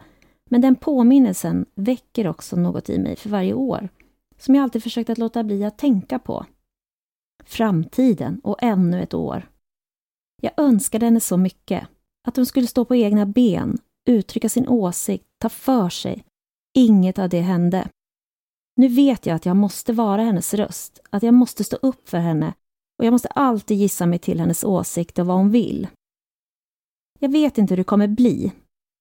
men 0.49 0.61
den 0.61 0.75
påminnelsen 0.75 1.65
väcker 1.75 2.27
också 2.27 2.55
något 2.55 2.89
i 2.89 2.99
mig 2.99 3.15
för 3.15 3.29
varje 3.29 3.53
år, 3.53 3.89
som 4.37 4.55
jag 4.55 4.63
alltid 4.63 4.83
försökt 4.83 5.09
att 5.09 5.17
låta 5.17 5.43
bli 5.43 5.65
att 5.65 5.77
tänka 5.77 6.19
på. 6.19 6.45
Framtiden 7.43 8.39
och 8.43 8.63
ännu 8.63 9.03
ett 9.03 9.13
år. 9.13 9.49
Jag 10.41 10.51
önskade 10.57 11.05
henne 11.05 11.19
så 11.19 11.37
mycket, 11.37 11.87
att 12.27 12.35
hon 12.35 12.45
skulle 12.45 12.67
stå 12.67 12.85
på 12.85 12.95
egna 12.95 13.25
ben, 13.25 13.77
uttrycka 14.09 14.49
sin 14.49 14.67
åsikt, 14.67 15.25
ta 15.39 15.49
för 15.49 15.89
sig. 15.89 16.23
Inget 16.73 17.19
av 17.19 17.29
det 17.29 17.41
hände. 17.41 17.89
Nu 18.79 18.87
vet 18.87 19.25
jag 19.25 19.35
att 19.35 19.45
jag 19.45 19.56
måste 19.56 19.93
vara 19.93 20.23
hennes 20.23 20.54
röst, 20.54 20.99
att 21.10 21.23
jag 21.23 21.33
måste 21.33 21.63
stå 21.63 21.75
upp 21.75 22.10
för 22.10 22.17
henne 22.17 22.54
och 22.99 23.06
jag 23.06 23.12
måste 23.12 23.27
alltid 23.27 23.77
gissa 23.77 24.06
mig 24.06 24.19
till 24.19 24.39
hennes 24.39 24.63
åsikt 24.63 25.19
och 25.19 25.25
vad 25.25 25.37
hon 25.37 25.52
vill. 25.52 25.87
Jag 27.19 27.31
vet 27.31 27.58
inte 27.58 27.71
hur 27.71 27.77
det 27.77 27.83
kommer 27.83 28.08
bli. 28.08 28.52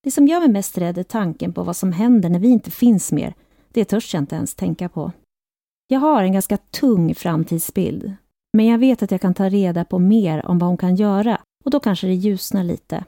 Det 0.02 0.10
som 0.10 0.26
gör 0.26 0.40
mig 0.40 0.48
mest 0.48 0.78
rädd 0.78 0.98
är 0.98 1.02
tanken 1.02 1.52
på 1.52 1.62
vad 1.62 1.76
som 1.76 1.92
händer 1.92 2.28
när 2.28 2.38
vi 2.38 2.48
inte 2.48 2.70
finns 2.70 3.12
mer. 3.12 3.34
Det 3.68 3.84
törs 3.84 4.14
jag 4.14 4.22
inte 4.22 4.36
ens 4.36 4.54
tänka 4.54 4.88
på. 4.88 5.12
Jag 5.86 6.00
har 6.00 6.22
en 6.22 6.32
ganska 6.32 6.56
tung 6.56 7.14
framtidsbild, 7.14 8.12
men 8.52 8.66
jag 8.66 8.78
vet 8.78 9.02
att 9.02 9.10
jag 9.10 9.20
kan 9.20 9.34
ta 9.34 9.48
reda 9.48 9.84
på 9.84 9.98
mer 9.98 10.46
om 10.46 10.58
vad 10.58 10.68
hon 10.68 10.76
kan 10.76 10.96
göra 10.96 11.40
och 11.64 11.70
då 11.70 11.80
kanske 11.80 12.06
det 12.06 12.14
ljusnar 12.14 12.64
lite. 12.64 13.04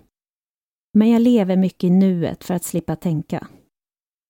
Men 0.95 1.11
jag 1.11 1.23
lever 1.23 1.57
mycket 1.57 1.85
i 1.85 1.91
nuet 1.91 2.45
för 2.45 2.55
att 2.55 2.65
slippa 2.65 2.97
tänka. 2.97 3.47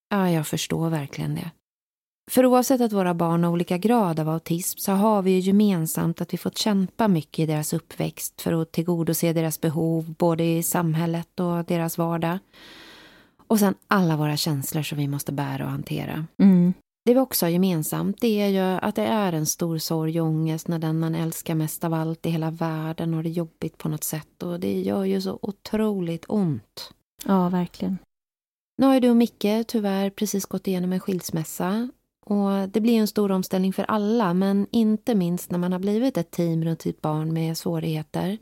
Ja, 0.08 0.30
jag 0.30 0.46
förstår 0.46 0.90
verkligen 0.90 1.34
det. 1.34 1.50
För 2.28 2.46
oavsett 2.46 2.80
att 2.80 2.92
våra 2.92 3.14
barn 3.14 3.44
har 3.44 3.50
olika 3.50 3.78
grad 3.78 4.20
av 4.20 4.28
autism 4.28 4.78
så 4.78 4.92
har 4.92 5.22
vi 5.22 5.30
ju 5.30 5.38
gemensamt 5.38 6.20
att 6.20 6.32
vi 6.34 6.38
fått 6.38 6.58
kämpa 6.58 7.08
mycket 7.08 7.38
i 7.38 7.46
deras 7.46 7.72
uppväxt 7.72 8.40
för 8.40 8.62
att 8.62 8.72
tillgodose 8.72 9.32
deras 9.32 9.60
behov 9.60 10.14
både 10.18 10.44
i 10.44 10.62
samhället 10.62 11.40
och 11.40 11.64
deras 11.64 11.98
vardag. 11.98 12.38
Och 13.46 13.58
sen 13.58 13.74
alla 13.88 14.16
våra 14.16 14.36
känslor 14.36 14.82
som 14.82 14.98
vi 14.98 15.08
måste 15.08 15.32
bära 15.32 15.64
och 15.64 15.70
hantera. 15.70 16.26
Mm. 16.38 16.72
Det 17.04 17.14
vi 17.14 17.20
också 17.20 17.46
har 17.46 17.50
gemensamt 17.50 18.20
det 18.20 18.40
är 18.40 18.48
ju 18.48 18.78
att 18.78 18.94
det 18.94 19.06
är 19.06 19.32
en 19.32 19.46
stor 19.46 19.78
sorg 19.78 20.20
och 20.20 20.26
ångest 20.26 20.68
när 20.68 20.78
den 20.78 20.98
man 20.98 21.14
älskar 21.14 21.54
mest 21.54 21.84
av 21.84 21.94
allt 21.94 22.26
i 22.26 22.30
hela 22.30 22.50
världen 22.50 23.14
har 23.14 23.22
det 23.22 23.28
jobbigt 23.28 23.78
på 23.78 23.88
något 23.88 24.04
sätt 24.04 24.42
och 24.42 24.60
det 24.60 24.80
gör 24.80 25.04
ju 25.04 25.20
så 25.20 25.38
otroligt 25.42 26.24
ont. 26.28 26.90
Ja, 27.24 27.48
verkligen. 27.48 27.98
Nu 28.78 28.86
har 28.86 28.94
ju 28.94 29.00
du 29.00 29.10
och 29.10 29.16
Micke 29.16 29.66
tyvärr 29.66 30.10
precis 30.10 30.46
gått 30.46 30.66
igenom 30.66 30.92
en 30.92 31.00
skilsmässa 31.00 31.88
och 32.28 32.68
det 32.68 32.80
blir 32.80 32.98
en 32.98 33.06
stor 33.06 33.30
omställning 33.30 33.72
för 33.72 33.82
alla 33.82 34.34
men 34.34 34.66
inte 34.70 35.14
minst 35.14 35.50
när 35.50 35.58
man 35.58 35.72
har 35.72 35.78
blivit 35.78 36.16
ett 36.16 36.30
team 36.30 36.64
runt 36.64 36.82
sitt 36.82 37.00
barn 37.00 37.32
med 37.32 37.58
svårigheter. 37.58 38.38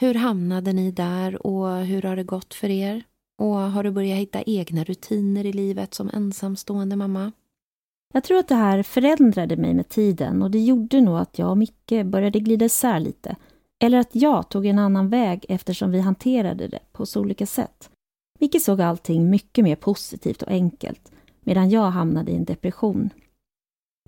Hur 0.00 0.14
hamnade 0.14 0.72
ni 0.72 0.90
där 0.90 1.46
och 1.46 1.76
hur 1.76 2.02
har 2.02 2.16
det 2.16 2.24
gått 2.24 2.54
för 2.54 2.70
er? 2.70 3.02
Och 3.38 3.54
har 3.54 3.84
du 3.84 3.90
börjat 3.90 4.18
hitta 4.18 4.42
egna 4.42 4.84
rutiner 4.84 5.46
i 5.46 5.52
livet 5.52 5.94
som 5.94 6.10
ensamstående 6.14 6.96
mamma? 6.96 7.32
Jag 8.12 8.24
tror 8.24 8.38
att 8.38 8.48
det 8.48 8.54
här 8.54 8.82
förändrade 8.82 9.56
mig 9.56 9.74
med 9.74 9.88
tiden 9.88 10.42
och 10.42 10.50
det 10.50 10.60
gjorde 10.60 11.00
nog 11.00 11.18
att 11.18 11.38
jag 11.38 11.50
och 11.50 11.58
Micke 11.58 12.04
började 12.04 12.40
glida 12.40 12.64
isär 12.64 13.00
lite. 13.00 13.36
Eller 13.82 13.98
att 13.98 14.14
jag 14.14 14.48
tog 14.48 14.66
en 14.66 14.78
annan 14.78 15.08
väg 15.08 15.46
eftersom 15.48 15.90
vi 15.90 16.00
hanterade 16.00 16.68
det 16.68 16.80
på 16.92 17.06
så 17.06 17.20
olika 17.20 17.46
sätt. 17.46 17.90
Micke 18.40 18.62
såg 18.62 18.80
allting 18.80 19.30
mycket 19.30 19.64
mer 19.64 19.76
positivt 19.76 20.42
och 20.42 20.48
enkelt 20.48 21.13
medan 21.44 21.70
jag 21.70 21.90
hamnade 21.90 22.32
i 22.32 22.36
en 22.36 22.44
depression. 22.44 23.10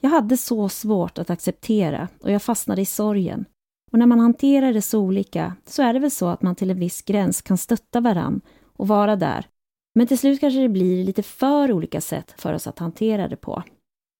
Jag 0.00 0.10
hade 0.10 0.36
så 0.36 0.68
svårt 0.68 1.18
att 1.18 1.30
acceptera 1.30 2.08
och 2.20 2.30
jag 2.30 2.42
fastnade 2.42 2.80
i 2.80 2.86
sorgen. 2.86 3.44
Och 3.92 3.98
när 3.98 4.06
man 4.06 4.20
hanterar 4.20 4.72
det 4.72 4.82
så 4.82 5.00
olika 5.00 5.56
så 5.64 5.82
är 5.82 5.92
det 5.92 5.98
väl 5.98 6.10
så 6.10 6.28
att 6.28 6.42
man 6.42 6.54
till 6.54 6.70
en 6.70 6.78
viss 6.78 7.02
gräns 7.02 7.42
kan 7.42 7.58
stötta 7.58 8.00
varann 8.00 8.40
och 8.76 8.88
vara 8.88 9.16
där. 9.16 9.46
Men 9.94 10.06
till 10.06 10.18
slut 10.18 10.40
kanske 10.40 10.60
det 10.60 10.68
blir 10.68 11.04
lite 11.04 11.22
för 11.22 11.72
olika 11.72 12.00
sätt 12.00 12.34
för 12.38 12.52
oss 12.52 12.66
att 12.66 12.78
hantera 12.78 13.28
det 13.28 13.36
på. 13.36 13.62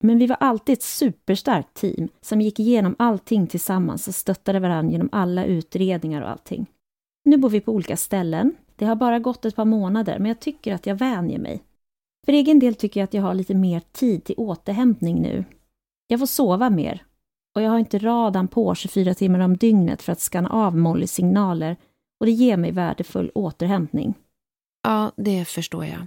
Men 0.05 0.19
vi 0.19 0.27
var 0.27 0.37
alltid 0.41 0.73
ett 0.73 0.83
superstarkt 0.83 1.75
team 1.75 2.09
som 2.21 2.41
gick 2.41 2.61
igenom 2.61 2.97
allting 2.99 3.47
tillsammans 3.47 4.09
och 4.09 4.15
stöttade 4.15 4.61
varandra 4.61 4.93
genom 4.93 5.09
alla 5.13 5.45
utredningar 5.45 6.23
och 6.23 6.31
allting. 6.31 6.67
Nu 7.25 7.37
bor 7.37 7.51
vi 7.51 7.61
på 7.61 7.73
olika 7.73 7.97
ställen. 7.97 8.57
Det 8.77 8.85
har 8.85 8.97
bara 8.97 9.19
gått 9.19 9.45
ett 9.45 9.57
par 9.57 9.65
månader, 9.65 10.19
men 10.19 10.29
jag 10.29 10.41
tycker 10.41 10.75
att 10.75 10.87
jag 10.87 10.95
vänjer 10.95 11.39
mig. 11.39 11.63
För 12.27 12.33
egen 12.33 12.59
del 12.59 12.75
tycker 12.75 13.01
jag 13.01 13.05
att 13.05 13.15
jag 13.15 13.23
har 13.23 13.35
lite 13.35 13.55
mer 13.55 13.83
tid 13.93 14.25
till 14.25 14.35
återhämtning 14.39 15.23
nu. 15.23 15.45
Jag 16.07 16.21
får 16.21 16.27
sova 16.27 16.71
mer 16.71 17.05
och 17.55 17.63
jag 17.63 17.71
har 17.71 17.79
inte 17.79 17.99
radan 17.99 18.49
på 18.49 18.75
24 18.75 19.15
timmar 19.15 19.41
om 19.41 19.57
dygnet 19.57 20.03
för 20.03 20.13
att 20.13 20.21
skanna 20.21 20.49
av 20.49 20.77
Mollys 20.77 21.13
signaler 21.13 21.77
och 22.21 22.27
det 22.27 22.33
ger 22.33 22.57
mig 22.57 22.73
värdefull 22.73 23.31
återhämtning. 23.35 24.15
Ja, 24.83 25.13
det 25.17 25.45
förstår 25.45 25.85
jag. 25.85 26.07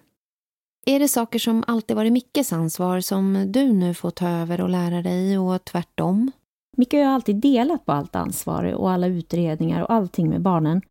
Är 0.86 1.00
det 1.00 1.08
saker 1.08 1.40
som 1.40 1.64
alltid 1.68 1.96
varit 1.96 2.14
Mickes 2.14 2.54
ansvar 2.54 3.00
som 3.00 3.52
du 3.52 3.74
nu 3.74 3.94
får 3.94 4.12
ta 4.12 4.30
över 4.30 4.62
och 4.62 4.70
lära 4.70 5.02
dig 5.02 5.38
och 5.38 5.66
tvärtom? 5.66 6.32
Micke 6.78 6.94
har 6.94 7.06
alltid 7.06 7.36
delat 7.36 7.86
på 7.86 7.92
allt 7.92 8.16
ansvar 8.16 8.64
och 8.64 8.92
alla 8.92 9.08
utredningar 9.08 9.84
och 9.84 9.92
allting 9.92 10.30
med 10.30 10.42
barnen. 10.42 10.82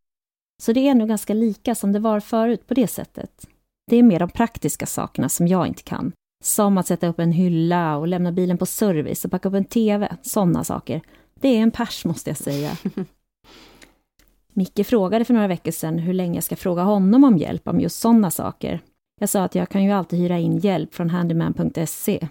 Så 0.62 0.72
det 0.72 0.88
är 0.88 0.94
nog 0.94 1.08
ganska 1.08 1.34
lika 1.34 1.74
som 1.74 1.92
det 1.92 1.98
var 1.98 2.20
förut 2.20 2.66
på 2.66 2.74
det 2.74 2.86
sättet. 2.86 3.48
Det 3.88 3.96
är 3.96 4.02
mer 4.02 4.18
de 4.18 4.30
praktiska 4.30 4.86
sakerna 4.86 5.28
som 5.28 5.48
jag 5.48 5.66
inte 5.66 5.82
kan. 5.82 6.12
Som 6.44 6.78
att 6.78 6.86
sätta 6.86 7.06
upp 7.06 7.18
en 7.18 7.32
hylla 7.32 7.96
och 7.96 8.08
lämna 8.08 8.32
bilen 8.32 8.58
på 8.58 8.66
service 8.66 9.24
och 9.24 9.30
packa 9.30 9.48
upp 9.48 9.54
en 9.54 9.64
TV. 9.64 10.16
Sådana 10.22 10.64
saker. 10.64 11.00
Det 11.40 11.48
är 11.48 11.60
en 11.60 11.70
pers 11.70 12.04
måste 12.04 12.30
jag 12.30 12.36
säga. 12.36 12.70
Micke 14.52 14.86
frågade 14.86 15.24
för 15.24 15.34
några 15.34 15.48
veckor 15.48 15.70
sedan 15.70 15.98
hur 15.98 16.12
länge 16.12 16.34
jag 16.36 16.44
ska 16.44 16.56
fråga 16.56 16.82
honom 16.82 17.24
om 17.24 17.38
hjälp 17.38 17.68
om 17.68 17.80
just 17.80 18.00
sådana 18.00 18.30
saker. 18.30 18.80
Jag 19.20 19.28
sa 19.28 19.44
att 19.44 19.54
jag 19.54 19.68
kan 19.68 19.84
ju 19.84 19.90
alltid 19.90 20.18
hyra 20.18 20.38
in 20.38 20.58
hjälp 20.58 20.94
från 20.94 21.10
handyman.se. 21.10 22.28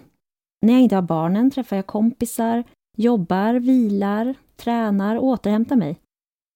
När 0.61 0.73
jag 0.73 0.81
inte 0.81 0.95
har 0.95 1.01
barnen 1.01 1.51
träffar 1.51 1.75
jag 1.75 1.87
kompisar, 1.87 2.63
jobbar, 2.97 3.53
vilar, 3.53 4.35
tränar 4.55 5.15
och 5.15 5.23
återhämtar 5.23 5.75
mig. 5.75 5.99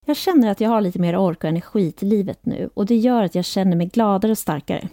Jag 0.06 0.16
känner 0.16 0.50
att 0.50 0.60
jag 0.60 0.70
har 0.70 0.80
lite 0.80 0.98
mer 0.98 1.16
ork 1.16 1.44
och 1.44 1.50
energi 1.50 1.92
till 1.92 2.08
livet 2.08 2.46
nu 2.46 2.70
och 2.74 2.86
det 2.86 2.96
gör 2.96 3.22
att 3.22 3.34
jag 3.34 3.44
känner 3.44 3.76
mig 3.76 3.86
gladare 3.86 4.32
och 4.32 4.38
starkare. 4.38 4.88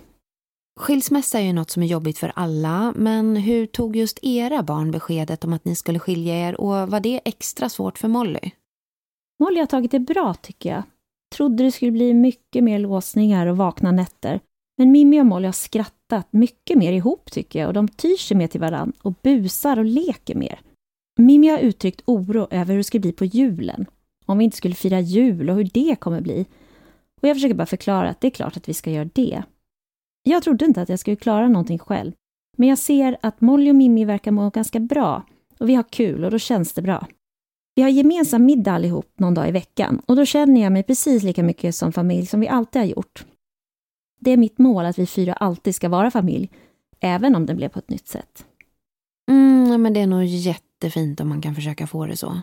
Skilsmässa 0.79 1.39
är 1.39 1.43
ju 1.43 1.53
något 1.53 1.69
som 1.69 1.83
är 1.83 1.87
jobbigt 1.87 2.17
för 2.17 2.31
alla, 2.35 2.93
men 2.95 3.35
hur 3.35 3.65
tog 3.65 3.95
just 3.95 4.19
era 4.21 4.63
barn 4.63 4.91
beskedet 4.91 5.43
om 5.45 5.53
att 5.53 5.65
ni 5.65 5.75
skulle 5.75 5.99
skilja 5.99 6.47
er 6.47 6.61
och 6.61 6.89
var 6.89 6.99
det 6.99 7.21
extra 7.25 7.69
svårt 7.69 7.97
för 7.97 8.07
Molly? 8.07 8.51
Molly 9.43 9.59
har 9.59 9.65
tagit 9.65 9.91
det 9.91 9.99
bra 9.99 10.33
tycker 10.33 10.69
jag. 10.69 10.83
Trodde 11.35 11.63
det 11.63 11.71
skulle 11.71 11.91
bli 11.91 12.13
mycket 12.13 12.63
mer 12.63 12.79
låsningar 12.79 13.47
och 13.47 13.57
vakna 13.57 13.91
nätter. 13.91 14.39
Men 14.77 14.91
Mimmi 14.91 15.21
och 15.21 15.25
Molly 15.25 15.45
har 15.45 15.53
skrattat 15.53 16.27
mycket 16.31 16.77
mer 16.77 16.93
ihop 16.93 17.31
tycker 17.31 17.59
jag 17.59 17.67
och 17.67 17.73
de 17.73 17.87
tyr 17.87 18.17
sig 18.17 18.37
mer 18.37 18.47
till 18.47 18.61
varann 18.61 18.93
och 19.01 19.13
busar 19.23 19.79
och 19.79 19.85
leker 19.85 20.35
mer. 20.35 20.59
Mimmi 21.19 21.47
har 21.47 21.57
uttryckt 21.57 22.01
oro 22.05 22.47
över 22.51 22.65
hur 22.65 22.77
det 22.77 22.83
ska 22.83 22.99
bli 22.99 23.11
på 23.11 23.25
julen. 23.25 23.85
Om 24.29 24.37
vi 24.37 24.43
inte 24.43 24.57
skulle 24.57 24.75
fira 24.75 24.99
jul 24.99 25.49
och 25.49 25.55
hur 25.55 25.69
det 25.73 25.95
kommer 25.99 26.21
bli. 26.21 26.45
Och 27.21 27.27
jag 27.27 27.35
försöker 27.35 27.55
bara 27.55 27.65
förklara 27.65 28.09
att 28.09 28.21
det 28.21 28.27
är 28.27 28.31
klart 28.31 28.57
att 28.57 28.69
vi 28.69 28.73
ska 28.73 28.91
göra 28.91 29.09
det. 29.13 29.43
Jag 30.23 30.43
trodde 30.43 30.65
inte 30.65 30.81
att 30.81 30.89
jag 30.89 30.99
skulle 30.99 31.15
klara 31.15 31.47
någonting 31.47 31.79
själv. 31.79 32.11
Men 32.57 32.69
jag 32.69 32.77
ser 32.77 33.17
att 33.21 33.41
Molly 33.41 33.71
och 33.71 33.75
Mimmi 33.75 34.05
verkar 34.05 34.31
må 34.31 34.49
ganska 34.49 34.79
bra 34.79 35.23
och 35.59 35.69
vi 35.69 35.75
har 35.75 35.83
kul 35.83 36.23
och 36.23 36.31
då 36.31 36.39
känns 36.39 36.73
det 36.73 36.81
bra. 36.81 37.07
Vi 37.75 37.81
har 37.81 37.89
gemensam 37.89 38.45
middag 38.45 38.71
allihop 38.71 39.13
någon 39.19 39.33
dag 39.33 39.49
i 39.49 39.51
veckan 39.51 40.01
och 40.05 40.15
då 40.15 40.25
känner 40.25 40.61
jag 40.61 40.71
mig 40.71 40.83
precis 40.83 41.23
lika 41.23 41.43
mycket 41.43 41.75
som 41.75 41.91
familj 41.91 42.25
som 42.25 42.39
vi 42.39 42.47
alltid 42.47 42.81
har 42.81 42.87
gjort. 42.87 43.25
Det 44.19 44.31
är 44.31 44.37
mitt 44.37 44.57
mål 44.57 44.85
att 44.85 44.99
vi 44.99 45.05
fyra 45.05 45.33
alltid 45.33 45.75
ska 45.75 45.89
vara 45.89 46.11
familj, 46.11 46.51
även 46.99 47.35
om 47.35 47.45
det 47.45 47.55
blev 47.55 47.69
på 47.69 47.79
ett 47.79 47.89
nytt 47.89 48.07
sätt. 48.07 48.45
Mm, 49.31 49.81
men 49.81 49.93
det 49.93 49.99
är 49.99 50.07
nog 50.07 50.23
jättefint 50.23 51.19
om 51.19 51.29
man 51.29 51.41
kan 51.41 51.55
försöka 51.55 51.87
få 51.87 52.05
det 52.05 52.17
så. 52.17 52.41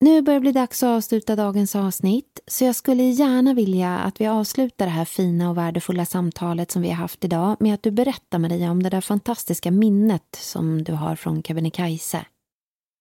Nu 0.00 0.22
börjar 0.22 0.40
det 0.40 0.40
bli 0.40 0.52
dags 0.52 0.82
att 0.82 0.96
avsluta 0.96 1.36
dagens 1.36 1.76
avsnitt, 1.76 2.40
så 2.46 2.64
jag 2.64 2.74
skulle 2.74 3.02
gärna 3.02 3.54
vilja 3.54 3.98
att 3.98 4.20
vi 4.20 4.26
avslutar 4.26 4.86
det 4.86 4.92
här 4.92 5.04
fina 5.04 5.50
och 5.50 5.56
värdefulla 5.56 6.06
samtalet 6.06 6.70
som 6.70 6.82
vi 6.82 6.88
har 6.88 6.96
haft 6.96 7.24
idag 7.24 7.56
med 7.60 7.74
att 7.74 7.82
du 7.82 7.90
berättar 7.90 8.38
Maria 8.38 8.70
om 8.70 8.82
det 8.82 8.90
där 8.90 9.00
fantastiska 9.00 9.70
minnet 9.70 10.38
som 10.40 10.84
du 10.84 10.92
har 10.92 11.16
från 11.16 11.42
Kebnekaise. 11.42 12.26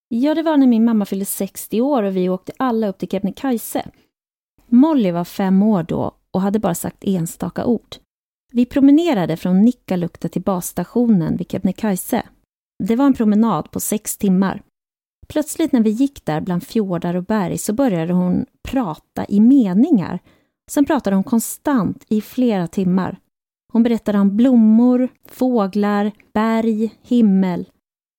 Ja, 0.08 0.36
det 0.36 0.43
var 0.43 0.58
när 0.58 0.68
min 0.68 0.86
mamma 0.86 1.06
fyllde 1.06 1.26
60 1.26 1.82
år 1.82 2.04
och 2.04 2.16
vi 2.16 2.30
åkte 2.30 2.52
alla 2.58 2.88
upp 2.88 2.98
till 2.98 3.10
Kebnekaise. 3.10 3.89
Molly 4.68 5.12
var 5.12 5.26
fem 5.26 5.64
år 5.64 5.84
då 5.84 6.12
och 6.32 6.41
hade 6.41 6.60
bara 6.60 6.76
sagt 6.76 7.04
enstaka 7.04 7.66
ord. 7.66 7.96
Vi 8.52 8.66
promenerade 8.66 9.38
från 9.38 9.62
Nikkaluokta 9.62 10.30
till 10.30 10.41
basstationen 10.41 11.38
vid 11.38 11.52
Kebnekaise. 11.52 12.24
Det 12.84 12.96
var 12.96 13.06
en 13.06 13.14
promenad 13.14 13.72
på 13.72 13.80
sex 13.80 14.18
timmar. 14.18 14.62
Plötsligt 15.28 15.71
när 15.71 15.82
vi 15.82 15.89
gick 15.89 16.26
där 16.26 16.41
bland 16.41 16.63
fjordar 16.63 17.15
och 17.15 17.23
berg 17.23 17.57
så 17.57 17.73
började 17.73 18.13
hon 18.13 18.45
prata 18.63 19.26
i 19.30 19.39
meningar. 19.39 20.19
Sen 20.71 20.86
pratade 20.86 21.15
hon 21.15 21.23
konstant 21.23 22.05
i 22.09 22.21
flera 22.21 22.67
timmar. 22.67 23.19
Hon 23.73 23.84
berättade 23.84 24.19
om 24.19 24.38
blommor, 24.38 25.09
fåglar, 25.28 26.11
berg, 26.34 26.93
himmel. 27.01 27.69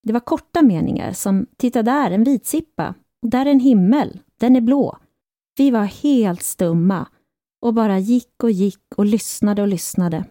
Det 0.03 0.13
var 0.13 0.19
korta 0.19 0.61
meningar 0.61 1.13
som 1.13 1.45
”Titta 1.57 1.83
där, 1.83 2.11
en 2.11 2.23
vitsippa. 2.23 2.93
Där 3.21 3.45
är 3.45 3.51
en 3.51 3.59
himmel. 3.59 4.19
Den 4.39 4.55
är 4.55 4.61
blå.” 4.61 4.97
Vi 5.57 5.71
var 5.71 5.83
helt 5.83 6.43
stumma 6.43 7.07
och 7.61 7.73
bara 7.73 7.99
gick 7.99 8.43
och 8.43 8.51
gick 8.51 8.83
och 8.95 9.05
lyssnade 9.05 9.61
och 9.61 9.67
lyssnade. 9.67 10.25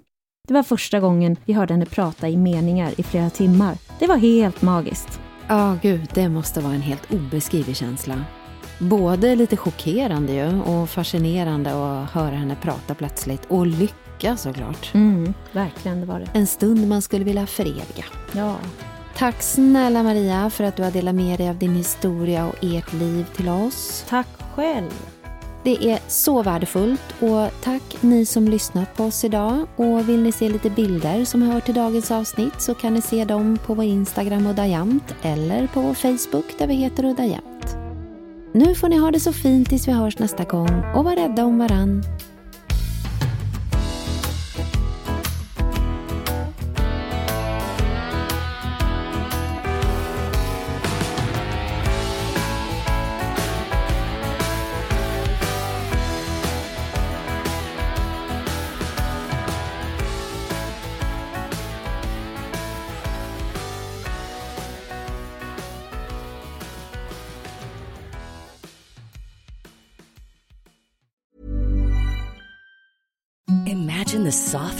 Det 0.49 0.55
var 0.55 0.63
första 0.63 1.01
gången 1.01 1.37
vi 1.45 1.53
hörde 1.53 1.75
henne 1.75 1.87
prata 1.87 2.29
i 2.29 2.37
meningar 2.37 3.01
i 3.01 3.03
flera 3.03 3.31
timmar. 3.31 3.79
Det 3.99 4.07
var 4.07 4.17
helt 4.17 4.63
magiskt. 4.63 5.21
Ja, 5.49 5.73
oh, 5.73 5.81
gud, 5.83 6.09
det 6.15 6.29
måste 6.29 6.61
vara 6.61 6.75
en 6.75 6.81
helt 6.81 7.13
obeskrivlig 7.13 7.77
känsla. 7.77 8.25
Både 8.79 9.37
lite 9.37 9.57
chockerande 9.57 10.33
ju 10.33 10.61
och 10.61 10.91
fascinerande 10.91 11.71
att 11.71 12.11
höra 12.11 12.35
henne 12.37 12.57
prata 12.63 12.95
plötsligt. 12.95 13.45
Och 13.49 13.67
lycka 13.67 14.37
såklart. 14.37 14.95
Mm, 14.95 15.35
verkligen, 15.53 16.01
det 16.01 16.07
var 16.07 16.21
det. 16.21 16.27
En 16.33 16.47
stund 16.47 16.89
man 16.89 17.03
skulle 17.03 17.25
vilja 17.25 17.47
föreviga. 17.47 18.05
Ja. 18.33 18.57
Tack 19.17 19.43
snälla 19.43 20.03
Maria 20.03 20.51
för 20.51 20.65
att 20.65 20.77
du 20.77 20.83
har 20.83 20.91
delat 20.91 21.15
med 21.15 21.39
dig 21.39 21.49
av 21.49 21.59
din 21.59 21.75
historia 21.75 22.47
och 22.47 22.55
ert 22.63 22.93
liv 22.93 23.27
till 23.37 23.49
oss. 23.49 24.05
Tack 24.09 24.29
själv. 24.55 25.16
Det 25.67 25.91
är 25.91 25.99
så 26.09 26.43
värdefullt 26.43 27.15
och 27.21 27.63
tack 27.63 27.97
ni 28.01 28.27
som 28.27 28.49
lyssnat 28.49 28.97
på 28.97 29.05
oss 29.05 29.25
idag. 29.25 29.67
Och 29.77 30.09
vill 30.09 30.23
ni 30.23 30.33
se 30.33 30.49
lite 30.49 30.71
bilder 30.71 31.25
som 31.25 31.43
hör 31.43 31.61
till 31.61 31.75
dagens 31.75 32.11
avsnitt 32.11 32.61
så 32.61 32.75
kan 32.75 32.95
ni 32.95 33.03
se 33.03 33.25
dem 33.25 33.59
på 33.67 33.75
vår 33.75 33.85
Instagram 33.85 34.47
Udda 34.47 34.67
Jämt 34.67 35.15
eller 35.23 35.67
på 35.67 35.81
vår 35.81 35.95
Facebook 35.95 36.59
där 36.59 36.67
vi 36.67 36.75
heter 36.75 37.05
Udda 37.05 37.25
Jämt. 37.25 37.77
Nu 38.53 38.75
får 38.75 38.89
ni 38.89 38.97
ha 38.97 39.11
det 39.11 39.21
så 39.21 39.33
fint 39.33 39.69
tills 39.69 39.89
vi 39.89 39.93
hörs 39.93 40.19
nästa 40.19 40.45
gång 40.45 40.83
och 40.95 41.05
var 41.05 41.17
rädda 41.17 41.45
om 41.45 41.59
varann. 41.59 42.03